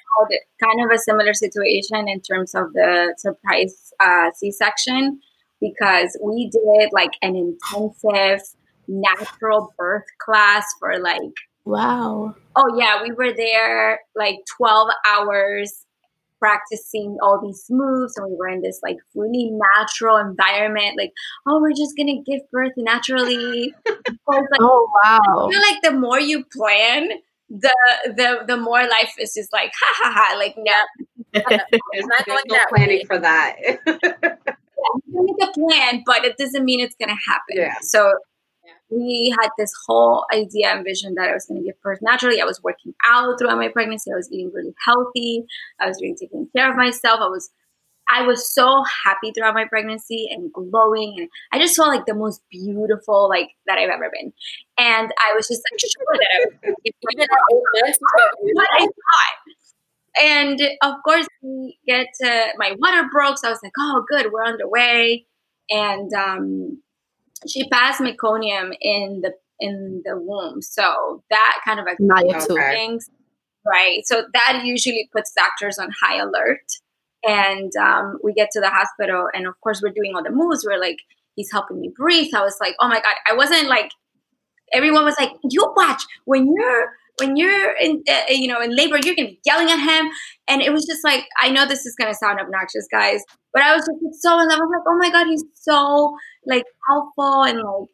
kind 0.62 0.84
of 0.84 0.90
a 0.94 0.98
similar 0.98 1.34
situation 1.34 2.06
in 2.06 2.20
terms 2.20 2.54
of 2.54 2.72
the 2.74 3.14
surprise 3.18 3.92
uh, 3.98 4.30
C-section 4.36 5.18
because 5.60 6.16
we 6.22 6.50
did 6.50 6.90
like 6.92 7.12
an 7.22 7.34
intensive 7.34 8.46
natural 8.88 9.72
birth 9.78 10.04
class 10.18 10.64
for 10.78 10.98
like 10.98 11.20
Wow. 11.64 12.34
oh 12.56 12.76
yeah 12.78 13.02
we 13.02 13.12
were 13.12 13.32
there 13.32 14.00
like 14.16 14.36
12 14.56 14.88
hours 15.08 15.86
practicing 16.40 17.16
all 17.22 17.40
these 17.40 17.64
moves 17.70 18.14
and 18.16 18.28
we 18.28 18.36
were 18.36 18.48
in 18.48 18.62
this 18.62 18.80
like 18.82 18.96
really 19.14 19.48
natural 19.52 20.16
environment 20.16 20.96
like 20.98 21.12
oh 21.46 21.60
we're 21.60 21.70
just 21.72 21.96
gonna 21.96 22.20
give 22.26 22.40
birth 22.50 22.72
naturally 22.76 23.72
course 24.26 24.48
like 24.50 24.60
Oh 24.60 24.88
wow 25.04 25.20
I 25.48 25.50
feel 25.52 25.60
like 25.60 25.82
the 25.82 25.92
more 25.92 26.18
you 26.18 26.44
plan, 26.52 27.10
the 27.48 27.74
the 28.06 28.44
the 28.48 28.56
more 28.56 28.80
life 28.82 29.12
is 29.18 29.34
just 29.34 29.52
like 29.52 29.70
ha 29.80 29.94
ha 30.02 30.12
ha. 30.32 30.36
Like 30.36 30.56
no, 30.58 30.72
It's 31.34 32.06
not 32.08 32.24
There's 32.26 32.26
going 32.26 32.42
no 32.48 32.54
that 32.56 32.66
planning 32.70 32.98
way. 32.98 33.04
for 33.04 33.18
that. 33.20 33.56
you 35.06 35.36
make 35.38 35.48
a 35.48 35.52
plan, 35.52 36.02
but 36.06 36.24
it 36.24 36.36
doesn't 36.38 36.64
mean 36.64 36.80
it's 36.80 36.96
gonna 36.96 37.14
happen. 37.26 37.56
Yeah. 37.56 37.74
So 37.82 38.08
Yeah. 38.08 38.12
We 38.92 39.34
had 39.40 39.48
this 39.58 39.72
whole 39.86 40.24
idea 40.32 40.68
and 40.68 40.84
vision 40.84 41.14
that 41.16 41.28
I 41.28 41.32
was 41.32 41.46
gonna 41.46 41.62
give 41.62 41.80
birth 41.82 42.00
naturally. 42.02 42.40
I 42.40 42.44
was 42.44 42.62
working 42.62 42.94
out 43.04 43.38
throughout 43.38 43.58
my 43.58 43.68
pregnancy. 43.68 44.10
I 44.12 44.16
was 44.16 44.30
eating 44.30 44.50
really 44.52 44.74
healthy. 44.84 45.44
I 45.80 45.88
was 45.88 45.98
really 46.02 46.16
taking 46.20 46.48
care 46.54 46.70
of 46.70 46.76
myself. 46.76 47.20
I 47.20 47.28
was 47.28 47.50
I 48.10 48.22
was 48.26 48.52
so 48.52 48.84
happy 49.04 49.32
throughout 49.32 49.54
my 49.54 49.64
pregnancy 49.64 50.28
and 50.30 50.52
glowing 50.52 51.14
and 51.18 51.28
I 51.52 51.58
just 51.58 51.76
felt 51.76 51.88
like 51.88 52.04
the 52.06 52.14
most 52.14 52.42
beautiful 52.50 53.28
like 53.28 53.48
that 53.66 53.78
I've 53.78 53.90
ever 53.90 54.10
been. 54.12 54.32
And 54.78 55.12
I 55.18 55.34
was 55.34 55.48
just 55.48 55.62
like 55.70 55.80
sure 55.80 56.18
that 56.18 56.28
I 56.36 56.44
was 56.44 56.54
gonna 56.62 56.74
give 56.84 56.94
birth 57.00 57.14
Even 57.14 57.22
at 57.22 57.28
eight 57.54 57.62
months, 57.84 57.98
but 58.00 58.54
what 58.54 58.68
I 58.72 58.80
thought. 58.80 59.52
And 60.20 60.60
of 60.82 60.94
course, 61.04 61.26
we 61.42 61.78
get 61.86 62.08
to 62.20 62.48
my 62.58 62.76
water 62.78 63.08
broke, 63.10 63.38
so 63.38 63.48
I 63.48 63.50
was 63.50 63.60
like, 63.62 63.72
"Oh, 63.78 64.04
good, 64.08 64.30
we're 64.30 64.44
underway." 64.44 65.26
And 65.70 66.12
um, 66.12 66.82
she 67.48 67.68
passed 67.68 68.00
meconium 68.00 68.72
in 68.80 69.20
the 69.22 69.32
in 69.60 70.02
the 70.04 70.16
womb, 70.16 70.60
so 70.62 71.22
that 71.30 71.60
kind 71.64 71.78
of 71.78 71.86
like 71.86 71.98
things, 72.74 73.08
right? 73.66 74.00
So 74.04 74.24
that 74.32 74.62
usually 74.64 75.08
puts 75.12 75.32
doctors 75.32 75.78
on 75.78 75.90
high 76.02 76.18
alert. 76.18 76.66
And 77.24 77.70
um, 77.76 78.18
we 78.24 78.32
get 78.32 78.48
to 78.52 78.60
the 78.60 78.68
hospital, 78.68 79.28
and 79.32 79.46
of 79.46 79.54
course, 79.60 79.80
we're 79.80 79.92
doing 79.92 80.12
all 80.16 80.24
the 80.24 80.30
moves. 80.30 80.64
We're 80.66 80.80
like, 80.80 80.98
he's 81.36 81.52
helping 81.52 81.80
me 81.80 81.92
breathe. 81.96 82.34
I 82.34 82.42
was 82.42 82.56
like, 82.60 82.74
oh 82.80 82.88
my 82.88 83.00
god, 83.00 83.14
I 83.30 83.34
wasn't 83.34 83.68
like. 83.68 83.90
Everyone 84.72 85.04
was 85.04 85.16
like, 85.20 85.30
you 85.48 85.70
watch 85.76 86.02
when 86.24 86.50
you're 86.56 86.92
when 87.18 87.36
you're 87.36 87.72
in 87.76 88.02
uh, 88.08 88.22
you 88.28 88.48
know 88.48 88.60
in 88.60 88.74
labor, 88.74 88.98
you're 89.02 89.14
gonna 89.14 89.28
be 89.28 89.40
yelling 89.44 89.70
at 89.70 89.78
him, 89.78 90.10
and 90.48 90.62
it 90.62 90.72
was 90.72 90.86
just 90.86 91.04
like, 91.04 91.24
I 91.40 91.50
know 91.50 91.66
this 91.66 91.86
is 91.86 91.94
gonna 91.98 92.14
sound 92.14 92.40
obnoxious, 92.40 92.86
guys, 92.90 93.22
but 93.52 93.62
I 93.62 93.74
was 93.74 93.86
just 93.86 94.22
so 94.22 94.38
in 94.40 94.48
love. 94.48 94.58
I 94.58 94.62
was 94.62 94.70
like, 94.72 94.86
oh 94.86 94.98
my 94.98 95.10
god, 95.10 95.26
he's 95.28 95.44
so 95.54 96.16
like 96.46 96.64
helpful 96.88 97.44
and 97.44 97.58
like 97.58 97.88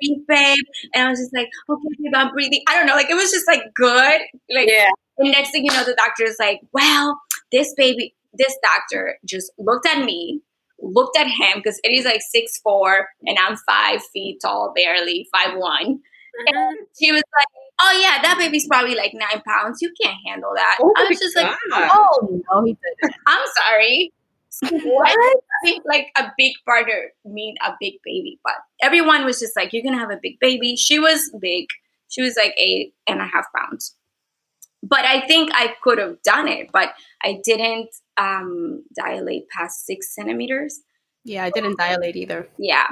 breathe, 0.00 0.18
babe. 0.28 0.64
And 0.94 1.06
I 1.06 1.10
was 1.10 1.18
just 1.18 1.34
like, 1.34 1.48
okay, 1.68 1.88
babe, 2.02 2.12
I'm 2.14 2.32
breathing. 2.32 2.62
I 2.68 2.76
don't 2.76 2.86
know, 2.86 2.94
like 2.94 3.10
it 3.10 3.14
was 3.14 3.30
just 3.30 3.46
like 3.46 3.62
good. 3.74 4.20
Like 4.50 4.68
yeah. 4.68 4.88
and 5.18 5.30
next 5.30 5.50
thing 5.52 5.64
you 5.64 5.72
know, 5.72 5.84
the 5.84 5.94
doctor 5.94 6.24
is 6.24 6.36
like, 6.38 6.60
well, 6.72 7.20
this 7.52 7.72
baby, 7.76 8.14
this 8.34 8.56
doctor 8.62 9.18
just 9.24 9.52
looked 9.58 9.86
at 9.86 10.04
me, 10.04 10.40
looked 10.80 11.16
at 11.18 11.26
him 11.26 11.56
because 11.56 11.80
Eddie's 11.84 12.04
like 12.04 12.20
six 12.20 12.58
four 12.62 13.08
and 13.24 13.38
I'm 13.38 13.56
five 13.68 14.02
feet 14.12 14.38
tall, 14.42 14.72
barely 14.74 15.28
five 15.32 15.56
one. 15.56 16.00
Mhm. 16.38 16.72
She 17.00 17.12
was 17.12 17.22
like, 17.36 17.46
oh 17.80 17.98
yeah, 18.00 18.22
that 18.22 18.36
baby's 18.38 18.66
probably 18.66 18.94
like 18.94 19.12
nine 19.14 19.42
pounds. 19.46 19.78
You 19.82 19.92
can't 20.02 20.16
handle 20.26 20.52
that. 20.54 20.78
Oh 20.80 20.92
I 20.96 21.04
was 21.08 21.18
just 21.18 21.36
like, 21.36 21.54
Oh 21.72 22.42
no, 22.50 22.64
he 22.64 22.76
didn't. 23.00 23.14
I'm 23.26 23.46
sorry. 23.56 24.12
What? 24.62 25.08
I 25.10 25.34
think 25.62 25.84
like 25.86 26.06
a 26.16 26.32
big 26.36 26.52
partner 26.66 27.12
mean 27.24 27.54
a 27.64 27.72
big 27.80 27.94
baby, 28.04 28.40
but 28.42 28.54
everyone 28.82 29.24
was 29.24 29.38
just 29.38 29.54
like, 29.54 29.72
"You're 29.72 29.84
gonna 29.84 29.98
have 29.98 30.10
a 30.10 30.18
big 30.20 30.40
baby." 30.40 30.74
She 30.74 30.98
was 30.98 31.30
big. 31.40 31.66
She 32.08 32.22
was 32.22 32.34
like 32.36 32.54
eight 32.58 32.94
and 33.06 33.20
a 33.20 33.26
half 33.26 33.44
pounds. 33.56 33.94
But 34.82 35.04
I 35.04 35.26
think 35.26 35.50
I 35.54 35.74
could 35.82 35.98
have 35.98 36.22
done 36.22 36.48
it, 36.48 36.70
but 36.72 36.90
I 37.22 37.40
didn't 37.44 37.90
um, 38.16 38.84
dilate 38.96 39.48
past 39.50 39.84
six 39.86 40.14
centimeters. 40.14 40.80
Yeah, 41.24 41.44
I 41.44 41.50
didn't 41.50 41.76
dilate 41.78 42.16
either. 42.16 42.48
Yeah. 42.58 42.86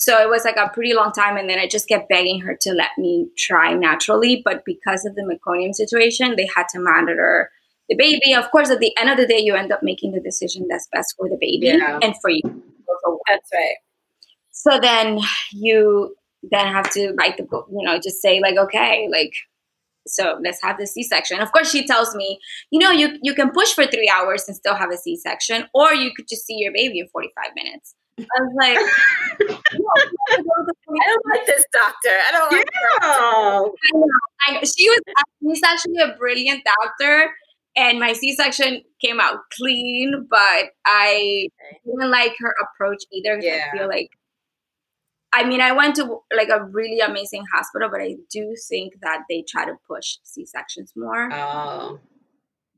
So 0.00 0.22
it 0.22 0.30
was 0.30 0.44
like 0.44 0.56
a 0.56 0.70
pretty 0.72 0.94
long 0.94 1.10
time, 1.10 1.36
and 1.36 1.50
then 1.50 1.58
I 1.58 1.66
just 1.66 1.88
kept 1.88 2.08
begging 2.08 2.38
her 2.42 2.56
to 2.60 2.72
let 2.72 2.90
me 2.98 3.26
try 3.36 3.74
naturally. 3.74 4.42
But 4.44 4.64
because 4.64 5.04
of 5.04 5.16
the 5.16 5.22
meconium 5.22 5.74
situation, 5.74 6.36
they 6.36 6.48
had 6.54 6.68
to 6.68 6.78
monitor 6.78 7.50
the 7.88 7.96
baby. 7.96 8.32
Of 8.32 8.48
course, 8.52 8.70
at 8.70 8.78
the 8.78 8.96
end 8.96 9.10
of 9.10 9.16
the 9.16 9.26
day, 9.26 9.40
you 9.40 9.56
end 9.56 9.72
up 9.72 9.80
making 9.82 10.12
the 10.12 10.20
decision 10.20 10.66
that's 10.70 10.86
best 10.92 11.14
for 11.16 11.28
the 11.28 11.36
baby 11.40 11.66
Yeah. 11.76 11.98
and 12.00 12.14
for 12.22 12.30
you. 12.30 12.42
That's 13.26 13.50
right. 13.52 13.76
So 14.52 14.78
then 14.80 15.18
you 15.52 16.14
then 16.44 16.72
have 16.72 16.90
to 16.92 17.12
write 17.18 17.36
the 17.36 17.42
book, 17.42 17.66
you 17.70 17.82
know, 17.84 17.98
just 17.98 18.22
say 18.22 18.40
like, 18.40 18.56
okay, 18.56 19.08
like, 19.10 19.32
so 20.06 20.38
let's 20.44 20.62
have 20.62 20.78
the 20.78 20.86
C-section. 20.86 21.40
Of 21.40 21.50
course, 21.50 21.70
she 21.72 21.84
tells 21.86 22.14
me, 22.14 22.38
you 22.70 22.78
know, 22.78 22.92
you 22.92 23.18
you 23.22 23.34
can 23.34 23.50
push 23.50 23.72
for 23.74 23.84
three 23.84 24.08
hours 24.08 24.44
and 24.46 24.56
still 24.56 24.76
have 24.76 24.90
a 24.92 24.96
C-section, 24.96 25.66
or 25.74 25.92
you 25.92 26.12
could 26.14 26.28
just 26.28 26.46
see 26.46 26.54
your 26.56 26.72
baby 26.72 27.00
in 27.00 27.08
45 27.08 27.52
minutes. 27.56 27.94
I 28.18 28.40
was 28.40 28.54
like, 28.58 28.78
I 29.78 31.06
don't 31.06 31.26
like 31.30 31.46
this 31.46 31.64
doctor. 31.72 32.10
I 32.10 32.30
don't 32.32 32.52
like 32.52 32.66
Yeah. 33.02 33.08
I 33.08 33.70
know, 33.94 34.06
I. 34.48 34.64
She 34.64 34.88
was 34.88 35.00
she's 35.42 35.62
actually 35.64 35.98
a 35.98 36.16
brilliant 36.18 36.62
doctor, 36.64 37.32
and 37.76 37.98
my 38.00 38.12
C-section 38.12 38.82
came 39.04 39.20
out 39.20 39.38
clean, 39.56 40.26
but 40.28 40.66
I 40.84 41.48
didn't 41.84 42.10
like 42.10 42.34
her 42.38 42.54
approach 42.62 43.02
either. 43.12 43.38
Yeah. 43.40 43.66
I 43.72 43.78
feel 43.78 43.88
like, 43.88 44.10
I 45.32 45.44
mean, 45.44 45.60
I 45.60 45.72
went 45.72 45.96
to 45.96 46.18
like 46.34 46.48
a 46.48 46.64
really 46.64 47.00
amazing 47.00 47.44
hospital, 47.52 47.88
but 47.90 48.00
I 48.00 48.16
do 48.32 48.54
think 48.68 48.94
that 49.02 49.22
they 49.28 49.44
try 49.48 49.64
to 49.66 49.74
push 49.86 50.16
C-sections 50.24 50.92
more. 50.96 51.30
Oh. 51.32 52.00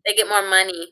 They 0.06 0.14
get 0.14 0.28
more 0.28 0.48
money. 0.48 0.88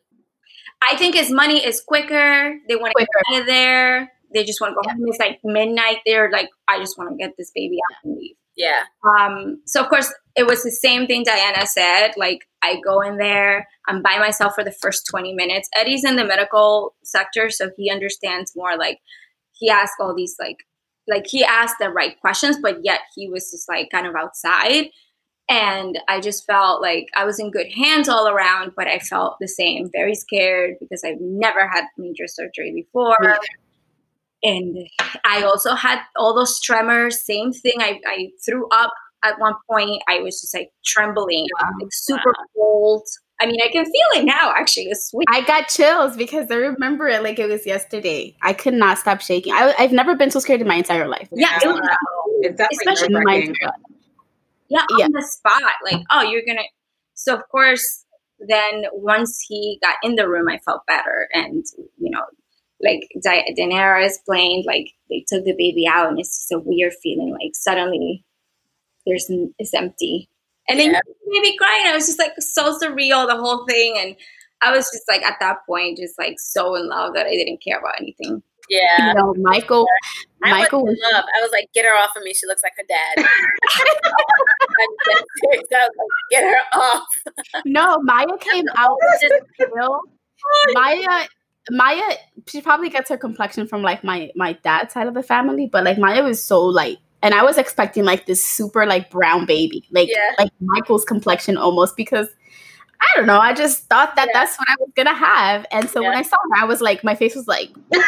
I 0.88 0.96
think 0.96 1.16
his 1.16 1.30
money 1.30 1.64
is 1.64 1.80
quicker. 1.80 2.54
They 2.68 2.76
want 2.76 2.92
to 2.96 3.04
Quicker. 3.04 3.08
get 3.30 3.36
out 3.36 3.40
of 3.40 3.46
there. 3.46 4.12
They 4.32 4.44
just 4.44 4.60
want 4.60 4.72
to 4.72 4.74
go 4.74 4.90
home. 4.90 5.04
It's 5.08 5.18
like 5.18 5.40
midnight. 5.44 5.98
They're 6.04 6.30
like, 6.30 6.48
I 6.68 6.78
just 6.78 6.98
want 6.98 7.10
to 7.10 7.16
get 7.16 7.34
this 7.38 7.50
baby 7.54 7.78
out 7.90 7.96
and 8.04 8.16
leave. 8.16 8.36
Yeah. 8.58 8.82
Um, 9.04 9.62
so 9.66 9.80
of 9.80 9.88
course 9.88 10.12
it 10.36 10.46
was 10.46 10.64
the 10.64 10.72
same 10.72 11.06
thing 11.06 11.22
Diana 11.22 11.64
said. 11.64 12.12
Like 12.16 12.40
I 12.62 12.80
go 12.84 13.00
in 13.00 13.16
there, 13.16 13.68
I'm 13.86 14.02
by 14.02 14.18
myself 14.18 14.54
for 14.54 14.64
the 14.64 14.72
first 14.72 15.06
20 15.08 15.32
minutes. 15.34 15.68
Eddie's 15.76 16.04
in 16.04 16.16
the 16.16 16.24
medical 16.24 16.96
sector, 17.04 17.50
so 17.50 17.70
he 17.76 17.90
understands 17.90 18.52
more 18.56 18.76
like 18.76 18.98
he 19.52 19.70
asked 19.70 19.94
all 20.00 20.14
these 20.14 20.36
like 20.40 20.58
like 21.06 21.26
he 21.26 21.44
asked 21.44 21.76
the 21.80 21.88
right 21.88 22.20
questions, 22.20 22.58
but 22.60 22.84
yet 22.84 23.00
he 23.14 23.30
was 23.30 23.50
just 23.50 23.68
like 23.68 23.90
kind 23.90 24.06
of 24.06 24.14
outside. 24.14 24.90
And 25.48 25.98
I 26.08 26.20
just 26.20 26.44
felt 26.44 26.82
like 26.82 27.06
I 27.16 27.24
was 27.24 27.38
in 27.38 27.50
good 27.50 27.72
hands 27.72 28.08
all 28.08 28.28
around, 28.28 28.72
but 28.76 28.86
I 28.86 28.98
felt 28.98 29.38
the 29.40 29.48
same, 29.48 29.88
very 29.90 30.14
scared 30.14 30.74
because 30.78 31.02
I've 31.04 31.20
never 31.20 31.66
had 31.66 31.84
major 31.96 32.26
surgery 32.26 32.72
before. 32.74 33.16
Either. 33.22 33.38
And 34.42 34.76
I 35.24 35.42
also 35.42 35.74
had 35.74 36.00
all 36.16 36.34
those 36.34 36.60
tremors, 36.60 37.24
same 37.24 37.52
thing. 37.52 37.74
I, 37.80 38.00
I 38.06 38.28
threw 38.44 38.68
up 38.70 38.92
at 39.24 39.38
one 39.40 39.54
point. 39.70 40.02
I 40.08 40.20
was 40.20 40.40
just 40.40 40.54
like 40.54 40.70
trembling, 40.84 41.46
like 41.80 41.88
super 41.92 42.32
cold. 42.56 43.02
I 43.40 43.46
mean, 43.46 43.60
I 43.62 43.68
can 43.68 43.84
feel 43.84 44.20
it 44.20 44.24
now 44.24 44.52
actually. 44.56 44.84
It's 44.86 45.10
sweet. 45.10 45.26
I 45.28 45.40
got 45.42 45.68
chills 45.68 46.16
because 46.16 46.48
I 46.50 46.54
remember 46.56 47.08
it 47.08 47.22
like 47.22 47.38
it 47.38 47.48
was 47.48 47.66
yesterday. 47.66 48.36
I 48.42 48.52
could 48.52 48.74
not 48.74 48.98
stop 48.98 49.20
shaking. 49.20 49.52
I, 49.52 49.74
I've 49.78 49.92
never 49.92 50.14
been 50.16 50.30
so 50.30 50.40
scared 50.40 50.60
in 50.60 50.66
my 50.68 50.74
entire 50.76 51.08
life. 51.08 51.28
Yeah, 51.32 51.58
it 51.62 51.66
was, 51.68 51.80
It's 52.42 52.60
Especially 52.78 53.06
In 53.08 53.12
my 53.14 53.20
nerve-wracking. 53.20 53.48
entire 53.50 53.68
life. 53.68 54.00
yeah, 54.68 54.84
Yeah. 54.98 55.08
the 55.12 55.22
spot. 55.22 55.62
Like, 55.84 56.02
oh, 56.10 56.22
you're 56.22 56.42
gonna. 56.46 56.62
So 57.14 57.34
of 57.34 57.42
course, 57.50 58.04
then 58.40 58.84
once 58.92 59.44
he 59.48 59.78
got 59.82 59.96
in 60.04 60.14
the 60.16 60.28
room, 60.28 60.48
I 60.48 60.58
felt 60.58 60.82
better, 60.86 61.28
and 61.32 61.64
you 61.98 62.10
know, 62.10 62.22
like 62.82 63.08
Di- 63.22 63.54
Daenerys 63.58 64.06
explained, 64.06 64.64
like 64.66 64.88
they 65.10 65.24
took 65.28 65.44
the 65.44 65.54
baby 65.56 65.86
out, 65.88 66.08
and 66.08 66.18
it's 66.20 66.38
just 66.38 66.52
a 66.52 66.58
weird 66.58 66.92
feeling. 67.02 67.30
Like 67.32 67.54
suddenly, 67.54 68.24
there's 69.06 69.26
it's 69.58 69.74
empty, 69.74 70.28
and 70.68 70.78
then 70.78 70.92
Yeah. 70.92 71.00
you 71.26 71.32
made 71.32 71.50
me 71.50 71.56
cry, 71.56 71.84
I 71.86 71.94
was 71.94 72.06
just 72.06 72.18
like 72.18 72.32
so 72.38 72.78
surreal, 72.78 73.26
the 73.26 73.36
whole 73.36 73.66
thing, 73.66 73.96
and 73.98 74.16
I 74.62 74.70
was 74.74 74.84
just 74.90 75.04
like 75.08 75.22
at 75.22 75.36
that 75.40 75.58
point, 75.66 75.98
just 75.98 76.18
like 76.18 76.38
so 76.38 76.74
in 76.74 76.88
love 76.88 77.14
that 77.14 77.26
I 77.26 77.30
didn't 77.30 77.62
care 77.62 77.78
about 77.78 77.94
anything. 78.00 78.42
Yeah. 78.68 79.08
You 79.08 79.14
know, 79.14 79.34
Michael. 79.38 79.86
I 80.44 80.50
Michael 80.50 80.84
was 80.84 80.90
was 80.90 80.98
in 80.98 81.12
love. 81.16 81.24
I 81.34 81.40
was 81.40 81.50
like, 81.52 81.70
get 81.72 81.86
her 81.86 81.96
off 81.96 82.10
of 82.14 82.22
me. 82.22 82.34
She 82.34 82.46
looks 82.46 82.62
like 82.62 82.74
her 82.76 82.84
dad. 82.86 83.26
I'm 84.80 84.88
dead 85.06 85.24
serious. 85.40 85.64
I 85.74 85.88
was 85.88 85.96
like, 85.96 86.30
get 86.30 86.44
her 86.44 86.78
off. 86.78 87.06
no. 87.64 87.96
Maya 88.02 88.26
came 88.40 88.66
out 88.76 88.98
Just- 89.22 89.42
still. 89.54 90.00
Maya. 90.74 91.26
Maya, 91.70 92.02
she 92.46 92.60
probably 92.60 92.88
gets 92.90 93.08
her 93.10 93.16
complexion 93.16 93.66
from 93.68 93.82
like 93.82 94.02
my 94.04 94.30
my 94.36 94.52
dad's 94.64 94.92
side 94.94 95.06
of 95.06 95.14
the 95.14 95.22
family, 95.22 95.66
but 95.66 95.84
like 95.84 95.98
Maya 95.98 96.22
was 96.22 96.42
so 96.42 96.60
light, 96.64 96.98
and 97.22 97.34
I 97.34 97.42
was 97.42 97.58
expecting 97.58 98.04
like 98.04 98.26
this 98.26 98.44
super 98.44 98.86
like 98.86 99.10
brown 99.10 99.46
baby, 99.46 99.84
like 99.90 100.08
Yeah. 100.08 100.30
like 100.38 100.50
Michael's 100.60 101.04
complexion 101.04 101.56
almost 101.56 101.96
because 101.96 102.28
I 103.00 103.06
don't 103.16 103.26
know. 103.26 103.38
I 103.38 103.54
just 103.54 103.84
thought 103.88 104.16
that 104.16 104.26
Yeah. 104.28 104.40
that's 104.40 104.56
what 104.58 104.68
I 104.68 104.74
was 104.80 104.90
gonna 104.96 105.14
have, 105.14 105.66
and 105.70 105.88
so 105.88 106.02
when 106.02 106.14
I 106.14 106.22
saw 106.22 106.36
her, 106.36 106.62
I 106.62 106.64
was 106.64 106.80
like, 106.80 107.04
my 107.04 107.14
face 107.14 107.34
was 107.36 107.46
like, 107.46 107.70
like, 107.90 108.02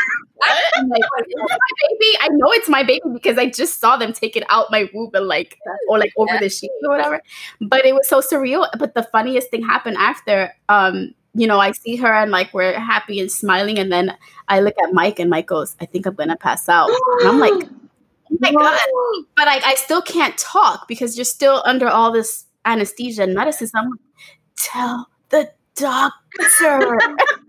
my 0.88 0.98
baby? 0.98 2.16
I 2.20 2.28
know 2.32 2.50
it's 2.52 2.68
my 2.68 2.82
baby 2.82 3.02
because 3.12 3.38
I 3.38 3.46
just 3.50 3.78
saw 3.80 3.96
them 3.96 4.12
take 4.12 4.36
it 4.36 4.44
out 4.48 4.66
my 4.70 4.88
womb 4.94 5.10
and 5.14 5.26
like, 5.26 5.58
or 5.88 5.98
like 5.98 6.12
over 6.16 6.34
Yeah. 6.34 6.40
the 6.40 6.48
sheet 6.48 6.70
or 6.84 6.90
whatever. 6.90 7.22
But 7.60 7.84
it 7.84 7.94
was 7.94 8.08
so 8.08 8.20
surreal. 8.20 8.66
But 8.78 8.94
the 8.94 9.02
funniest 9.04 9.50
thing 9.50 9.62
happened 9.64 9.96
after. 9.98 10.52
Um, 10.68 11.14
you 11.34 11.46
know, 11.46 11.58
I 11.60 11.72
see 11.72 11.96
her 11.96 12.12
and 12.12 12.30
like 12.30 12.52
we're 12.52 12.78
happy 12.78 13.20
and 13.20 13.30
smiling, 13.30 13.78
and 13.78 13.92
then 13.92 14.16
I 14.48 14.60
look 14.60 14.74
at 14.82 14.92
Mike 14.92 15.18
and 15.18 15.30
Mike 15.30 15.46
goes, 15.46 15.76
"I 15.80 15.86
think 15.86 16.06
I'm 16.06 16.14
gonna 16.14 16.36
pass 16.36 16.68
out," 16.68 16.90
and 17.20 17.28
I'm 17.28 17.38
like, 17.38 17.52
"Oh 18.32 18.36
my 18.40 18.52
god!" 18.52 18.80
But 19.36 19.46
like, 19.46 19.64
I 19.64 19.74
still 19.74 20.02
can't 20.02 20.36
talk 20.38 20.88
because 20.88 21.16
you're 21.16 21.24
still 21.24 21.62
under 21.64 21.88
all 21.88 22.10
this 22.12 22.46
anesthesia 22.64 23.22
and 23.22 23.34
medicine. 23.34 23.68
So 23.68 23.78
I'm 23.78 23.90
like, 23.90 24.00
"Tell 24.56 25.08
the 25.28 25.50
doctor." 25.76 26.98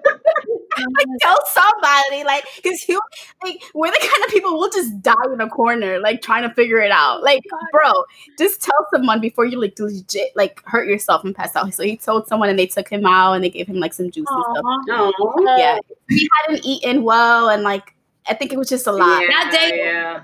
like 0.97 1.07
tell 1.21 1.37
somebody 1.47 2.23
like 2.23 2.43
because 2.55 2.87
you 2.89 2.99
like 3.43 3.61
we're 3.73 3.91
the 3.91 3.99
kind 3.99 4.25
of 4.25 4.31
people 4.31 4.57
we'll 4.57 4.69
just 4.69 5.01
die 5.01 5.13
in 5.33 5.39
a 5.41 5.49
corner 5.49 5.99
like 5.99 6.21
trying 6.21 6.47
to 6.47 6.53
figure 6.55 6.79
it 6.79 6.91
out 6.91 7.19
oh 7.19 7.23
like 7.23 7.41
bro 7.71 7.91
just 8.37 8.61
tell 8.61 8.87
someone 8.93 9.19
before 9.21 9.45
you 9.45 9.59
like 9.59 9.77
legit 9.79 10.29
like 10.35 10.61
hurt 10.65 10.87
yourself 10.87 11.23
and 11.23 11.35
pass 11.35 11.55
out 11.55 11.73
so 11.73 11.83
he 11.83 11.95
told 11.97 12.27
someone 12.27 12.49
and 12.49 12.57
they 12.59 12.67
took 12.67 12.87
him 12.89 13.05
out 13.05 13.33
and 13.33 13.43
they 13.43 13.49
gave 13.49 13.67
him 13.67 13.77
like 13.77 13.93
some 13.93 14.09
juice 14.11 14.27
and 14.29 14.43
stuff 14.43 14.65
Aw. 14.65 15.11
Oh. 15.19 15.55
yeah 15.57 15.77
he 16.09 16.29
hadn't 16.45 16.65
eaten 16.65 17.03
well 17.03 17.49
and 17.49 17.63
like 17.63 17.93
i 18.27 18.33
think 18.33 18.51
it 18.53 18.57
was 18.57 18.69
just 18.69 18.87
a 18.87 18.91
lot 18.91 19.21
Yeah, 19.21 19.27
That 19.29 19.51
day- 19.51 19.77
Yeah. 19.77 20.23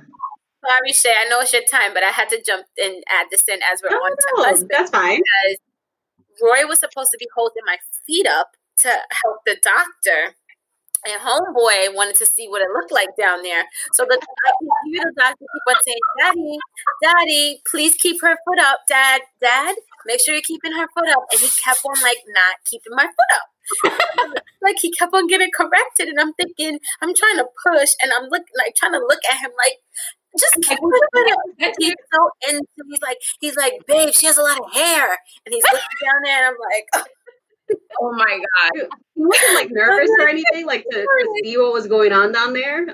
Sorry, 0.67 0.91
Shay. 0.91 1.13
I 1.15 1.29
know 1.29 1.39
it's 1.39 1.53
your 1.53 1.61
time, 1.71 1.93
but 1.93 2.03
I 2.03 2.09
had 2.09 2.27
to 2.29 2.41
jump 2.45 2.65
in 2.77 2.91
and 2.95 3.03
add 3.09 3.27
this 3.31 3.43
in 3.47 3.57
as 3.71 3.79
we're 3.81 3.95
on 3.95 4.11
to 4.11 4.27
Oh, 4.35 4.43
husband. 4.43 4.69
that's 4.73 4.89
fine. 4.89 5.21
because 5.21 5.57
Roy 6.41 6.67
was 6.67 6.79
supposed 6.79 7.09
to 7.11 7.17
be 7.17 7.27
holding 7.33 7.61
my 7.65 7.77
feet 8.05 8.27
up 8.27 8.49
to 8.79 8.89
help 8.89 9.37
the 9.45 9.55
doctor. 9.63 10.35
And 11.05 11.21
homeboy 11.21 11.93
wanted 11.95 12.15
to 12.15 12.25
see 12.25 12.47
what 12.47 12.61
it 12.61 12.69
looked 12.73 12.91
like 12.91 13.09
down 13.17 13.41
there. 13.43 13.63
So 13.93 14.03
the, 14.03 14.17
the 14.19 15.13
doctor 15.17 15.45
kept 15.45 15.67
on 15.69 15.83
saying, 15.83 16.05
Daddy, 16.19 16.57
Daddy, 17.01 17.61
please 17.69 17.95
keep 17.95 18.21
her 18.21 18.35
foot 18.45 18.59
up. 18.59 18.79
Dad, 18.89 19.21
Dad, 19.41 19.75
make 20.05 20.19
sure 20.19 20.33
you're 20.33 20.43
keeping 20.43 20.71
her 20.73 20.87
foot 20.93 21.09
up. 21.09 21.23
And 21.31 21.39
he 21.39 21.47
kept 21.63 21.81
on 21.85 22.01
like 22.01 22.17
not 22.27 22.55
keeping 22.65 22.93
my 22.95 23.05
foot 23.05 23.31
up. 23.33 23.47
like 24.61 24.77
he 24.81 24.91
kept 24.91 25.13
on 25.13 25.27
getting 25.27 25.49
corrected. 25.55 26.07
And 26.07 26.19
I'm 26.19 26.33
thinking, 26.33 26.79
I'm 27.01 27.13
trying 27.13 27.37
to 27.37 27.47
push 27.67 27.91
and 28.01 28.11
I'm 28.13 28.23
looking 28.29 28.55
like 28.57 28.75
trying 28.75 28.93
to 28.93 28.99
look 28.99 29.19
at 29.29 29.39
him 29.39 29.51
like 29.57 29.77
just 30.37 30.55
keep 30.63 30.79
her 30.79 31.07
foot 31.13 31.31
up. 31.31 31.39
He's 31.79 31.95
so 32.13 32.29
into 32.49 32.67
he's 32.89 33.01
like 33.01 33.17
he's 33.39 33.55
like, 33.55 33.73
babe, 33.87 34.13
she 34.13 34.25
has 34.27 34.37
a 34.37 34.41
lot 34.43 34.59
of 34.59 34.73
hair. 34.73 35.17
And 35.45 35.53
he's 35.53 35.63
looking 35.63 35.99
down 36.05 36.21
there 36.23 36.37
and 36.37 36.55
I'm 36.55 36.59
like, 36.71 36.85
Oh 36.95 37.03
my 38.01 38.39
god. 38.39 38.88
He 39.15 39.26
wasn't 39.26 39.53
like 39.55 39.70
nervous 39.72 40.09
or 40.20 40.28
anything, 40.28 40.65
like 40.65 40.86
to, 40.91 41.01
to 41.01 41.41
see 41.43 41.57
what 41.57 41.74
was 41.74 41.88
going 41.88 42.13
on 42.13 42.32
down 42.32 42.53
there. 42.53 42.86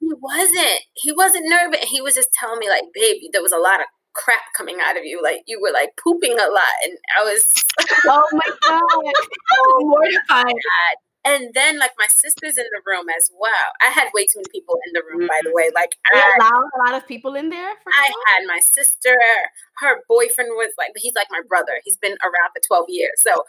He 0.00 0.12
wasn't. 0.20 0.80
He 0.94 1.12
wasn't 1.12 1.44
nervous. 1.48 1.80
He 1.88 2.00
was 2.00 2.14
just 2.14 2.32
telling 2.32 2.58
me, 2.60 2.68
like, 2.68 2.84
baby, 2.94 3.30
there 3.32 3.42
was 3.42 3.52
a 3.52 3.58
lot 3.58 3.80
of 3.80 3.86
crap 4.14 4.40
coming 4.56 4.78
out 4.84 4.96
of 4.96 5.04
you. 5.04 5.20
Like, 5.22 5.42
you 5.46 5.60
were 5.60 5.72
like 5.72 5.90
pooping 6.02 6.32
a 6.32 6.50
lot. 6.50 6.74
And 6.84 6.96
I 7.18 7.24
was, 7.24 7.52
oh 8.06 8.24
my 8.32 8.50
god 8.68 9.12
Oh, 9.58 9.78
mortified 9.80 10.54
and 11.24 11.50
then 11.52 11.78
like 11.78 11.90
my 11.98 12.06
sister's 12.08 12.56
in 12.56 12.64
the 12.72 12.80
room 12.86 13.06
as 13.10 13.30
well. 13.38 13.68
I 13.84 13.90
had 13.90 14.08
way 14.14 14.24
too 14.24 14.38
many 14.38 14.48
people 14.52 14.78
in 14.86 14.92
the 14.94 15.02
room, 15.04 15.26
by 15.28 15.40
the 15.44 15.50
Mhm. 15.50 15.54
way. 15.54 15.70
Like, 15.74 15.90
they 16.12 16.18
I, 16.18 16.36
allowed 16.38 16.70
a 16.74 16.78
lot 16.86 16.94
of 16.94 17.06
people 17.06 17.34
in 17.34 17.50
there 17.50 17.74
for 17.82 17.92
I 17.92 18.08
had 18.26 18.46
my 18.46 18.60
sister, 18.60 19.16
her 19.78 20.00
boyfriend 20.08 20.50
was 20.54 20.72
like, 20.78 20.90
but 20.94 21.02
he's 21.02 21.14
like 21.14 21.28
my 21.30 21.42
brother. 21.48 21.80
He's 21.84 21.98
been 21.98 22.16
around 22.22 22.50
for 22.54 22.62
12 22.66 22.86
years. 22.88 23.12
So, 23.20 23.44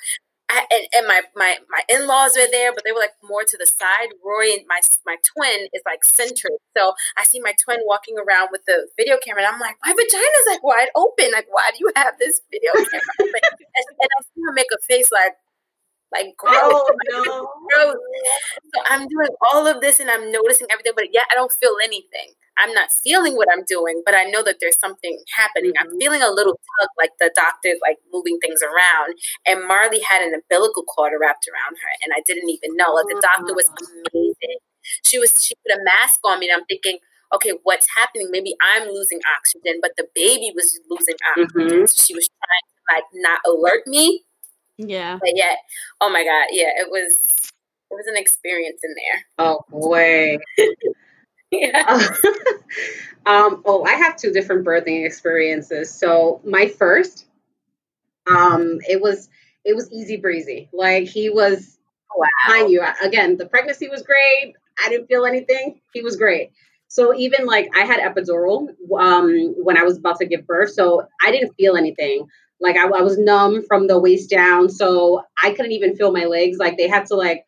I, 0.50 0.66
and, 0.72 0.88
and 0.94 1.08
my, 1.08 1.22
my, 1.36 1.58
my 1.70 1.82
in-laws 1.90 2.36
were 2.36 2.50
there, 2.52 2.74
but 2.74 2.84
they 2.84 2.92
were 2.92 3.00
like 3.00 3.14
more 3.24 3.44
to 3.44 3.58
the 3.58 3.66
side. 3.66 4.10
Roy 4.26 4.58
and 4.58 4.66
my, 4.68 4.82
my 5.06 5.16
twin 5.22 5.70
is 5.74 5.84
like 5.86 6.04
centered. 6.04 6.58
So 6.76 6.94
I 7.18 7.24
see 7.24 7.40
my 7.40 7.54
twin 7.62 7.80
walking 7.86 8.18
around 8.18 8.50
with 8.52 8.66
the 8.66 8.90
video 8.98 9.18
camera 9.24 9.46
and 9.46 9.54
I'm 9.54 9.62
like, 9.62 9.78
my 9.86 9.94
vagina's 9.94 10.48
like 10.50 10.64
wide 10.64 10.90
open. 10.96 11.32
Like, 11.32 11.48
why 11.50 11.70
do 11.72 11.78
you 11.80 11.92
have 11.96 12.18
this 12.18 12.42
video 12.50 12.74
camera 12.74 13.14
open? 13.22 13.42
and, 13.78 13.86
and 14.02 14.10
I 14.10 14.20
see 14.26 14.42
her 14.46 14.54
make 14.54 14.74
a 14.74 14.82
face 14.90 15.12
like, 15.12 15.38
like 16.12 16.34
gross. 16.38 16.58
Oh 16.58 16.86
no. 17.14 17.50
gross. 17.70 17.98
So 18.74 18.82
I'm 18.90 19.08
doing 19.08 19.30
all 19.46 19.68
of 19.68 19.82
this 19.82 20.00
and 20.00 20.10
I'm 20.10 20.32
noticing 20.32 20.68
everything, 20.72 20.94
but 20.96 21.14
yet 21.14 21.26
I 21.32 21.36
don't 21.36 21.52
feel 21.52 21.76
anything. 21.84 22.34
I'm 22.60 22.74
not 22.74 22.90
feeling 23.04 23.36
what 23.36 23.48
I'm 23.52 23.64
doing, 23.68 24.02
but 24.06 24.14
I 24.16 24.26
know 24.26 24.44
that 24.44 24.58
there's 24.60 24.78
something 24.80 25.18
happening. 25.36 25.74
I'm 25.80 25.90
Mhm. 25.92 26.00
feeling 26.00 26.22
a 26.22 26.30
little 26.32 26.54
tug, 26.54 26.90
like 26.98 27.12
the 27.20 27.32
doctor's 27.36 27.80
like 27.82 27.98
moving 28.14 28.40
things 28.40 28.62
around. 28.62 29.18
And 29.48 29.66
Marley 29.66 30.00
had 30.02 30.22
an 30.22 30.34
umbilical 30.34 30.84
cord 30.84 31.14
wrapped 31.20 31.48
around 31.48 31.78
her, 31.78 31.90
and 32.04 32.14
I 32.16 32.22
didn't 32.26 32.50
even 32.50 32.76
know. 32.76 32.94
Like 32.94 33.08
the 33.08 33.20
doctor 33.22 33.54
was 33.54 33.70
amazing. 34.14 34.58
She 35.06 35.20
was 35.20 35.34
she 35.42 35.56
put 35.68 35.78
a 35.78 35.84
mask 35.84 36.20
on 36.24 36.40
me, 36.40 36.50
and 36.50 36.60
I'm 36.60 36.66
thinking, 36.66 37.00
okay, 37.34 37.54
what's 37.64 37.88
happening? 37.96 38.30
Maybe 38.32 38.56
I'm 38.62 38.88
losing 38.90 39.22
oxygen, 39.38 39.80
but 39.82 39.92
the 39.98 40.08
baby 40.16 40.52
was 40.56 40.80
losing 40.90 41.16
oxygen. 41.38 41.88
So 41.88 42.04
she 42.06 42.16
was 42.16 42.28
trying 42.28 42.66
to 42.70 42.96
like 42.96 43.06
not 43.14 43.40
alert 43.46 43.86
me 43.88 44.26
yeah 44.78 45.18
but 45.20 45.32
yet, 45.36 45.60
oh 46.02 46.10
my 46.10 46.24
god, 46.24 46.48
yeah, 46.52 46.70
it 46.78 46.90
was 46.90 47.14
it 47.92 47.96
was 47.96 48.08
an 48.08 48.18
experience 48.18 48.82
in 48.84 48.94
there. 48.96 49.26
Oh 49.40 49.62
boy. 49.70 50.38
Yeah. 51.52 51.84
um, 53.26 53.62
oh, 53.66 53.84
I 53.88 53.94
have 53.94 54.18
two 54.18 54.32
different 54.32 54.66
birthing 54.66 55.06
experiences. 55.06 55.94
So 55.94 56.42
my 56.46 56.68
first, 56.68 57.26
um, 58.28 58.80
it 58.88 59.02
was 59.02 59.30
it 59.66 59.76
was 59.76 59.92
easy 59.92 60.18
breezy. 60.18 60.70
Like 60.72 61.06
he 61.08 61.30
was, 61.30 61.78
wow. 62.16 62.28
mind 62.48 62.72
you, 62.72 62.84
again, 63.04 63.38
the 63.38 63.46
pregnancy 63.46 63.90
was 63.90 64.04
great. 64.04 64.56
I 64.84 64.90
didn't 64.90 65.08
feel 65.08 65.26
anything. 65.26 65.82
He 65.94 66.02
was 66.02 66.16
great. 66.16 66.52
So 66.88 67.14
even 67.14 67.46
like 67.46 67.70
I 67.76 67.82
had 67.86 68.00
epidural 68.00 68.68
um, 68.98 69.54
when 69.64 69.78
I 69.78 69.84
was 69.84 69.98
about 69.98 70.18
to 70.20 70.26
give 70.26 70.48
birth, 70.48 70.72
so 70.72 71.06
I 71.24 71.32
didn't 71.32 71.54
feel 71.54 71.76
anything. 71.76 72.28
Like 72.60 72.76
I, 72.78 72.86
I 72.86 73.02
was 73.02 73.18
numb 73.18 73.64
from 73.68 73.88
the 73.88 74.00
waist 74.00 74.30
down, 74.30 74.70
so 74.70 75.24
I 75.44 75.52
couldn't 75.52 75.72
even 75.72 75.96
feel 75.96 76.12
my 76.12 76.26
legs. 76.26 76.58
Like 76.58 76.78
they 76.78 76.88
had 76.88 77.06
to 77.08 77.16
like 77.16 77.46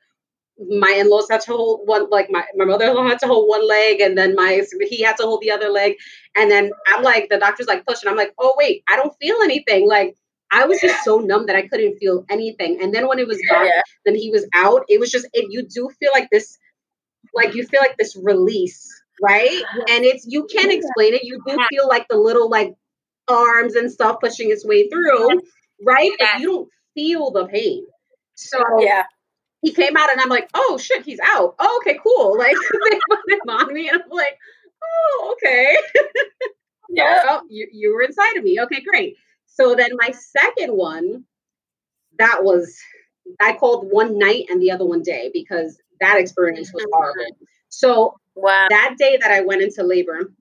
my 0.69 0.95
in-laws 0.97 1.27
had 1.29 1.41
to 1.41 1.51
hold 1.51 1.81
one 1.85 2.09
like 2.09 2.29
my, 2.29 2.43
my 2.55 2.65
mother-in-law 2.65 3.07
had 3.07 3.19
to 3.19 3.27
hold 3.27 3.49
one 3.49 3.67
leg 3.67 3.99
and 3.99 4.17
then 4.17 4.35
my 4.35 4.61
he 4.89 5.01
had 5.01 5.17
to 5.17 5.23
hold 5.23 5.41
the 5.41 5.51
other 5.51 5.69
leg. 5.69 5.95
And 6.35 6.51
then 6.51 6.71
i'm 6.87 7.03
like 7.03 7.29
the 7.29 7.39
doctor's 7.39 7.67
like 7.67 7.85
pushing. 7.85 8.09
I'm 8.09 8.17
like 8.17 8.33
oh 8.39 8.53
wait 8.57 8.83
i 8.89 8.95
don't 8.95 9.15
feel 9.19 9.37
anything. 9.43 9.87
Like 9.87 10.15
i 10.51 10.65
was 10.65 10.79
just 10.79 11.03
so 11.03 11.19
numb 11.19 11.45
that 11.47 11.55
i 11.55 11.67
couldn't 11.67 11.97
feel 11.97 12.25
anything. 12.29 12.79
And 12.81 12.93
then 12.93 13.07
when 13.07 13.19
it 13.19 13.27
was 13.27 13.41
dark 13.49 13.67
yeah. 13.67 13.81
then 14.05 14.15
he 14.15 14.29
was 14.29 14.45
out. 14.53 14.83
It 14.87 14.99
was 14.99 15.11
just 15.11 15.27
it, 15.33 15.47
you 15.49 15.63
do 15.63 15.89
feel 15.99 16.11
like 16.13 16.29
this 16.31 16.57
like 17.33 17.55
you 17.55 17.65
feel 17.65 17.81
like 17.81 17.97
this 17.97 18.15
release 18.15 18.87
right? 19.23 19.63
And 19.89 20.03
it's 20.03 20.25
you 20.27 20.45
can't 20.45 20.71
explain 20.71 21.13
it. 21.13 21.23
You 21.23 21.41
do 21.47 21.57
feel 21.69 21.87
like 21.87 22.07
the 22.09 22.17
little 22.17 22.49
like 22.49 22.73
arms 23.27 23.75
and 23.75 23.91
stuff 23.91 24.17
pushing 24.21 24.51
its 24.51 24.65
way 24.65 24.89
through 24.89 25.41
right? 25.85 26.11
But 26.19 26.39
you 26.39 26.47
don't 26.47 26.69
feel 26.93 27.31
the 27.31 27.47
pain. 27.47 27.85
So 28.35 28.59
yeah 28.79 29.03
he 29.61 29.71
came 29.71 29.95
out 29.95 30.11
and 30.11 30.19
I'm 30.19 30.29
like, 30.29 30.49
oh 30.53 30.77
shit, 30.77 31.05
he's 31.05 31.19
out. 31.19 31.55
Oh, 31.59 31.81
okay, 31.81 31.99
cool. 32.01 32.35
Like 32.41 32.55
they 32.89 32.99
put 33.09 33.19
him 33.29 33.49
on 33.49 33.73
me 33.73 33.89
and 33.89 34.01
I'm 34.01 34.09
like, 34.09 34.37
oh, 34.83 35.35
okay. 35.37 35.77
yeah. 36.89 37.21
Oh, 37.29 37.41
you, 37.49 37.67
you 37.71 37.93
were 37.93 38.01
inside 38.01 38.37
of 38.37 38.43
me. 38.43 38.59
Okay, 38.61 38.81
great. 38.81 39.15
So 39.45 39.75
then 39.75 39.91
my 39.93 40.11
second 40.11 40.73
one, 40.75 41.25
that 42.17 42.43
was 42.43 42.75
I 43.39 43.53
called 43.53 43.87
one 43.89 44.17
night 44.17 44.45
and 44.49 44.61
the 44.61 44.71
other 44.71 44.85
one 44.85 45.03
day 45.03 45.29
because 45.33 45.79
that 45.99 46.17
experience 46.17 46.71
was 46.73 46.83
mm-hmm. 46.83 46.91
horrible. 46.93 47.37
So 47.69 48.15
wow. 48.35 48.67
that 48.69 48.95
day 48.97 49.17
that 49.21 49.31
I 49.31 49.41
went 49.41 49.61
into 49.61 49.83
labor, 49.83 50.31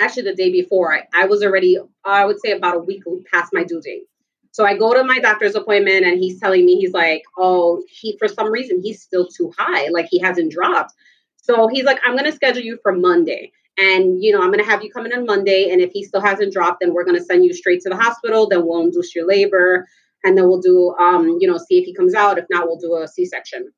actually 0.00 0.24
the 0.24 0.34
day 0.34 0.50
before, 0.50 0.94
I, 0.94 1.04
I 1.14 1.26
was 1.26 1.42
already, 1.42 1.78
I 2.04 2.24
would 2.24 2.40
say 2.40 2.52
about 2.52 2.76
a 2.76 2.80
week 2.80 3.02
past 3.32 3.52
my 3.52 3.64
due 3.64 3.80
date. 3.80 4.04
So 4.52 4.64
I 4.64 4.76
go 4.76 4.92
to 4.94 5.04
my 5.04 5.18
doctor's 5.18 5.54
appointment 5.54 6.04
and 6.04 6.18
he's 6.18 6.40
telling 6.40 6.64
me, 6.64 6.76
he's 6.76 6.92
like, 6.92 7.22
oh, 7.38 7.82
he, 7.88 8.16
for 8.18 8.28
some 8.28 8.50
reason, 8.50 8.80
he's 8.82 9.02
still 9.02 9.26
too 9.26 9.52
high. 9.56 9.88
Like 9.88 10.08
he 10.10 10.18
hasn't 10.18 10.52
dropped. 10.52 10.92
So 11.36 11.68
he's 11.68 11.84
like, 11.84 12.00
I'm 12.04 12.12
going 12.12 12.24
to 12.24 12.32
schedule 12.32 12.62
you 12.62 12.78
for 12.82 12.92
Monday. 12.92 13.52
And, 13.78 14.22
you 14.22 14.32
know, 14.32 14.42
I'm 14.42 14.50
going 14.52 14.62
to 14.62 14.70
have 14.70 14.82
you 14.82 14.90
come 14.90 15.06
in 15.06 15.12
on 15.12 15.24
Monday. 15.24 15.70
And 15.70 15.80
if 15.80 15.92
he 15.92 16.04
still 16.04 16.20
hasn't 16.20 16.52
dropped, 16.52 16.80
then 16.80 16.92
we're 16.92 17.04
going 17.04 17.16
to 17.16 17.24
send 17.24 17.44
you 17.44 17.54
straight 17.54 17.80
to 17.82 17.88
the 17.88 17.96
hospital. 17.96 18.48
Then 18.48 18.66
we'll 18.66 18.82
induce 18.82 19.14
your 19.14 19.26
labor. 19.26 19.86
And 20.24 20.36
then 20.36 20.48
we'll 20.48 20.60
do, 20.60 20.94
um, 20.98 21.38
you 21.40 21.48
know, 21.48 21.56
see 21.56 21.78
if 21.78 21.84
he 21.84 21.94
comes 21.94 22.14
out. 22.14 22.36
If 22.36 22.44
not, 22.50 22.66
we'll 22.66 22.78
do 22.78 22.96
a 22.96 23.08
C 23.08 23.24
section. 23.24 23.72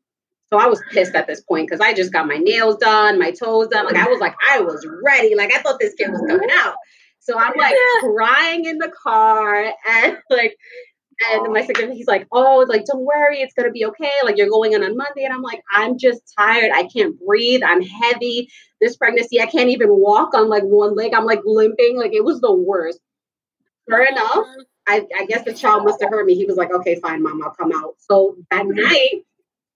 So 0.52 0.58
I 0.58 0.66
was 0.66 0.82
pissed 0.90 1.14
at 1.14 1.26
this 1.26 1.40
point 1.40 1.66
because 1.66 1.80
I 1.80 1.94
just 1.94 2.12
got 2.12 2.26
my 2.26 2.36
nails 2.36 2.76
done, 2.76 3.18
my 3.18 3.30
toes 3.30 3.68
done. 3.68 3.86
Like 3.86 3.96
I 3.96 4.06
was 4.06 4.20
like, 4.20 4.34
I 4.50 4.60
was 4.60 4.86
ready. 5.02 5.34
Like 5.34 5.54
I 5.54 5.62
thought 5.62 5.80
this 5.80 5.94
kid 5.94 6.10
was 6.10 6.20
coming 6.28 6.50
out. 6.50 6.74
So 7.22 7.38
I'm 7.38 7.52
like 7.56 7.74
crying 8.00 8.64
in 8.64 8.78
the 8.78 8.92
car 9.02 9.72
and 9.88 10.18
like 10.28 10.56
and 11.30 11.52
my 11.52 11.60
secretary, 11.64 11.94
he's 11.94 12.06
like, 12.06 12.26
oh, 12.32 12.64
like, 12.68 12.84
don't 12.84 13.04
worry, 13.04 13.40
it's 13.40 13.54
gonna 13.54 13.70
be 13.70 13.84
okay. 13.86 14.10
Like, 14.24 14.36
you're 14.36 14.48
going 14.48 14.72
in 14.72 14.82
on 14.82 14.96
Monday. 14.96 15.24
And 15.24 15.32
I'm 15.32 15.42
like, 15.42 15.62
I'm 15.72 15.98
just 15.98 16.22
tired. 16.36 16.72
I 16.74 16.84
can't 16.84 17.16
breathe. 17.24 17.62
I'm 17.64 17.82
heavy. 17.82 18.48
This 18.80 18.96
pregnancy, 18.96 19.40
I 19.40 19.46
can't 19.46 19.70
even 19.70 19.90
walk 19.90 20.34
on 20.34 20.48
like 20.48 20.64
one 20.64 20.96
leg. 20.96 21.14
I'm 21.14 21.24
like 21.24 21.42
limping. 21.44 21.96
Like, 21.96 22.12
it 22.12 22.24
was 22.24 22.40
the 22.40 22.52
worst. 22.52 22.98
Sure 23.88 24.04
enough, 24.04 24.46
I, 24.86 25.06
I 25.16 25.26
guess 25.26 25.44
the 25.44 25.52
child 25.52 25.84
must 25.84 26.00
have 26.00 26.10
heard 26.10 26.26
me. 26.26 26.34
He 26.34 26.46
was 26.46 26.56
like, 26.56 26.72
okay, 26.72 26.98
fine, 27.00 27.22
mom, 27.22 27.42
I'll 27.42 27.50
come 27.50 27.72
out. 27.72 27.94
So 27.98 28.36
that 28.50 28.64
mm-hmm. 28.64 28.80
night, 28.80 29.24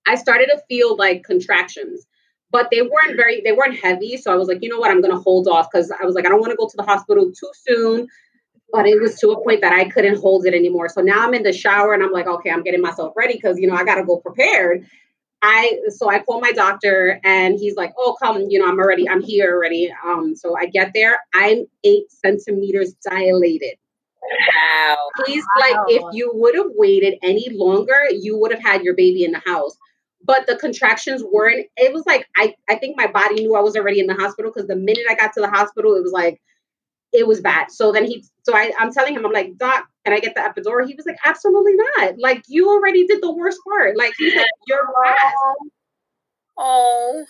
I 0.06 0.14
started 0.14 0.46
to 0.46 0.62
feel 0.68 0.96
like 0.96 1.24
contractions 1.24 2.06
but 2.50 2.68
they 2.70 2.82
weren't 2.82 3.16
very 3.16 3.40
they 3.42 3.52
weren't 3.52 3.78
heavy. 3.78 4.16
So 4.16 4.32
i 4.32 4.36
was 4.36 4.48
like 4.48 4.62
you 4.62 4.68
know 4.68 4.78
what? 4.78 4.90
I'm 4.90 5.00
going 5.00 5.14
to 5.14 5.20
hold 5.20 5.48
off 5.48 5.68
because 5.70 5.90
i 6.00 6.04
was 6.04 6.14
like 6.14 6.26
i 6.26 6.28
don't 6.28 6.40
want 6.40 6.52
to 6.52 6.56
go 6.56 6.68
to 6.68 6.76
the 6.76 6.82
hospital 6.82 7.30
too 7.32 7.50
soon. 7.66 8.08
But 8.72 8.86
it 8.86 9.00
was 9.00 9.18
to 9.20 9.30
a 9.30 9.42
point 9.42 9.60
that 9.60 9.72
i 9.72 9.84
couldn't 9.84 10.20
hold 10.20 10.46
it 10.46 10.54
anymore. 10.54 10.88
So 10.88 11.00
now 11.00 11.24
i'm 11.24 11.34
in 11.34 11.42
the 11.42 11.52
shower 11.52 11.94
and 11.94 12.02
i'm 12.02 12.12
like 12.12 12.26
okay 12.26 12.50
i'm 12.50 12.62
getting 12.62 12.82
myself 12.82 13.14
ready 13.16 13.34
because 13.34 13.58
you 13.58 13.66
know 13.66 13.74
i 13.74 13.84
got 13.84 13.96
to 13.96 14.04
go 14.04 14.18
prepared. 14.18 14.86
I 15.42 15.78
so 15.88 16.08
i 16.10 16.20
call 16.20 16.40
my 16.40 16.52
doctor 16.52 17.20
and 17.22 17.58
he's 17.58 17.76
like 17.76 17.92
oh 17.98 18.16
come 18.20 18.46
you 18.48 18.58
know 18.58 18.66
i'm 18.66 18.78
already 18.78 19.08
i'm 19.08 19.22
here 19.22 19.54
already. 19.54 19.92
Um 20.04 20.34
so 20.34 20.56
i 20.56 20.66
get 20.66 20.92
there. 20.94 21.18
I'm 21.34 21.66
eight 21.84 22.10
centimeters 22.10 22.94
dilated. 23.08 23.76
Wow. 24.22 24.96
He's 25.26 25.44
wow. 25.56 25.60
like, 25.60 25.76
if 25.88 26.02
you 26.12 26.32
would 26.34 26.56
have 26.56 26.70
waited 26.74 27.14
any 27.22 27.48
longer, 27.52 27.96
you 28.10 28.36
would 28.36 28.50
have 28.50 28.60
had 28.60 28.82
your 28.82 28.94
baby 28.94 29.22
in 29.22 29.30
the 29.30 29.38
house 29.38 29.76
but 30.26 30.46
the 30.46 30.56
contractions 30.56 31.22
weren't 31.32 31.66
it 31.76 31.92
was 31.92 32.04
like 32.06 32.26
i 32.36 32.54
i 32.68 32.74
think 32.74 32.96
my 32.96 33.06
body 33.06 33.36
knew 33.36 33.54
i 33.54 33.60
was 33.60 33.76
already 33.76 34.00
in 34.00 34.06
the 34.06 34.14
hospital 34.14 34.50
because 34.52 34.68
the 34.68 34.76
minute 34.76 35.04
i 35.08 35.14
got 35.14 35.32
to 35.32 35.40
the 35.40 35.48
hospital 35.48 35.94
it 35.94 36.02
was 36.02 36.12
like 36.12 36.40
it 37.12 37.26
was 37.26 37.40
bad. 37.40 37.70
So 37.70 37.92
then 37.92 38.04
he 38.04 38.24
so 38.42 38.54
I, 38.54 38.72
i'm 38.78 38.92
telling 38.92 39.14
him 39.14 39.24
i'm 39.24 39.32
like 39.32 39.56
doc 39.56 39.86
can 40.04 40.14
i 40.14 40.20
get 40.20 40.34
the 40.34 40.40
epidural. 40.40 40.86
He 40.86 40.94
was 40.94 41.06
like 41.06 41.18
absolutely 41.24 41.74
not. 41.74 42.18
Like 42.18 42.44
you 42.46 42.68
already 42.68 43.06
did 43.06 43.22
the 43.22 43.32
worst 43.32 43.58
part. 43.68 43.96
Like 43.96 44.12
he's 44.18 44.34
like 44.34 44.46
you're 44.66 44.88
fast 45.04 45.34
oh. 46.58 47.24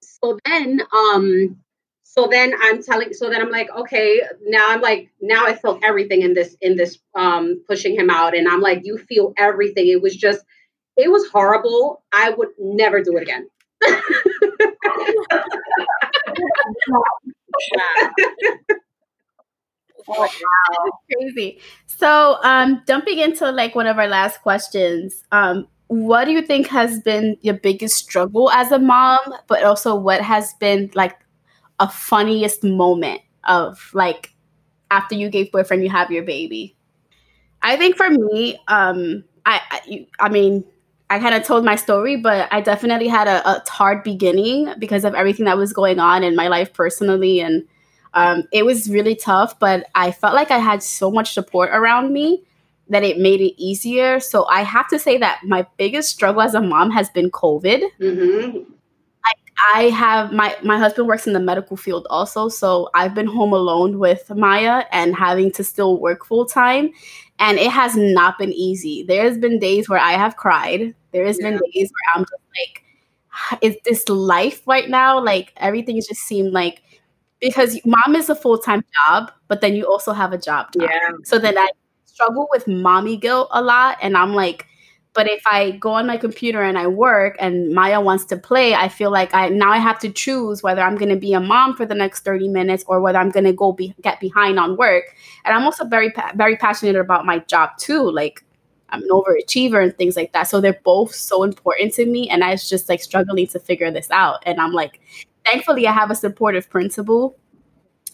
So 0.00 0.38
then 0.44 0.80
um 0.96 1.56
so 2.04 2.28
then 2.30 2.52
i'm 2.60 2.82
telling 2.82 3.12
so 3.14 3.30
then 3.30 3.40
i'm 3.40 3.50
like 3.50 3.70
okay 3.70 4.20
now 4.44 4.66
i'm 4.68 4.82
like 4.82 5.08
now 5.20 5.46
i 5.46 5.54
felt 5.54 5.82
everything 5.82 6.20
in 6.22 6.34
this 6.34 6.54
in 6.60 6.76
this 6.76 6.98
um 7.14 7.62
pushing 7.66 7.94
him 7.94 8.10
out. 8.10 8.36
And 8.36 8.46
i'm 8.48 8.60
like 8.60 8.82
you 8.84 8.98
feel 8.98 9.32
everything. 9.38 9.88
It 9.88 10.02
was 10.02 10.14
just 10.14 10.44
it 10.96 11.10
was 11.10 11.28
horrible. 11.28 12.02
I 12.12 12.30
would 12.30 12.50
never 12.58 13.02
do 13.02 13.16
it 13.16 13.22
again. 13.22 13.48
Oh, 20.08 20.18
wow. 20.18 20.90
crazy. 21.12 21.60
So, 21.86 22.38
um, 22.42 22.82
jumping 22.86 23.18
into 23.18 23.50
like 23.50 23.74
one 23.74 23.86
of 23.86 23.98
our 23.98 24.08
last 24.08 24.42
questions, 24.42 25.22
um, 25.30 25.68
what 25.86 26.24
do 26.24 26.32
you 26.32 26.42
think 26.42 26.66
has 26.68 27.00
been 27.00 27.36
your 27.42 27.54
biggest 27.54 27.96
struggle 27.96 28.50
as 28.50 28.72
a 28.72 28.78
mom, 28.78 29.20
but 29.46 29.62
also 29.62 29.94
what 29.94 30.20
has 30.22 30.54
been 30.54 30.90
like 30.94 31.16
a 31.78 31.88
funniest 31.88 32.64
moment 32.64 33.20
of 33.44 33.90
like 33.92 34.32
after 34.90 35.14
you 35.14 35.28
gave 35.28 35.52
birth 35.52 35.70
and 35.70 35.82
you 35.82 35.90
have 35.90 36.10
your 36.10 36.24
baby? 36.24 36.76
I 37.62 37.76
think 37.76 37.96
for 37.96 38.10
me, 38.10 38.58
um, 38.68 39.24
I, 39.46 39.60
I, 39.70 40.06
I 40.18 40.28
mean, 40.28 40.64
I 41.12 41.18
kind 41.18 41.34
of 41.34 41.42
told 41.42 41.62
my 41.62 41.76
story, 41.76 42.16
but 42.16 42.48
I 42.50 42.62
definitely 42.62 43.06
had 43.06 43.28
a, 43.28 43.46
a, 43.46 43.62
hard 43.68 44.02
beginning 44.02 44.72
because 44.78 45.04
of 45.04 45.14
everything 45.14 45.44
that 45.44 45.58
was 45.58 45.74
going 45.74 45.98
on 45.98 46.24
in 46.24 46.34
my 46.34 46.48
life 46.48 46.72
personally. 46.72 47.38
And 47.38 47.68
um, 48.14 48.44
it 48.50 48.64
was 48.64 48.88
really 48.88 49.14
tough, 49.14 49.58
but 49.58 49.90
I 49.94 50.10
felt 50.10 50.32
like 50.34 50.50
I 50.50 50.56
had 50.56 50.82
so 50.82 51.10
much 51.10 51.34
support 51.34 51.68
around 51.70 52.14
me 52.14 52.44
that 52.88 53.02
it 53.02 53.18
made 53.18 53.42
it 53.42 53.62
easier. 53.62 54.20
So 54.20 54.46
I 54.46 54.62
have 54.62 54.88
to 54.88 54.98
say 54.98 55.18
that 55.18 55.40
my 55.44 55.66
biggest 55.76 56.08
struggle 56.08 56.40
as 56.40 56.54
a 56.54 56.62
mom 56.62 56.90
has 56.92 57.10
been 57.10 57.30
COVID. 57.30 57.82
Mm-hmm. 58.00 58.72
I, 59.74 59.84
have 59.90 60.32
my 60.32 60.56
my 60.62 60.78
husband 60.78 61.08
works 61.08 61.26
in 61.26 61.32
the 61.32 61.40
medical 61.40 61.76
field 61.76 62.06
also, 62.10 62.48
so 62.48 62.90
I've 62.94 63.14
been 63.14 63.26
home 63.26 63.52
alone 63.52 63.98
with 63.98 64.30
Maya 64.30 64.84
and 64.92 65.14
having 65.14 65.52
to 65.52 65.64
still 65.64 66.00
work 66.00 66.24
full 66.24 66.46
time, 66.46 66.90
and 67.38 67.58
it 67.58 67.70
has 67.70 67.96
not 67.96 68.38
been 68.38 68.52
easy. 68.52 69.04
There's 69.06 69.38
been 69.38 69.58
days 69.58 69.88
where 69.88 70.00
I 70.00 70.12
have 70.12 70.36
cried. 70.36 70.94
There 71.12 71.26
has 71.26 71.38
yeah. 71.40 71.50
been 71.50 71.60
days 71.72 71.92
where 71.92 72.14
I'm 72.14 72.24
just 72.24 72.42
like, 72.58 73.60
is 73.62 73.76
this 73.84 74.08
life 74.08 74.62
right 74.66 74.88
now? 74.88 75.22
Like 75.22 75.52
everything 75.56 75.96
just 75.96 76.22
seemed 76.22 76.52
like 76.52 76.82
because 77.40 77.78
mom 77.84 78.16
is 78.16 78.30
a 78.30 78.34
full 78.34 78.58
time 78.58 78.84
job, 79.06 79.32
but 79.48 79.60
then 79.60 79.74
you 79.74 79.84
also 79.84 80.12
have 80.12 80.32
a 80.32 80.38
job. 80.38 80.68
Yeah. 80.74 80.98
So 81.24 81.38
then 81.38 81.58
I 81.58 81.68
struggle 82.04 82.48
with 82.50 82.66
mommy 82.66 83.16
guilt 83.16 83.48
a 83.52 83.62
lot, 83.62 83.98
and 84.00 84.16
I'm 84.16 84.34
like, 84.34 84.66
but 85.14 85.28
if 85.28 85.42
I 85.46 85.72
go 85.72 85.92
on 85.92 86.06
my 86.06 86.16
computer 86.16 86.62
and 86.62 86.78
I 86.78 86.86
work 86.86 87.36
and 87.38 87.70
Maya 87.74 88.00
wants 88.00 88.24
to 88.26 88.36
play, 88.36 88.74
I 88.74 88.88
feel 88.88 89.10
like 89.10 89.34
I 89.34 89.50
now 89.50 89.70
I 89.70 89.76
have 89.78 89.98
to 90.00 90.10
choose 90.10 90.62
whether 90.62 90.80
I'm 90.80 90.96
going 90.96 91.10
to 91.10 91.16
be 91.16 91.34
a 91.34 91.40
mom 91.40 91.76
for 91.76 91.84
the 91.84 91.94
next 91.94 92.24
30 92.24 92.48
minutes 92.48 92.84
or 92.86 93.00
whether 93.00 93.18
I'm 93.18 93.30
going 93.30 93.44
to 93.44 93.52
go 93.52 93.72
be, 93.72 93.94
get 94.00 94.20
behind 94.20 94.58
on 94.58 94.76
work. 94.76 95.04
And 95.44 95.54
I'm 95.54 95.64
also 95.64 95.84
very 95.84 96.12
very 96.34 96.56
passionate 96.56 96.96
about 96.96 97.26
my 97.26 97.40
job 97.40 97.70
too. 97.78 98.10
Like 98.10 98.42
I'm 98.88 99.02
an 99.02 99.08
overachiever 99.10 99.82
and 99.82 99.96
things 99.96 100.16
like 100.16 100.32
that. 100.32 100.44
So 100.44 100.60
they're 100.60 100.80
both 100.84 101.14
so 101.14 101.42
important 101.42 101.92
to 101.94 102.06
me 102.06 102.30
and 102.30 102.42
I 102.42 102.52
was 102.52 102.68
just 102.68 102.88
like 102.88 103.02
struggling 103.02 103.46
to 103.48 103.58
figure 103.60 103.90
this 103.90 104.10
out. 104.10 104.42
And 104.46 104.60
I'm 104.60 104.72
like 104.72 105.00
thankfully 105.44 105.86
I 105.86 105.92
have 105.92 106.10
a 106.10 106.14
supportive 106.14 106.70
principal 106.70 107.36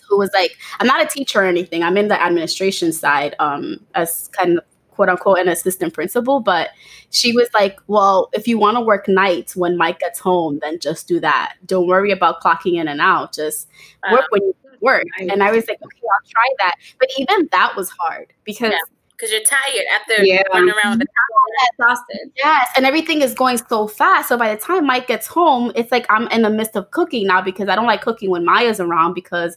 who 0.09 0.18
was 0.18 0.30
like 0.34 0.57
I'm 0.80 0.86
not 0.88 1.05
a 1.05 1.07
teacher 1.07 1.42
or 1.42 1.44
anything. 1.44 1.84
I'm 1.84 1.96
in 1.96 2.09
the 2.09 2.20
administration 2.20 2.92
side 2.92 3.36
um 3.38 3.86
as 3.94 4.28
kind 4.32 4.59
of 4.59 4.64
quote 4.99 5.09
unquote 5.09 5.38
an 5.38 5.46
assistant 5.46 5.94
principal, 5.94 6.40
but 6.40 6.70
she 7.11 7.32
was 7.32 7.49
like, 7.55 7.78
Well, 7.86 8.30
if 8.32 8.49
you 8.49 8.59
want 8.59 8.76
to 8.76 8.80
work 8.80 9.07
nights 9.07 9.55
when 9.55 9.76
Mike 9.76 10.01
gets 10.01 10.18
home, 10.18 10.59
then 10.61 10.80
just 10.80 11.07
do 11.07 11.20
that. 11.20 11.55
Don't 11.64 11.86
worry 11.86 12.11
about 12.11 12.40
clocking 12.42 12.80
in 12.80 12.88
and 12.88 13.01
out. 13.01 13.32
Just 13.32 13.68
work 14.11 14.24
when 14.30 14.42
you 14.42 14.55
work. 14.80 15.05
Nice. 15.20 15.30
And 15.30 15.40
I 15.44 15.53
was 15.53 15.68
like, 15.68 15.78
Okay, 15.80 16.01
I'll 16.03 16.28
try 16.28 16.49
that. 16.59 16.74
But 16.99 17.11
even 17.16 17.49
that 17.53 17.76
was 17.76 17.90
hard 17.90 18.32
because 18.42 18.72
Yeah. 18.72 18.78
Because 19.12 19.30
you're 19.32 19.42
tired 19.42 19.84
after 20.01 20.24
Yeah. 20.24 20.42
running 20.53 20.74
around 20.74 20.99
with 20.99 21.07
the 21.07 21.07
exhausted. 21.84 22.30
Yes, 22.36 22.68
and 22.76 22.84
everything 22.86 23.22
is 23.22 23.34
going 23.34 23.59
so 23.59 23.86
fast. 23.88 24.28
So 24.28 24.36
by 24.36 24.53
the 24.55 24.61
time 24.61 24.84
Mike 24.86 25.07
gets 25.07 25.26
home, 25.28 25.70
it's 25.76 25.92
like 25.92 26.07
I'm 26.09 26.26
in 26.28 26.42
the 26.42 26.51
midst 26.51 26.74
of 26.76 26.90
cooking 26.90 27.26
now 27.28 27.40
because 27.42 27.68
I 27.68 27.76
don't 27.76 27.86
like 27.86 28.01
cooking 28.03 28.30
when 28.30 28.44
Maya's 28.44 28.78
around 28.80 29.14
because 29.14 29.57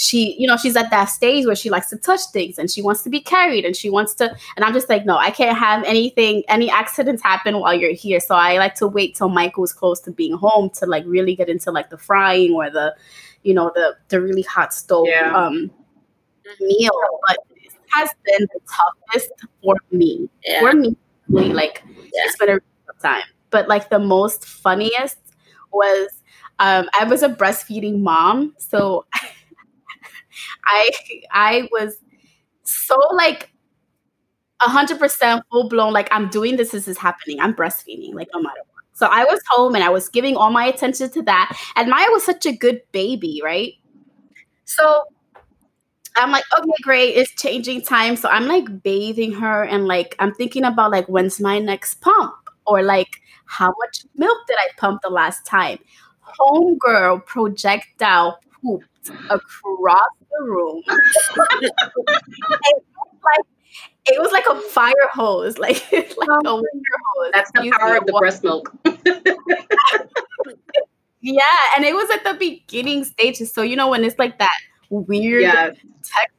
she, 0.00 0.36
you 0.38 0.46
know, 0.46 0.56
she's 0.56 0.76
at 0.76 0.90
that 0.90 1.06
stage 1.06 1.44
where 1.44 1.56
she 1.56 1.70
likes 1.70 1.90
to 1.90 1.96
touch 1.96 2.20
things 2.32 2.56
and 2.56 2.70
she 2.70 2.80
wants 2.80 3.02
to 3.02 3.10
be 3.10 3.20
carried 3.20 3.64
and 3.64 3.74
she 3.74 3.90
wants 3.90 4.14
to 4.14 4.30
and 4.56 4.64
I'm 4.64 4.72
just 4.72 4.88
like, 4.88 5.04
no, 5.04 5.16
I 5.16 5.30
can't 5.30 5.58
have 5.58 5.82
anything 5.84 6.44
any 6.48 6.70
accidents 6.70 7.20
happen 7.20 7.58
while 7.58 7.74
you're 7.74 7.92
here. 7.92 8.20
So 8.20 8.36
I 8.36 8.58
like 8.58 8.76
to 8.76 8.86
wait 8.86 9.16
till 9.16 9.28
Mike 9.28 9.58
was 9.58 9.72
close 9.72 9.98
to 10.02 10.12
being 10.12 10.36
home 10.36 10.70
to 10.78 10.86
like 10.86 11.02
really 11.04 11.34
get 11.34 11.48
into 11.48 11.72
like 11.72 11.90
the 11.90 11.98
frying 11.98 12.52
or 12.54 12.70
the 12.70 12.94
you 13.42 13.52
know, 13.54 13.72
the 13.74 13.96
the 14.08 14.20
really 14.20 14.42
hot 14.42 14.72
stove 14.72 15.06
Yeah. 15.08 15.34
um 15.36 15.68
meal. 16.60 16.90
But 17.26 17.38
this 17.64 17.74
has 17.90 18.08
been 18.24 18.46
the 18.54 18.60
toughest 19.10 19.32
for 19.62 19.74
me 19.90 20.28
Yeah. 20.46 20.60
for 20.60 20.74
me, 20.74 20.96
really, 21.28 21.52
like 21.52 21.82
Yeah. 21.86 22.22
it's 22.26 22.36
been 22.36 22.50
a 22.50 22.52
really 22.52 22.62
tough 22.86 23.02
time. 23.02 23.24
But 23.50 23.66
like 23.66 23.88
the 23.90 23.98
most 23.98 24.44
funniest 24.46 25.18
was 25.72 26.08
um, 26.60 26.88
I 26.98 27.04
was 27.04 27.22
a 27.22 27.28
breastfeeding 27.28 28.00
mom, 28.00 28.54
so 28.58 29.06
I 30.66 30.90
I 31.30 31.68
was 31.72 31.96
so 32.64 32.98
like 33.12 33.50
hundred 34.60 34.98
percent 34.98 35.44
full 35.50 35.68
blown. 35.68 35.92
Like 35.92 36.08
I'm 36.10 36.28
doing 36.28 36.56
this. 36.56 36.70
This 36.72 36.88
is 36.88 36.98
happening. 36.98 37.40
I'm 37.40 37.54
breastfeeding. 37.54 38.14
Like 38.14 38.28
no 38.34 38.40
matter 38.40 38.60
what. 38.72 38.84
So 38.92 39.06
I 39.06 39.24
was 39.24 39.40
home 39.48 39.74
and 39.74 39.84
I 39.84 39.90
was 39.90 40.08
giving 40.08 40.36
all 40.36 40.50
my 40.50 40.64
attention 40.64 41.10
to 41.10 41.22
that. 41.22 41.56
And 41.76 41.88
Maya 41.88 42.10
was 42.10 42.24
such 42.24 42.46
a 42.46 42.52
good 42.52 42.82
baby, 42.92 43.40
right? 43.44 43.74
So 44.64 45.04
I'm 46.16 46.32
like, 46.32 46.44
okay, 46.58 46.70
great. 46.82 47.10
It's 47.10 47.30
changing 47.40 47.82
time. 47.82 48.16
So 48.16 48.28
I'm 48.28 48.46
like 48.46 48.82
bathing 48.82 49.32
her 49.32 49.64
and 49.64 49.86
like 49.86 50.16
I'm 50.18 50.34
thinking 50.34 50.64
about 50.64 50.90
like 50.90 51.06
when's 51.06 51.40
my 51.40 51.58
next 51.58 52.00
pump? 52.00 52.34
Or 52.66 52.82
like 52.82 53.22
how 53.46 53.72
much 53.78 54.04
milk 54.16 54.38
did 54.46 54.56
I 54.58 54.68
pump 54.76 55.02
the 55.02 55.10
last 55.10 55.46
time? 55.46 55.78
Homegirl 56.40 57.24
projectile 57.24 58.38
pooped 58.60 58.97
across 59.30 60.12
the 60.30 60.44
room. 60.44 60.82
it 60.88 61.72
was 62.96 63.20
like 63.24 63.46
it 64.06 64.20
was 64.20 64.32
like 64.32 64.46
a 64.46 64.60
fire 64.70 64.92
hose, 65.12 65.58
like 65.66 65.84
like 65.92 66.28
a 66.44 66.54
water 66.54 66.64
hose. 67.14 67.30
That's 67.32 67.50
the 67.52 67.72
power 67.78 67.96
of 67.96 68.06
the 68.06 68.12
wa- 68.12 68.20
breast 68.20 68.44
milk. 68.44 68.72
Yeah, 71.20 71.42
and 71.76 71.84
it 71.84 71.94
was 71.94 72.08
at 72.10 72.22
the 72.24 72.34
beginning 72.38 73.04
stages. 73.04 73.52
So 73.52 73.62
you 73.62 73.76
know 73.76 73.88
when 73.88 74.04
it's 74.04 74.18
like 74.18 74.38
that 74.38 74.56
weird 74.90 75.42
yeah. 75.42 75.66
texture. 75.70 76.34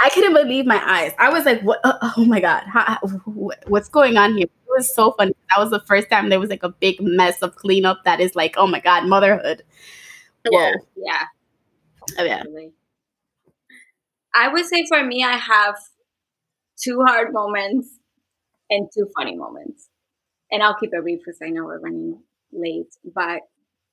I 0.00 0.08
couldn't 0.10 0.32
believe 0.32 0.64
my 0.64 0.80
eyes. 0.90 1.12
I 1.18 1.28
was 1.28 1.44
like, 1.44 1.60
"What? 1.62 1.80
uh, 1.84 1.98
oh 2.16 2.24
my 2.24 2.40
god, 2.40 2.62
how, 2.66 2.82
how- 2.84 3.08
wh- 3.08 3.70
what's 3.70 3.88
going 3.88 4.16
on 4.16 4.36
here?" 4.36 4.44
It 4.46 4.70
was 4.78 4.94
so 4.94 5.12
funny. 5.18 5.34
That 5.50 5.60
was 5.60 5.70
the 5.70 5.80
first 5.86 6.08
time 6.08 6.30
there 6.30 6.40
was 6.40 6.48
like 6.50 6.62
a 6.62 6.70
big 6.70 7.00
mess 7.00 7.42
of 7.42 7.56
cleanup. 7.56 8.04
That 8.04 8.20
is 8.20 8.34
like, 8.34 8.54
oh 8.56 8.66
my 8.66 8.80
god, 8.80 9.06
motherhood. 9.06 9.62
Whoa. 10.46 10.58
Yeah. 10.60 10.72
Yeah. 10.96 11.24
Oh, 12.18 12.24
yeah. 12.24 12.42
I 14.34 14.48
would 14.48 14.64
say 14.66 14.84
for 14.88 15.04
me, 15.04 15.22
I 15.24 15.36
have 15.36 15.76
two 16.82 17.02
hard 17.06 17.32
moments 17.32 17.98
and 18.70 18.88
two 18.94 19.08
funny 19.16 19.36
moments. 19.36 19.88
And 20.50 20.62
I'll 20.62 20.76
keep 20.76 20.90
it 20.92 21.02
brief 21.02 21.20
because 21.24 21.40
I 21.42 21.50
know 21.50 21.64
we're 21.64 21.80
running 21.80 22.20
late. 22.52 22.94
But 23.14 23.40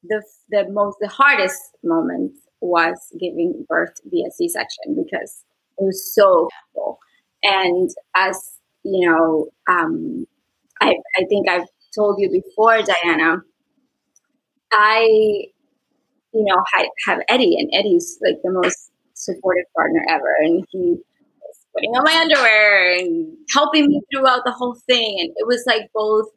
the 0.03 0.23
the 0.49 0.67
most 0.69 0.97
the 1.01 1.07
hardest 1.09 1.61
moment 1.83 2.33
was 2.61 2.97
giving 3.19 3.65
birth 3.67 3.93
via 4.05 4.31
C 4.31 4.49
section 4.49 4.95
because 4.95 5.43
it 5.77 5.83
was 5.83 6.13
so 6.13 6.49
painful. 6.75 6.99
And 7.43 7.89
as 8.15 8.53
you 8.83 9.09
know, 9.09 9.47
um, 9.69 10.27
I 10.81 10.95
I 11.17 11.25
think 11.29 11.49
I've 11.49 11.67
told 11.95 12.17
you 12.19 12.29
before, 12.31 12.81
Diana. 12.81 13.43
I 14.71 15.45
you 16.33 16.43
know, 16.45 16.61
have 17.07 17.19
Eddie, 17.29 17.57
and 17.59 17.69
Eddie's 17.73 18.17
like 18.23 18.37
the 18.43 18.51
most 18.51 18.91
supportive 19.13 19.65
partner 19.75 20.03
ever. 20.09 20.35
And 20.39 20.65
he 20.69 20.97
was 21.41 21.57
putting 21.75 21.91
on 21.91 22.03
my 22.03 22.15
underwear 22.21 22.97
and 22.99 23.37
helping 23.53 23.87
me 23.87 24.01
throughout 24.13 24.41
the 24.45 24.51
whole 24.51 24.75
thing. 24.87 25.17
And 25.19 25.31
it 25.37 25.47
was 25.47 25.63
like 25.67 25.89
both 25.93 26.27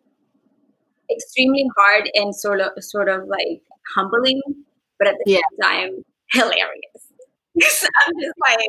extremely 1.11 1.67
hard 1.77 2.11
and 2.15 2.35
sort 2.35 2.61
of, 2.61 2.71
sort 2.81 3.09
of 3.09 3.27
like 3.29 3.63
humbling, 3.95 4.41
but 4.99 5.09
at 5.09 5.15
the 5.19 5.25
Yeah. 5.27 5.41
same 5.41 5.59
time, 5.63 6.05
hilarious. 6.33 6.73
So 7.63 7.87
I'm 8.07 8.15
just 8.21 8.35
like, 8.49 8.69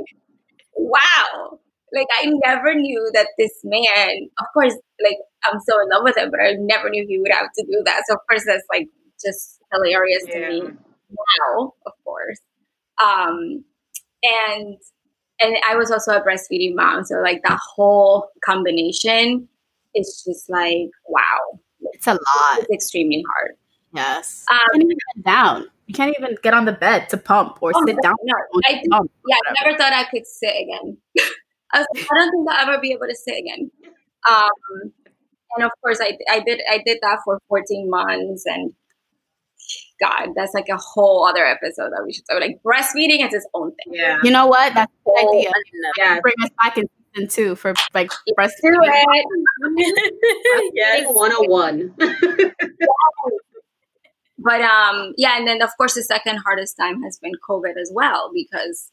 wow. 0.76 1.59
Like 1.93 2.07
I 2.21 2.32
never 2.45 2.74
knew 2.76 3.11
that 3.13 3.28
this 3.38 3.53
man, 3.63 4.30
of 4.39 4.47
course, 4.53 4.74
like 5.03 5.17
I'm 5.51 5.59
so 5.61 5.82
in 5.82 5.89
love 5.89 6.03
with 6.03 6.17
him, 6.17 6.32
but 6.32 6.39
I 6.41 6.53
never 6.59 6.89
knew 6.89 7.05
he 7.07 7.19
would 7.19 7.32
have 7.32 7.49
to 7.57 7.65
do 7.65 7.82
that. 7.86 8.03
So 8.07 8.15
of 8.15 8.21
course 8.30 8.45
that's 8.45 8.65
like 8.74 8.88
just 9.26 9.59
hilarious 9.74 10.26
to 10.34 10.39
me 10.41 10.61
Yeah. 10.63 10.69
Now, 11.14 11.74
of 11.86 11.93
course. 12.03 12.39
Um, 13.03 13.64
and 14.24 14.78
and 15.41 15.57
I 15.68 15.76
was 15.76 15.91
also 15.91 16.14
a 16.16 16.22
breastfeeding 16.24 16.76
mom, 16.76 17.03
so 17.03 17.16
like 17.18 17.41
that 17.43 17.59
whole 17.76 18.30
combination 18.45 19.47
is 19.95 20.24
just 20.26 20.49
like 20.49 20.89
wow, 21.07 21.59
It's 21.93 22.07
a 22.07 22.14
lot. 22.14 22.20
it's 22.59 22.70
extremely 22.72 23.24
hard. 23.36 23.55
Yes. 23.93 24.45
Um, 24.51 24.57
you 24.74 24.80
can't 24.80 24.84
even 24.86 24.97
get 25.16 25.26
down. 25.26 25.66
You 25.88 25.93
can't 25.93 26.16
even 26.18 26.38
get 26.41 26.53
on 26.53 26.66
the 26.66 26.72
bed 26.72 27.09
to 27.09 27.18
pump 27.18 27.57
or 27.61 27.72
Oh, 27.76 27.84
sit 27.86 27.97
down. 28.01 28.16
No, 28.24 28.34
I 28.68 28.82
to 28.82 28.89
pump. 28.89 29.11
yeah, 29.28 29.38
I 29.47 29.53
never 29.64 29.78
thought 29.78 29.93
I 29.93 30.05
could 30.05 30.26
sit 30.26 30.49
again. 30.55 30.97
I, 31.74 31.80
like, 31.80 31.88
I 32.11 32.16
don't 32.16 32.32
think 32.32 32.49
I'll 32.49 32.70
ever 32.70 32.80
be 32.82 32.91
able 32.91 33.07
to 33.07 33.16
sit 33.16 33.36
again. 33.38 33.70
Um, 34.30 34.93
and 35.57 35.66
of 35.66 35.72
course, 35.84 35.99
I 36.01 36.18
I 36.30 36.39
did 36.39 36.61
I 36.72 36.82
did 36.86 36.99
that 37.01 37.20
for 37.26 37.39
14 37.49 37.89
months, 37.89 38.45
and 38.45 38.72
God, 40.04 40.30
that's 40.36 40.54
like 40.54 40.68
a 40.70 40.78
whole 40.78 41.26
other 41.26 41.45
episode 41.45 41.91
that 41.91 42.04
we 42.06 42.12
should. 42.14 42.26
So 42.30 42.38
like 42.38 42.60
breastfeeding 42.64 43.26
is 43.26 43.34
its 43.34 43.47
own 43.54 43.72
thing. 43.72 43.93
Yeah. 43.93 44.20
You 44.24 44.32
know 44.32 44.47
what? 44.47 44.74
That's 44.74 44.91
a 44.91 44.95
good 45.06 45.14
Oh, 45.18 45.38
idea. 45.39 45.51
Yeah. 45.97 46.20
Bring 46.20 46.34
us 46.43 46.49
back 46.64 46.78
in 46.78 46.88
season 47.16 47.30
two 47.30 47.56
for 47.56 47.74
like 47.93 48.10
Do 48.28 48.34
breastfeeding. 48.38 48.80
it. 48.84 50.72
yes. 50.76 51.06
101. 51.08 51.93
But 54.39 54.62
um, 54.62 55.14
yeah, 55.18 55.38
and 55.38 55.47
then 55.47 55.62
of 55.62 55.70
course 55.78 55.93
the 55.93 56.04
second 56.04 56.38
hardest 56.38 56.76
time 56.78 57.01
has 57.04 57.18
been 57.18 57.32
COVID 57.47 57.78
as 57.80 57.91
well 57.93 58.30
because 58.34 58.91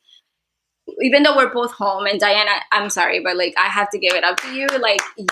even 1.02 1.22
though 1.22 1.36
we're 1.36 1.52
both 1.52 1.72
home 1.72 2.06
and 2.06 2.18
Diana, 2.20 2.50
I'm 2.72 2.90
sorry, 2.90 3.20
but 3.20 3.36
like 3.36 3.54
I 3.58 3.66
have 3.68 3.88
to 3.90 3.98
give 3.98 4.14
it 4.14 4.24
up 4.24 4.38
to 4.40 4.54
you. 4.54 4.66
Like 4.66 5.00
you 5.16 5.26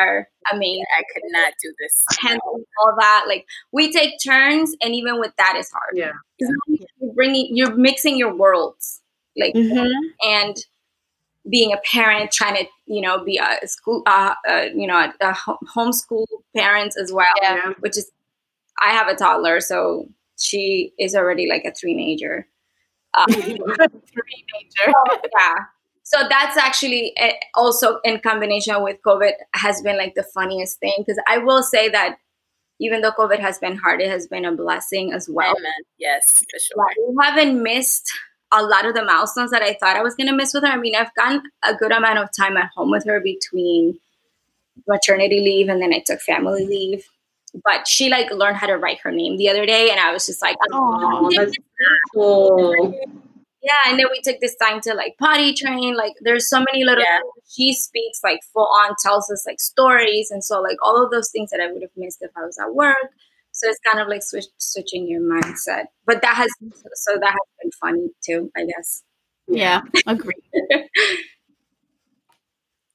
are 0.00 0.28
amazing. 0.52 0.84
I 0.96 1.02
could 1.12 1.22
not 1.30 1.52
do 1.62 1.72
this. 1.78 2.04
handling 2.20 2.64
all 2.82 2.94
that. 2.98 3.24
Like 3.28 3.46
we 3.72 3.92
take 3.92 4.14
turns, 4.24 4.74
and 4.82 4.94
even 4.94 5.18
with 5.20 5.32
that, 5.38 5.54
it's 5.56 5.70
hard. 5.70 5.92
yeah. 5.94 6.12
You're 6.38 7.12
bringing, 7.14 7.54
you're 7.56 7.74
mixing 7.74 8.16
your 8.16 8.34
worlds, 8.34 9.00
like 9.36 9.54
Mhm. 9.54 9.90
and 10.22 10.56
being 11.48 11.72
a 11.72 11.78
parent, 11.90 12.30
trying 12.30 12.56
to 12.56 12.66
you 12.86 13.00
know 13.00 13.24
be 13.24 13.38
a 13.38 13.66
school, 13.66 14.02
uh, 14.06 14.34
uh 14.48 14.66
you 14.74 14.86
know, 14.86 14.96
a, 14.96 15.12
a 15.20 15.32
ho- 15.32 15.58
homeschool 15.74 16.26
parent 16.56 16.94
as 17.00 17.12
well, 17.12 17.26
Yeah. 17.42 17.72
which 17.80 17.96
is 17.96 18.10
I 18.82 18.90
have 18.92 19.08
a 19.08 19.14
toddler, 19.14 19.60
so 19.60 20.06
she 20.38 20.92
is 20.98 21.14
already 21.14 21.46
like 21.48 21.64
a 21.64 21.72
teenager. 21.72 22.46
Um, 23.18 23.26
Teenager. 23.28 24.92
yeah. 25.36 25.54
So 26.02 26.26
that's 26.28 26.56
actually 26.56 27.12
eh, 27.16 27.34
also 27.54 27.98
in 28.04 28.18
combination 28.20 28.82
with 28.82 28.98
COVID 29.06 29.32
has 29.54 29.80
been 29.82 29.96
like 29.96 30.14
the 30.14 30.22
funniest 30.22 30.80
thing 30.80 30.94
because 30.98 31.20
I 31.28 31.38
will 31.38 31.62
say 31.62 31.88
that 31.88 32.16
even 32.80 33.00
though 33.00 33.12
COVID 33.12 33.38
has 33.38 33.58
been 33.58 33.76
hard, 33.76 34.00
it 34.00 34.10
has 34.10 34.26
been 34.26 34.44
a 34.44 34.54
blessing 34.56 35.12
as 35.12 35.28
well. 35.28 35.54
Amen. 35.56 35.72
Yes, 35.98 36.42
for 36.50 36.58
sure. 36.58 36.86
Yeah, 36.98 37.04
we 37.08 37.16
haven't 37.22 37.62
missed 37.62 38.10
a 38.52 38.62
lot 38.62 38.86
of 38.86 38.94
the 38.94 39.04
milestones 39.04 39.50
that 39.52 39.62
I 39.62 39.74
thought 39.74 39.96
I 39.96 40.02
was 40.02 40.14
going 40.16 40.26
to 40.26 40.34
miss 40.34 40.52
with 40.52 40.64
her. 40.64 40.70
I 40.70 40.76
mean, 40.76 40.96
I've 40.96 41.14
gotten 41.14 41.42
a 41.64 41.74
good 41.74 41.92
amount 41.92 42.18
of 42.18 42.30
time 42.36 42.56
at 42.56 42.70
home 42.74 42.90
with 42.90 43.04
her 43.06 43.20
between 43.20 43.98
maternity 44.88 45.40
leave 45.40 45.68
and 45.68 45.80
then 45.80 45.92
I 45.92 46.02
took 46.04 46.20
family 46.20 46.66
leave. 46.66 47.04
But 47.64 47.88
she 47.88 48.08
like 48.08 48.30
learned 48.30 48.56
how 48.56 48.66
to 48.66 48.76
write 48.76 49.00
her 49.02 49.10
name 49.10 49.36
the 49.36 49.48
other 49.48 49.66
day, 49.66 49.90
and 49.90 49.98
I 50.00 50.12
was 50.12 50.26
just 50.26 50.42
like, 50.42 50.56
Oh, 50.72 51.30
that's 51.34 51.54
cool. 52.14 52.92
yeah. 53.62 53.72
And 53.86 53.98
then 53.98 54.06
we 54.10 54.20
took 54.22 54.40
this 54.40 54.56
time 54.56 54.80
to 54.82 54.94
like 54.94 55.16
potty 55.18 55.52
train. 55.54 55.96
Like, 55.96 56.14
there's 56.20 56.48
so 56.48 56.58
many 56.60 56.84
little. 56.84 57.02
Yeah. 57.02 57.20
She 57.48 57.72
speaks 57.74 58.20
like 58.22 58.40
full 58.52 58.68
on, 58.82 58.94
tells 59.02 59.30
us 59.30 59.44
like 59.46 59.60
stories, 59.60 60.30
and 60.30 60.44
so 60.44 60.60
like 60.60 60.76
all 60.84 61.02
of 61.04 61.10
those 61.10 61.30
things 61.30 61.50
that 61.50 61.60
I 61.60 61.72
would 61.72 61.82
have 61.82 61.90
missed 61.96 62.18
if 62.22 62.30
I 62.36 62.44
was 62.44 62.58
at 62.58 62.74
work. 62.74 62.96
So 63.52 63.68
it's 63.68 63.80
kind 63.84 64.00
of 64.00 64.08
like 64.08 64.22
switch, 64.22 64.46
switching 64.58 65.08
your 65.08 65.20
mindset. 65.20 65.86
But 66.06 66.22
that 66.22 66.36
has 66.36 66.50
so 66.94 67.18
that 67.20 67.30
has 67.30 67.48
been 67.60 67.70
funny 67.80 68.08
too, 68.24 68.50
I 68.56 68.64
guess. 68.64 69.02
Yeah, 69.48 69.80
agree. 70.06 70.34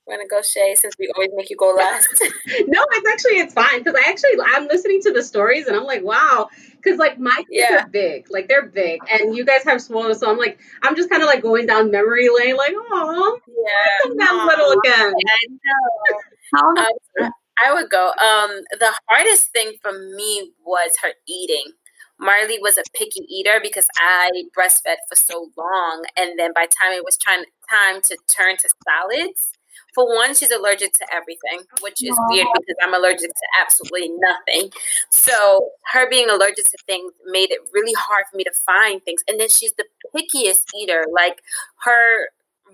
We're 0.08 0.18
gonna 0.18 0.28
go 0.30 0.42
Shay 0.42 0.76
since 0.76 0.94
we 1.00 1.10
always 1.16 1.32
make 1.34 1.50
you 1.50 1.56
go 1.58 1.74
last. 1.76 2.08
no, 2.68 2.86
it's 2.92 3.10
actually 3.10 3.40
it's 3.40 3.54
fine 3.54 3.80
because 3.84 3.96
I 3.96 4.10
actually 4.10 4.32
I'm 4.54 4.68
listening 4.68 5.02
to 5.02 5.12
the 5.12 5.24
stories 5.24 5.66
and 5.68 5.76
I'm 5.76 5.84
like, 5.86 6.04
wow, 6.04 6.48
because 6.76 7.00
like 7.00 7.18
my 7.18 7.36
kids 7.52 7.68
Yeah. 7.72 7.84
are 7.84 7.88
big, 7.88 8.28
like 8.30 8.48
they're 8.48 8.68
big, 8.68 9.02
and 9.12 9.36
you 9.36 9.44
guys 9.46 9.64
have 9.64 9.82
small, 9.82 10.14
so 10.14 10.30
I'm 10.30 10.38
like, 10.38 10.60
I'm 10.84 10.96
just 10.96 11.10
kind 11.10 11.24
of 11.24 11.28
like 11.28 11.42
going 11.42 11.66
down 11.66 11.90
memory 11.92 12.30
lane, 12.30 12.56
like, 12.56 12.74
oh, 12.76 13.40
yeah. 13.48 14.12
that 14.18 14.46
little 14.48 14.72
again. 14.80 15.14
I 15.14 15.38
know. 15.50 17.24
Um, 17.26 17.32
I 17.66 17.74
would 17.74 17.90
go. 17.90 18.08
Um, 18.10 18.52
the 18.80 18.94
hardest 19.10 19.52
thing 19.52 19.74
for 19.82 19.92
me 19.94 20.52
was 20.66 20.92
her 21.02 21.14
eating. 21.28 21.72
Marley 22.20 22.60
was 22.62 22.78
a 22.78 22.84
picky 22.94 23.22
eater 23.30 23.60
because 23.62 23.88
I 24.00 24.30
breastfed 24.58 25.04
for 25.10 25.16
so 25.16 25.50
long, 25.58 26.04
and 26.18 26.38
then 26.40 26.52
by 26.54 26.66
the 26.68 26.74
time 26.82 26.94
it 26.94 27.04
was 27.04 27.18
trying 27.18 27.44
time 27.70 28.02
to 28.04 28.18
turn 28.34 28.56
to 28.58 28.70
solids, 28.88 29.52
for 29.96 30.14
one, 30.14 30.36
she's 30.36 30.52
allergic 30.52 30.94
to 30.94 31.08
everything, 31.14 31.66
which 31.82 32.04
is 32.04 32.16
weird 32.28 32.48
because 32.54 32.76
I'm 32.84 32.94
allergic 32.94 33.30
to 33.30 33.48
absolutely 33.62 34.12
nothing. 34.20 34.72
So 35.10 35.72
her 35.94 36.10
being 36.10 36.30
allergic 36.30 36.66
to 36.66 36.78
things 36.86 37.14
made 37.26 37.50
it 37.52 37.62
really 37.74 37.94
hard 37.98 38.26
for 38.30 38.38
me 38.38 38.44
to 38.44 38.52
find 38.66 39.02
things. 39.04 39.24
And 39.28 39.40
then 39.40 39.50
she's 39.50 39.74
the 39.74 39.86
pickiest 40.14 40.66
eater. 40.78 41.06
Like 41.12 41.42
her 41.86 42.28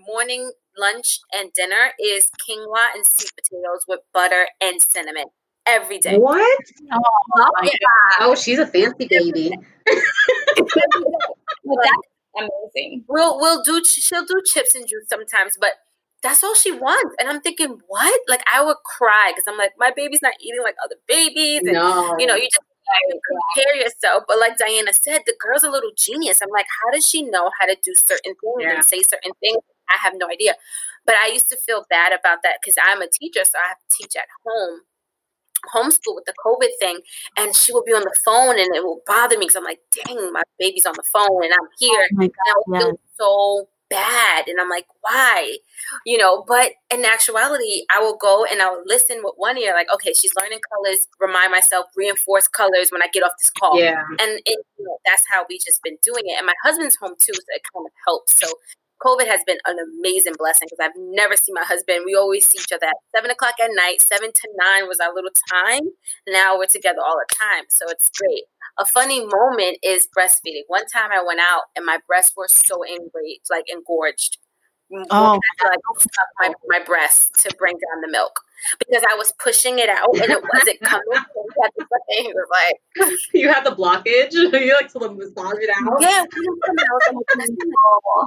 morning 0.06 0.50
lunch 0.76 1.20
and 1.32 1.52
dinner 1.52 1.92
is 2.00 2.28
quinoa 2.46 2.94
and 2.96 3.06
sweet 3.06 3.30
potatoes 3.36 3.84
with 3.86 4.00
butter 4.12 4.46
and 4.60 4.82
cinnamon 4.82 5.26
every 5.66 5.98
day. 5.98 6.18
What? 6.18 6.58
Oh, 6.92 7.50
my 7.60 7.70
Oh, 8.20 8.34
she's 8.34 8.58
a 8.58 8.66
fancy 8.66 9.06
baby. 9.08 9.52
Well, 11.64 11.78
that's 11.80 12.48
amazing. 12.74 13.04
We'll 13.08 13.38
we'll 13.38 13.62
do 13.62 13.82
she'll 13.84 14.24
do 14.24 14.42
chips 14.44 14.74
and 14.74 14.86
juice 14.86 15.08
sometimes, 15.08 15.56
but 15.60 15.70
that's 16.22 16.42
all 16.44 16.54
she 16.54 16.72
wants. 16.72 17.14
And 17.20 17.28
I'm 17.28 17.40
thinking, 17.40 17.80
what? 17.88 18.20
Like 18.28 18.42
I 18.52 18.62
would 18.64 18.76
cry 18.84 19.32
because 19.34 19.44
I'm 19.48 19.58
like, 19.58 19.72
my 19.78 19.92
baby's 19.94 20.22
not 20.22 20.34
eating 20.40 20.62
like 20.62 20.76
other 20.84 20.96
babies, 21.08 21.62
and 21.64 21.72
No, 21.74 22.16
you 22.18 22.26
know, 22.26 22.34
you 22.36 22.48
just 22.50 22.60
compare 23.54 23.76
yourself. 23.76 24.24
But 24.28 24.38
like 24.38 24.56
Diana 24.58 24.92
said, 24.92 25.22
the 25.26 25.34
girl's 25.40 25.64
a 25.64 25.70
little 25.70 25.92
genius. 25.96 26.40
I'm 26.42 26.50
like, 26.50 26.66
how 26.82 26.92
does 26.92 27.06
she 27.08 27.22
know 27.22 27.50
how 27.60 27.66
to 27.66 27.76
do 27.82 27.94
certain 27.96 28.34
things 28.34 28.60
Yeah. 28.60 28.74
and 28.74 28.84
say 28.84 29.02
certain 29.02 29.32
things? 29.40 29.62
I 29.90 29.96
have 30.02 30.14
no 30.16 30.28
idea. 30.28 30.54
But 31.06 31.16
I 31.16 31.28
used 31.28 31.48
to 31.50 31.56
feel 31.56 31.84
bad 31.90 32.12
about 32.12 32.38
that 32.44 32.58
because 32.62 32.76
I'm 32.82 33.02
a 33.02 33.08
teacher, 33.08 33.44
so 33.44 33.58
I 33.58 33.68
have 33.68 33.78
to 33.78 33.96
teach 33.96 34.14
at 34.16 34.28
home, 34.46 34.80
homeschool 35.74 36.14
with 36.14 36.24
the 36.26 36.34
COVID 36.44 36.70
thing. 36.78 36.98
And 37.38 37.54
she 37.54 37.72
would 37.72 37.84
be 37.84 37.92
on 37.92 38.02
the 38.02 38.14
phone 38.24 38.58
and 38.58 38.74
it 38.74 38.84
will 38.84 39.00
bother 39.06 39.38
me 39.38 39.46
because 39.46 39.56
I'm 39.56 39.64
like, 39.64 39.80
dang, 40.06 40.32
my 40.32 40.42
baby's 40.58 40.86
on 40.86 40.94
the 40.96 41.04
phone 41.12 41.44
and 41.44 41.52
I'm 41.52 41.66
oh 41.66 41.76
here. 41.78 42.08
Oh 42.12 42.16
my 42.16 42.24
And 42.24 42.32
I 42.48 42.54
would 42.56 42.72
God, 42.72 42.78
feel 42.80 43.00
so 43.18 43.68
bad. 43.92 44.48
And 44.48 44.58
I'm 44.60 44.70
like, 44.70 44.86
why? 45.02 45.56
You 46.06 46.16
know, 46.16 46.44
but 46.48 46.72
in 46.92 47.04
actuality, 47.04 47.84
I 47.94 48.00
will 48.00 48.16
go 48.16 48.46
and 48.50 48.62
I 48.62 48.70
will 48.70 48.82
listen 48.86 49.18
with 49.22 49.34
one 49.36 49.58
ear, 49.58 49.72
like, 49.74 49.92
okay, 49.92 50.12
she's 50.14 50.32
learning 50.40 50.60
colors, 50.72 51.06
remind 51.20 51.52
myself, 51.52 51.86
reinforce 51.94 52.48
colors 52.48 52.88
when 52.90 53.02
I 53.02 53.06
get 53.12 53.22
off 53.22 53.32
this 53.38 53.50
call. 53.50 53.78
yeah. 53.78 54.02
And 54.18 54.40
it, 54.46 54.58
you 54.78 54.84
know, 54.84 54.96
that's 55.04 55.22
how 55.30 55.44
we 55.48 55.58
just 55.58 55.82
been 55.82 55.98
doing 56.02 56.24
it. 56.24 56.38
And 56.38 56.46
my 56.46 56.54
husband's 56.64 56.96
home 56.96 57.14
too, 57.18 57.34
so 57.34 57.44
it 57.48 57.62
kind 57.72 57.86
of 57.86 57.92
helps. 58.06 58.40
So 58.40 58.48
COVID 59.04 59.26
has 59.26 59.40
been 59.46 59.58
an 59.66 59.76
amazing 59.78 60.34
blessing 60.38 60.68
because 60.70 60.78
I've 60.82 60.96
never 60.96 61.36
seen 61.36 61.54
my 61.54 61.64
husband. 61.64 62.04
We 62.06 62.14
always 62.14 62.46
see 62.46 62.58
each 62.58 62.72
other 62.72 62.86
at 62.86 62.96
seven 63.14 63.30
o'clock 63.30 63.54
at 63.62 63.70
night. 63.74 64.00
Seven 64.00 64.30
to 64.32 64.48
nine 64.56 64.86
was 64.86 65.00
our 65.00 65.12
little 65.14 65.30
time. 65.50 65.88
Now 66.28 66.56
we're 66.56 66.66
together 66.66 67.00
all 67.04 67.16
the 67.16 67.34
time, 67.34 67.64
so 67.68 67.86
it's 67.88 68.08
great. 68.18 68.44
A 68.78 68.86
funny 68.86 69.20
moment 69.26 69.78
is 69.82 70.08
breastfeeding. 70.16 70.62
One 70.68 70.86
time 70.86 71.10
I 71.12 71.22
went 71.26 71.40
out 71.40 71.64
and 71.76 71.84
my 71.84 71.98
breasts 72.06 72.34
were 72.36 72.48
so 72.48 72.82
enraged, 72.82 73.50
like 73.50 73.64
engorged. 73.70 74.38
Mm, 74.92 75.04
oh. 75.10 75.40
I 75.60 75.64
to, 75.64 75.68
like 75.68 76.54
my, 76.68 76.78
my 76.78 76.84
breast 76.84 77.34
to 77.40 77.54
bring 77.58 77.74
down 77.74 78.02
the 78.02 78.10
milk 78.10 78.40
because 78.78 79.02
I 79.10 79.14
was 79.14 79.32
pushing 79.42 79.78
it 79.78 79.88
out 79.88 80.14
and 80.14 80.30
it 80.30 80.42
wasn't 80.52 80.80
coming. 80.82 81.04
So 81.12 81.46
we 81.46 81.54
had 81.62 81.70
to 81.78 81.80
suck 81.80 82.02
it. 82.08 82.22
He 82.26 82.32
was 82.32 82.48
like, 82.50 83.18
You 83.32 83.48
have 83.52 83.64
the 83.64 83.70
blockage. 83.70 84.32
you 84.64 84.74
like 84.74 84.92
to 84.92 85.00
massage 85.10 85.58
it 85.60 85.70
out. 85.70 86.00
Yeah, 86.00 86.24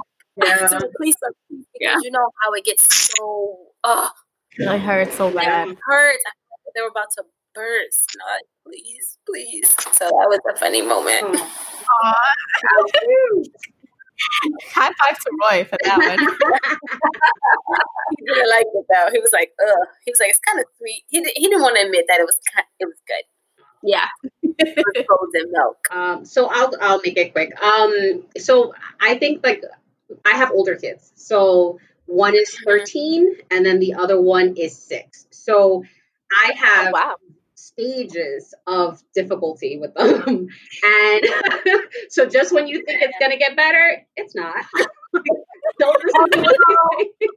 we 0.36 0.44
don't 0.46 0.58
come 0.58 0.74
out. 0.74 0.82
I'm 0.82 0.82
like, 0.82 0.90
"That's 1.00 1.00
not 1.00 1.00
Yeah. 1.00 1.28
Uh, 1.28 1.30
because 1.72 1.72
Yeah. 1.80 1.96
you 2.02 2.10
know 2.10 2.30
how 2.42 2.52
it 2.52 2.64
gets 2.64 2.82
so 3.16 3.58
oh 3.84 4.10
I 4.68 4.78
heard 4.78 5.12
so 5.12 5.30
bad. 5.30 5.68
it 5.68 5.78
hurts. 5.86 6.24
Like 6.24 6.74
they 6.74 6.80
were 6.82 6.88
about 6.88 7.10
to 7.18 7.24
burst. 7.54 8.16
And 8.16 8.42
please, 8.66 9.18
please. 9.26 9.70
So 9.92 10.04
that 10.06 10.28
was 10.28 10.40
a 10.52 10.56
funny 10.58 10.82
moment. 10.82 11.38
Oh. 11.38 12.12
High 14.74 14.92
five 14.98 15.18
to 15.18 15.30
Roy 15.42 15.64
for 15.64 15.76
that 15.84 15.98
one. 15.98 16.18
He 18.18 18.24
didn't 18.34 18.48
like 18.50 18.66
it 18.72 18.86
though. 18.88 19.10
He 19.12 19.18
was 19.18 19.32
like, 19.32 19.52
ugh. 19.60 19.88
He 20.04 20.10
was 20.12 20.20
like, 20.20 20.30
it's 20.30 20.38
kind 20.38 20.58
of 20.60 20.64
sweet. 20.78 21.02
He, 21.08 21.20
di- 21.22 21.32
he 21.34 21.48
didn't 21.48 21.60
want 21.62 21.76
to 21.76 21.84
admit 21.84 22.04
that 22.08 22.20
it 22.20 22.24
was 22.24 22.38
kind, 22.54 22.64
it 22.78 22.86
was 22.86 22.96
good. 23.06 23.24
Yeah. 23.82 24.06
It 24.58 25.06
frozen 25.06 25.52
milk. 25.52 25.76
Um, 25.90 26.24
so 26.24 26.46
I'll 26.46 26.72
I'll 26.80 27.00
make 27.04 27.16
it 27.18 27.32
quick. 27.32 27.60
Um, 27.62 28.22
so 28.38 28.72
I 29.00 29.18
think 29.18 29.44
like 29.44 29.62
I 30.24 30.36
have 30.36 30.50
older 30.52 30.76
kids. 30.76 31.12
So 31.16 31.78
one 32.06 32.34
is 32.34 32.56
13 32.64 33.36
and 33.50 33.64
then 33.66 33.78
the 33.80 33.94
other 33.94 34.20
one 34.20 34.54
is 34.56 34.76
six. 34.76 35.26
So 35.30 35.84
I 36.32 36.52
have 36.56 36.88
Oh, 36.88 36.90
wow. 36.92 37.16
stages 37.54 38.54
of 38.66 39.02
difficulty 39.14 39.78
with 39.78 39.94
them. 39.94 40.48
And 40.84 41.24
so 42.08 42.26
just 42.26 42.52
when 42.52 42.66
you 42.66 42.84
think 42.84 43.02
it's 43.02 43.16
gonna 43.20 43.36
get 43.38 43.56
better, 43.56 44.04
it's 44.16 44.34
not. 44.34 44.54
Don't 45.78 46.04
listen 46.04 46.30
to 46.32 46.40
what 46.40 46.56
they 47.00 47.06
say. 47.26 47.28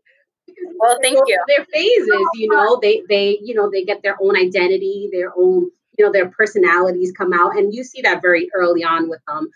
Well, 0.78 0.98
thank 1.02 1.18
you. 1.28 1.44
Their 1.48 1.66
phases, 1.74 2.28
you 2.36 2.50
know, 2.50 2.80
they 2.82 3.04
they 3.10 3.40
you 3.42 3.56
know 3.56 3.70
they 3.70 3.84
get 3.84 4.02
their 4.04 4.18
own 4.22 4.36
identity, 4.38 5.10
their 5.12 5.32
own 5.38 5.72
you 5.98 6.06
know 6.06 6.12
their 6.12 6.30
personalities 6.30 7.12
come 7.12 7.34
out, 7.34 7.58
and 7.58 7.74
you 7.74 7.84
see 7.84 8.02
that 8.04 8.22
very 8.22 8.50
early 8.54 8.84
on 8.84 9.10
with 9.10 9.22
them. 9.28 9.50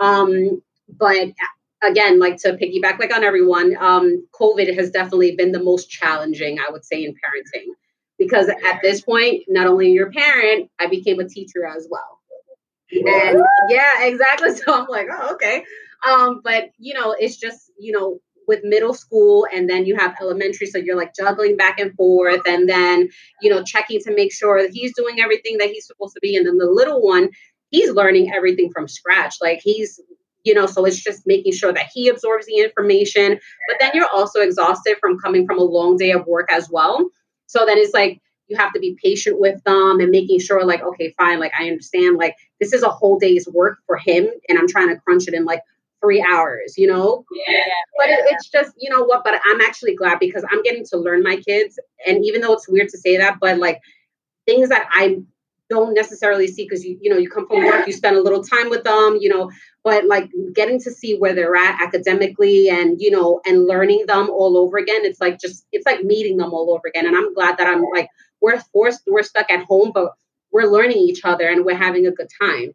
Um, 0.00 0.62
but 0.88 1.28
again, 1.82 2.18
like 2.18 2.36
to 2.38 2.52
piggyback 2.52 2.98
like 2.98 3.14
on 3.14 3.24
everyone, 3.24 3.76
um, 3.78 4.26
COVID 4.32 4.74
has 4.76 4.90
definitely 4.90 5.36
been 5.36 5.52
the 5.52 5.62
most 5.62 5.90
challenging, 5.90 6.58
I 6.58 6.70
would 6.70 6.84
say, 6.84 7.04
in 7.04 7.12
parenting 7.12 7.72
because 8.18 8.48
at 8.48 8.80
this 8.82 9.00
point, 9.00 9.44
not 9.48 9.66
only 9.66 9.90
your 9.90 10.10
parent, 10.10 10.70
I 10.78 10.86
became 10.86 11.18
a 11.20 11.28
teacher 11.28 11.66
as 11.66 11.88
well. 11.90 12.20
And 12.92 13.42
yeah, 13.68 14.04
exactly. 14.04 14.50
So 14.56 14.80
I'm 14.80 14.86
like, 14.88 15.08
oh, 15.10 15.34
okay. 15.34 15.64
Um, 16.06 16.40
but 16.44 16.70
you 16.78 16.94
know, 16.94 17.14
it's 17.18 17.36
just 17.36 17.70
you 17.78 17.92
know 17.92 18.20
with 18.48 18.64
middle 18.64 18.94
school 18.94 19.46
and 19.54 19.68
then 19.68 19.86
you 19.86 19.96
have 19.96 20.16
elementary 20.20 20.66
so 20.66 20.78
you're 20.78 20.96
like 20.96 21.14
juggling 21.14 21.56
back 21.56 21.78
and 21.78 21.94
forth 21.94 22.42
and 22.46 22.68
then 22.68 23.08
you 23.40 23.48
know 23.48 23.62
checking 23.62 24.00
to 24.00 24.14
make 24.14 24.32
sure 24.32 24.60
that 24.60 24.72
he's 24.72 24.94
doing 24.94 25.20
everything 25.20 25.58
that 25.58 25.68
he's 25.68 25.86
supposed 25.86 26.14
to 26.14 26.20
be 26.20 26.36
and 26.36 26.46
then 26.46 26.58
the 26.58 26.66
little 26.66 27.00
one 27.00 27.30
he's 27.70 27.90
learning 27.92 28.32
everything 28.32 28.70
from 28.72 28.88
scratch 28.88 29.36
like 29.40 29.60
he's 29.62 30.00
you 30.44 30.54
know 30.54 30.66
so 30.66 30.84
it's 30.84 31.02
just 31.02 31.26
making 31.26 31.52
sure 31.52 31.72
that 31.72 31.88
he 31.92 32.08
absorbs 32.08 32.46
the 32.46 32.58
information 32.58 33.38
but 33.68 33.76
then 33.80 33.90
you're 33.94 34.08
also 34.12 34.40
exhausted 34.40 34.96
from 35.00 35.18
coming 35.18 35.46
from 35.46 35.58
a 35.58 35.62
long 35.62 35.96
day 35.96 36.10
of 36.12 36.26
work 36.26 36.48
as 36.52 36.68
well 36.70 37.08
so 37.46 37.64
then 37.66 37.78
it's 37.78 37.94
like 37.94 38.20
you 38.48 38.56
have 38.56 38.72
to 38.72 38.80
be 38.80 38.96
patient 39.02 39.40
with 39.40 39.62
them 39.64 40.00
and 40.00 40.10
making 40.10 40.38
sure 40.38 40.64
like 40.64 40.82
okay 40.82 41.14
fine 41.18 41.38
like 41.40 41.52
i 41.58 41.66
understand 41.68 42.16
like 42.18 42.36
this 42.60 42.72
is 42.72 42.82
a 42.82 42.88
whole 42.88 43.18
day's 43.18 43.48
work 43.48 43.78
for 43.86 43.96
him 43.96 44.28
and 44.48 44.58
i'm 44.58 44.68
trying 44.68 44.88
to 44.88 44.96
crunch 45.00 45.28
it 45.28 45.34
in 45.34 45.44
like 45.44 45.62
three 46.02 46.24
hours 46.30 46.74
you 46.76 46.86
know 46.86 47.24
Yeah. 47.46 47.62
but 47.96 48.08
it, 48.08 48.18
it's 48.30 48.48
just 48.48 48.72
you 48.76 48.90
know 48.90 49.04
what 49.04 49.22
but 49.24 49.40
i'm 49.44 49.60
actually 49.60 49.94
glad 49.94 50.18
because 50.18 50.44
i'm 50.50 50.62
getting 50.62 50.84
to 50.86 50.96
learn 50.96 51.22
my 51.22 51.36
kids 51.36 51.78
and 52.06 52.24
even 52.24 52.40
though 52.40 52.52
it's 52.52 52.68
weird 52.68 52.88
to 52.88 52.98
say 52.98 53.16
that 53.16 53.38
but 53.40 53.58
like 53.58 53.80
things 54.44 54.68
that 54.68 54.88
i 54.90 55.18
don't 55.72 55.94
necessarily 55.94 56.46
see 56.46 56.64
because 56.64 56.84
you 56.84 56.98
you 57.00 57.10
know 57.10 57.16
you 57.16 57.30
come 57.30 57.46
from 57.46 57.64
work 57.64 57.86
you 57.86 57.92
spend 57.92 58.16
a 58.16 58.22
little 58.22 58.44
time 58.44 58.68
with 58.68 58.84
them 58.84 59.16
you 59.20 59.28
know 59.28 59.50
but 59.82 60.04
like 60.06 60.28
getting 60.52 60.78
to 60.78 60.90
see 60.90 61.16
where 61.16 61.34
they're 61.34 61.56
at 61.56 61.80
academically 61.82 62.68
and 62.68 63.00
you 63.00 63.10
know 63.10 63.40
and 63.46 63.66
learning 63.66 64.04
them 64.06 64.28
all 64.30 64.56
over 64.58 64.76
again 64.76 65.02
it's 65.04 65.20
like 65.20 65.40
just 65.40 65.66
it's 65.72 65.86
like 65.86 66.04
meeting 66.04 66.36
them 66.36 66.52
all 66.52 66.70
over 66.74 66.86
again 66.86 67.06
and 67.06 67.16
i'm 67.16 67.32
glad 67.32 67.56
that 67.56 67.66
i'm 67.66 67.82
like 67.94 68.08
we're 68.42 68.60
forced 68.72 69.02
we're 69.06 69.22
stuck 69.22 69.50
at 69.50 69.64
home 69.64 69.90
but 69.94 70.12
we're 70.52 70.70
learning 70.76 70.98
each 70.98 71.22
other 71.24 71.48
and 71.48 71.64
we're 71.64 71.84
having 71.88 72.06
a 72.06 72.12
good 72.12 72.28
time 72.40 72.74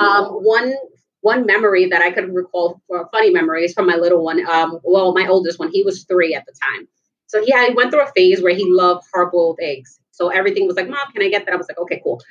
um, 0.00 0.26
one 0.26 0.74
one 1.20 1.46
memory 1.46 1.86
that 1.86 2.02
I 2.02 2.10
could 2.10 2.34
recall, 2.34 2.82
or 2.88 3.08
funny 3.10 3.30
memories 3.30 3.72
from 3.72 3.86
my 3.86 3.96
little 3.96 4.22
one. 4.22 4.46
Um, 4.46 4.78
well, 4.84 5.14
my 5.14 5.26
oldest 5.26 5.58
one, 5.58 5.70
he 5.70 5.82
was 5.82 6.04
three 6.04 6.34
at 6.34 6.44
the 6.44 6.52
time. 6.52 6.86
So 7.28 7.42
he 7.42 7.50
had, 7.50 7.70
he 7.70 7.74
went 7.74 7.90
through 7.90 8.02
a 8.02 8.12
phase 8.14 8.42
where 8.42 8.54
he 8.54 8.70
loved 8.70 9.04
hard 9.12 9.32
boiled 9.32 9.58
eggs. 9.62 9.98
So 10.14 10.28
everything 10.28 10.66
was 10.66 10.76
like, 10.76 10.88
Mom, 10.88 11.12
can 11.12 11.22
I 11.22 11.28
get 11.28 11.44
that? 11.44 11.54
I 11.54 11.56
was 11.56 11.68
like, 11.68 11.78
okay, 11.78 12.00
cool. 12.02 12.22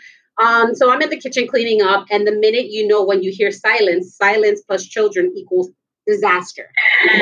Um, 0.41 0.73
so 0.73 0.91
I'm 0.91 1.01
in 1.01 1.09
the 1.09 1.19
kitchen 1.19 1.47
cleaning 1.47 1.81
up, 1.81 2.07
and 2.09 2.25
the 2.25 2.31
minute 2.31 2.67
you 2.69 2.87
know 2.87 3.03
when 3.03 3.21
you 3.21 3.31
hear 3.31 3.51
silence, 3.51 4.15
silence 4.15 4.61
plus 4.61 4.85
children 4.85 5.31
equals 5.35 5.69
disaster. 6.07 6.69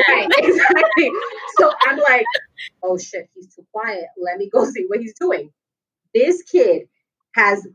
Right, 0.08 0.28
exactly. 0.38 1.10
So 1.58 1.70
I'm 1.86 1.98
like, 1.98 2.24
oh 2.82 2.98
shit, 2.98 3.28
he's 3.34 3.54
too 3.54 3.66
quiet. 3.72 4.06
Let 4.22 4.38
me 4.38 4.48
go 4.48 4.64
see 4.70 4.84
what 4.86 5.00
he's 5.00 5.14
doing. 5.18 5.50
This 6.14 6.42
kid 6.42 6.88
has 7.34 7.66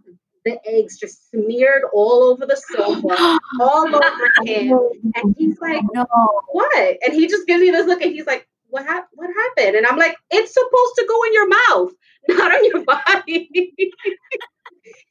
the 0.45 0.59
eggs 0.65 0.97
just 0.97 1.29
smeared 1.29 1.83
all 1.93 2.23
over 2.23 2.45
the 2.45 2.55
sofa, 2.55 3.39
all 3.59 3.95
over 3.95 4.31
him. 4.45 4.79
And 5.15 5.35
he's 5.37 5.59
like, 5.59 5.81
no. 5.93 6.05
what? 6.51 6.97
And 7.05 7.13
he 7.13 7.27
just 7.27 7.47
gives 7.47 7.61
me 7.61 7.69
this 7.69 7.85
look 7.85 8.01
and 8.01 8.13
he's 8.13 8.27
like, 8.27 8.47
what 8.69 8.85
happened? 8.85 9.09
What 9.13 9.29
happened? 9.29 9.75
And 9.75 9.85
I'm 9.85 9.97
like, 9.97 10.15
it's 10.29 10.53
supposed 10.53 10.93
to 10.97 11.05
go 11.07 11.23
in 11.23 11.33
your 11.33 11.47
mouth, 11.47 11.91
not 12.37 12.51
on 12.51 12.65
your 12.65 12.83
body. 12.83 13.49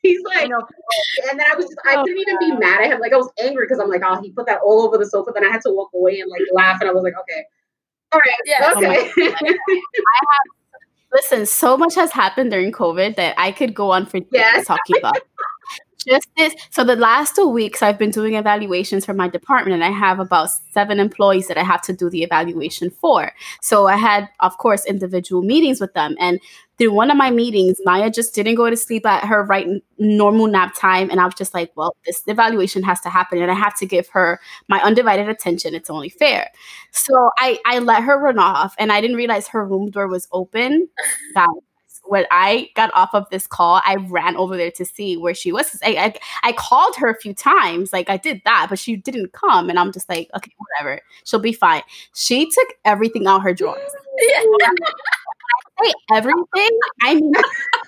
He's 0.02 0.20
like, 0.24 0.48
no. 0.48 0.58
and 1.30 1.38
then 1.38 1.46
I 1.52 1.56
was 1.56 1.66
just, 1.66 1.78
I 1.84 1.96
oh, 1.96 2.04
couldn't 2.04 2.18
even 2.18 2.38
be 2.38 2.52
mad 2.52 2.82
at 2.82 2.92
him. 2.92 3.00
Like 3.00 3.12
I 3.12 3.16
was 3.16 3.30
angry 3.40 3.66
because 3.66 3.78
I'm 3.78 3.88
like, 3.88 4.02
oh, 4.04 4.20
he 4.22 4.30
put 4.30 4.46
that 4.46 4.60
all 4.64 4.82
over 4.82 4.96
the 4.96 5.06
sofa. 5.06 5.32
Then 5.34 5.44
I 5.44 5.50
had 5.50 5.60
to 5.62 5.70
walk 5.70 5.90
away 5.94 6.20
and 6.20 6.30
like 6.30 6.42
laugh, 6.52 6.78
and 6.80 6.88
I 6.88 6.92
was 6.92 7.02
like, 7.02 7.14
okay, 7.18 7.44
all 8.12 8.20
right, 8.20 8.32
yeah, 8.44 8.72
okay. 8.76 9.10
Oh 9.18 9.32
I 9.42 9.50
have 9.50 10.46
listen. 11.12 11.46
So 11.46 11.76
much 11.76 11.94
has 11.94 12.12
happened 12.12 12.50
during 12.52 12.72
COVID 12.72 13.16
that 13.16 13.34
I 13.36 13.52
could 13.52 13.74
go 13.74 13.90
on 13.90 14.06
for 14.06 14.20
days 14.20 14.28
yes. 14.32 14.66
talking 14.66 14.96
about 14.98 15.16
just 16.09 16.28
this. 16.36 16.54
So 16.70 16.84
the 16.84 16.96
last 16.96 17.34
two 17.36 17.48
weeks, 17.48 17.82
I've 17.82 17.98
been 17.98 18.11
doing 18.11 18.34
evaluations 18.34 19.04
for 19.04 19.14
my 19.14 19.28
department, 19.28 19.74
and 19.74 19.84
I 19.84 19.90
have 19.90 20.18
about 20.20 20.50
seven 20.72 21.00
employees 21.00 21.48
that 21.48 21.59
I 21.59 21.64
have 21.64 21.82
to 21.82 21.92
do 21.92 22.11
the 22.11 22.22
evaluation 22.22 22.90
for. 22.90 23.32
So 23.61 23.86
I 23.86 23.96
had, 23.96 24.28
of 24.40 24.57
course, 24.59 24.84
individual 24.86 25.42
meetings 25.42 25.80
with 25.80 25.94
them, 25.94 26.16
and 26.18 26.40
through 26.78 26.92
one 26.92 27.11
of 27.11 27.16
my 27.16 27.30
meetings, 27.30 27.78
Maya 27.86 28.11
just 28.11 28.34
didn't 28.34 28.57
go 28.57 28.68
to 28.68 28.76
sleep 28.76 29.07
at 29.07 29.24
her 29.24 29.42
right 29.44 29.66
normal 29.98 30.46
nap 30.46 30.74
time, 30.76 31.11
and 31.11 31.20
I 31.20 31.24
was 31.24 31.34
just 31.34 31.54
like, 31.54 31.72
"Well, 31.74 31.96
this 32.07 32.22
evaluation 32.26 32.82
has 32.82 33.00
to 33.02 33.09
happen, 33.11 33.40
and 33.40 33.50
I 33.50 33.54
have 33.54 33.74
to 33.78 33.86
give 33.86 34.09
her 34.09 34.40
my 34.68 34.80
undivided 34.82 35.28
attention. 35.28 35.74
It's 35.74 35.90
only 35.90 36.11
fair." 36.11 36.50
So 36.92 37.30
I 37.38 37.59
I 37.66 37.78
let 37.80 38.02
her 38.04 38.18
run 38.18 38.38
off, 38.38 38.74
and 38.78 38.92
I 38.92 39.00
didn't 39.00 39.16
realize 39.16 39.48
her 39.48 39.64
room 39.66 39.90
door 39.90 40.07
was 40.09 40.28
open. 40.32 40.88
That 41.34 41.48
when 42.09 42.24
I 42.30 42.70
got 42.74 42.92
off 42.94 43.11
of 43.14 43.28
this 43.30 43.46
call, 43.46 43.80
I 43.84 43.96
ran 43.96 44.36
over 44.36 44.57
there 44.57 44.70
to 44.72 44.84
see 44.84 45.16
where 45.16 45.34
she 45.34 45.52
was. 45.52 45.78
I, 45.84 45.90
I, 45.96 46.48
I 46.48 46.52
called 46.52 46.96
her 46.96 47.09
a 47.09 47.18
few 47.18 47.34
times, 47.34 47.92
like 47.92 48.09
I 48.09 48.16
did 48.16 48.42
that, 48.44 48.66
but 48.68 48.78
she 48.78 48.96
didn't 48.96 49.32
come, 49.32 49.68
and 49.70 49.78
I'm 49.78 49.92
just 49.92 50.09
like, 50.09 50.30
okay, 50.34 50.52
whatever, 50.59 51.00
she'll 51.24 51.40
be 51.40 51.52
fine. 51.52 51.82
She 52.14 52.50
took 52.50 52.68
everything 52.84 53.26
out 53.26 53.42
her 53.42 53.54
drawers. 53.54 53.90
I 55.78 55.84
say 55.84 55.92
everything. 56.12 56.78
I 57.02 57.14
mean 57.14 57.32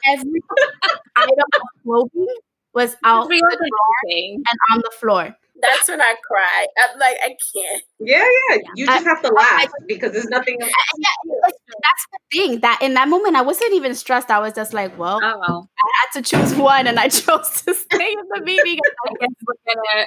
every 0.07 0.41
item 1.16 1.33
of 1.55 1.83
clothing 1.83 2.35
was 2.75 2.97
out 3.05 3.29
the 3.29 3.39
drawer 3.39 4.31
and 4.37 4.45
on 4.73 4.79
the 4.79 4.91
floor. 4.99 5.37
That's 5.61 5.89
when 5.89 6.01
I 6.01 6.15
cry. 6.27 6.67
I'm 6.79 6.99
like, 6.99 7.17
I 7.23 7.29
can't. 7.29 7.83
Yeah, 7.99 8.27
yeah. 8.51 8.59
You 8.77 8.87
just 8.87 9.05
have 9.05 9.23
to 9.23 9.29
laugh 9.29 9.69
because 9.87 10.13
there's 10.13 10.29
nothing. 10.29 10.57
Yeah, 10.61 10.69
that's 11.43 12.07
the 12.13 12.19
thing. 12.33 12.61
That 12.61 12.79
in 12.81 12.95
that 12.95 13.09
moment, 13.09 13.37
I 13.37 13.43
wasn't 13.43 13.75
even 13.75 13.95
stressed. 13.95 14.31
I 14.31 14.39
was 14.39 14.53
just 14.53 14.73
like, 14.73 14.97
well, 14.99 15.19
oh, 15.23 15.39
well. 15.41 15.71
I 15.79 15.91
had 16.01 16.23
to 16.23 16.31
choose 16.31 16.55
one, 16.55 16.87
and 16.87 16.99
I 16.99 17.09
chose 17.09 17.63
to 17.63 17.75
stay 17.75 18.13
in 18.13 18.25
the 18.35 18.43
meeting. 18.45 18.79
I 19.07 19.13
guess 19.21 19.31
we're 19.47 19.75
gonna. 19.75 20.07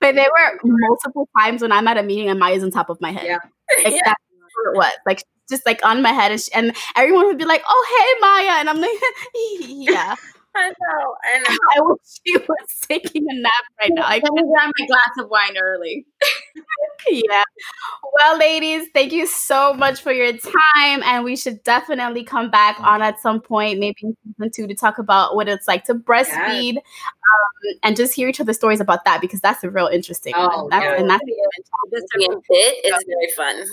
But 0.00 0.14
there 0.14 0.28
were 0.30 0.60
multiple 0.64 1.28
times 1.38 1.62
when 1.62 1.70
I'm 1.70 1.86
at 1.86 1.98
a 1.98 2.02
meeting 2.02 2.28
and 2.28 2.40
Maya's 2.40 2.64
on 2.64 2.70
top 2.70 2.90
of 2.90 3.00
my 3.00 3.12
head. 3.12 3.26
Yeah, 3.26 3.38
like, 3.84 3.94
yeah. 3.94 4.00
that's 4.04 4.22
what 4.54 4.72
it 4.72 4.76
was. 4.76 4.92
Like 5.06 5.22
just 5.48 5.64
like 5.64 5.84
on 5.84 6.02
my 6.02 6.12
head, 6.12 6.32
and, 6.32 6.40
she, 6.40 6.52
and 6.52 6.74
everyone 6.96 7.26
would 7.26 7.38
be 7.38 7.44
like, 7.44 7.62
"Oh, 7.68 7.86
hey, 7.88 8.20
Maya," 8.20 8.60
and 8.60 8.68
I'm 8.68 8.80
like, 8.80 8.90
"Yeah." 9.68 10.16
I 10.58 10.70
know. 10.70 11.14
I 11.24 11.38
know. 11.38 11.56
I 11.76 11.80
wish 11.80 11.98
she 12.26 12.36
was 12.36 12.68
taking 12.88 13.24
a 13.28 13.34
nap 13.34 13.52
right 13.80 13.90
now. 13.92 14.06
I 14.06 14.20
can 14.20 14.34
grab 14.34 14.72
my 14.78 14.86
glass 14.86 15.10
of 15.18 15.30
wine 15.30 15.56
early. 15.60 16.04
yeah. 17.08 17.44
Well, 18.18 18.38
ladies, 18.38 18.88
thank 18.92 19.12
you 19.12 19.26
so 19.26 19.72
much 19.74 20.00
for 20.00 20.12
your 20.12 20.32
time, 20.32 21.02
and 21.04 21.24
we 21.24 21.36
should 21.36 21.62
definitely 21.62 22.24
come 22.24 22.50
back 22.50 22.78
on 22.80 23.02
at 23.02 23.20
some 23.20 23.40
point, 23.40 23.78
maybe 23.78 23.96
in 24.02 24.16
season 24.24 24.50
two, 24.54 24.66
to 24.66 24.74
talk 24.74 24.98
about 24.98 25.36
what 25.36 25.48
it's 25.48 25.68
like 25.68 25.84
to 25.84 25.94
breastfeed, 25.94 26.74
yes. 26.74 26.84
um, 26.84 27.78
and 27.84 27.96
just 27.96 28.14
hear 28.14 28.28
each 28.28 28.40
other's 28.40 28.56
stories 28.56 28.80
about 28.80 29.04
that 29.04 29.20
because 29.20 29.40
that's 29.40 29.62
a 29.62 29.70
real 29.70 29.86
interesting 29.86 30.34
oh, 30.36 30.64
one. 30.64 30.70
That's, 30.70 30.84
yeah. 30.84 31.00
And 31.00 31.10
that's 31.10 31.24
this 31.90 32.04
bit 32.48 32.84
is 32.84 33.04
very 33.06 33.30
fun. 33.36 33.64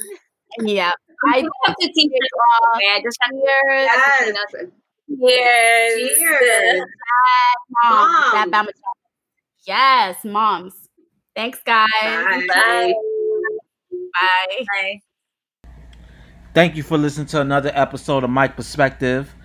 Yeah. 0.62 0.92
I 1.28 1.44
have 1.66 1.76
to 1.78 1.92
teach 1.92 2.12
it 2.14 2.30
all. 2.62 2.74
I 2.76 3.02
just 3.02 3.18
have 3.22 3.34
yes. 3.34 4.66
Cheers. 5.08 6.10
Cheers. 6.18 6.84
Mom. 7.84 8.50
Mom. 8.50 8.68
Yes, 9.68 10.18
moms. 10.24 10.74
Thanks, 11.36 11.60
guys. 11.64 11.88
Bye. 12.02 12.46
Bye. 12.48 12.94
Bye. 13.92 14.66
Bye. 14.68 15.00
Thank 16.54 16.76
you 16.76 16.84
for 16.84 16.98
listening 16.98 17.28
to 17.28 17.42
another 17.42 17.72
episode 17.74 18.24
of 18.24 18.30
Mike 18.30 18.56
Perspective. 18.56 19.36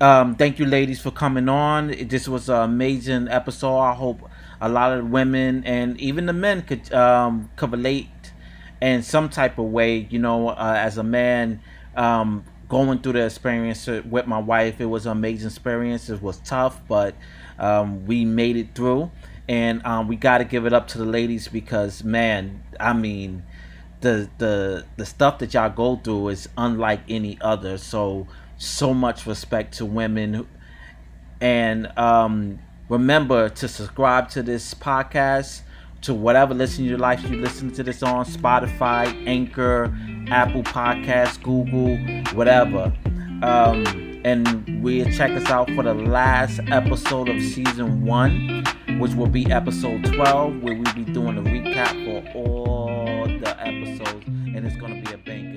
Um, 0.00 0.36
thank 0.36 0.58
you, 0.58 0.66
ladies, 0.66 1.00
for 1.00 1.10
coming 1.10 1.48
on. 1.48 1.94
This 2.08 2.28
was 2.28 2.48
an 2.48 2.62
amazing 2.62 3.28
episode. 3.28 3.78
I 3.78 3.94
hope 3.94 4.28
a 4.60 4.68
lot 4.68 4.92
of 4.92 5.08
women 5.08 5.64
and 5.64 6.00
even 6.00 6.26
the 6.26 6.32
men 6.32 6.62
could 6.62 6.92
um, 6.92 7.50
could 7.56 7.72
relate 7.72 8.08
in 8.82 9.02
some 9.02 9.28
type 9.28 9.58
of 9.58 9.66
way. 9.66 10.06
You 10.10 10.18
know, 10.18 10.48
uh, 10.48 10.74
as 10.76 10.98
a 10.98 11.02
man, 11.02 11.60
um, 11.96 12.44
going 12.68 12.98
through 13.00 13.14
the 13.14 13.24
experience 13.24 13.86
with 13.86 14.26
my 14.26 14.38
wife. 14.38 14.80
It 14.80 14.86
was 14.86 15.06
an 15.06 15.12
amazing 15.12 15.48
experience. 15.48 16.10
It 16.10 16.22
was 16.22 16.38
tough, 16.40 16.80
but 16.86 17.14
um, 17.58 18.06
we 18.06 18.24
made 18.24 18.56
it 18.56 18.74
through. 18.74 19.10
And 19.48 19.84
um, 19.86 20.08
we 20.08 20.16
got 20.16 20.38
to 20.38 20.44
give 20.44 20.66
it 20.66 20.74
up 20.74 20.88
to 20.88 20.98
the 20.98 21.06
ladies 21.06 21.48
because, 21.48 22.04
man, 22.04 22.62
I 22.78 22.92
mean, 22.92 23.44
the 24.00 24.28
the 24.38 24.84
the 24.96 25.06
stuff 25.06 25.38
that 25.38 25.54
y'all 25.54 25.70
go 25.70 25.96
through 25.96 26.28
is 26.28 26.48
unlike 26.56 27.00
any 27.08 27.38
other. 27.40 27.78
So 27.78 28.26
so 28.58 28.92
much 28.92 29.26
respect 29.26 29.74
to 29.78 29.86
women. 29.86 30.46
And 31.40 31.86
um, 31.98 32.58
remember 32.88 33.48
to 33.48 33.68
subscribe 33.68 34.28
to 34.30 34.42
this 34.42 34.74
podcast 34.74 35.62
to 36.02 36.14
whatever 36.14 36.54
listening 36.54 36.88
your 36.88 36.98
life 36.98 37.22
you 37.28 37.36
listen 37.36 37.72
to 37.72 37.82
this 37.82 38.02
on 38.02 38.24
Spotify, 38.24 39.06
Anchor, 39.26 39.94
Apple 40.28 40.62
Podcasts, 40.62 41.42
Google, 41.42 41.96
whatever. 42.36 42.92
Um, 43.42 43.84
and 44.24 44.82
we'll 44.82 45.10
check 45.10 45.30
us 45.30 45.48
out 45.50 45.70
for 45.70 45.82
the 45.82 45.94
last 45.94 46.60
episode 46.68 47.28
of 47.28 47.40
season 47.40 48.04
one, 48.04 48.64
which 48.98 49.14
will 49.14 49.28
be 49.28 49.50
episode 49.50 50.04
12, 50.04 50.62
where 50.62 50.74
we'll 50.74 50.94
be 50.94 51.04
doing 51.04 51.38
a 51.38 51.42
recap 51.42 51.92
for 52.04 52.38
all 52.38 53.26
the 53.26 53.56
episodes, 53.60 54.26
and 54.26 54.66
it's 54.66 54.76
gonna 54.76 55.00
be 55.00 55.12
a 55.12 55.18
bang. 55.18 55.48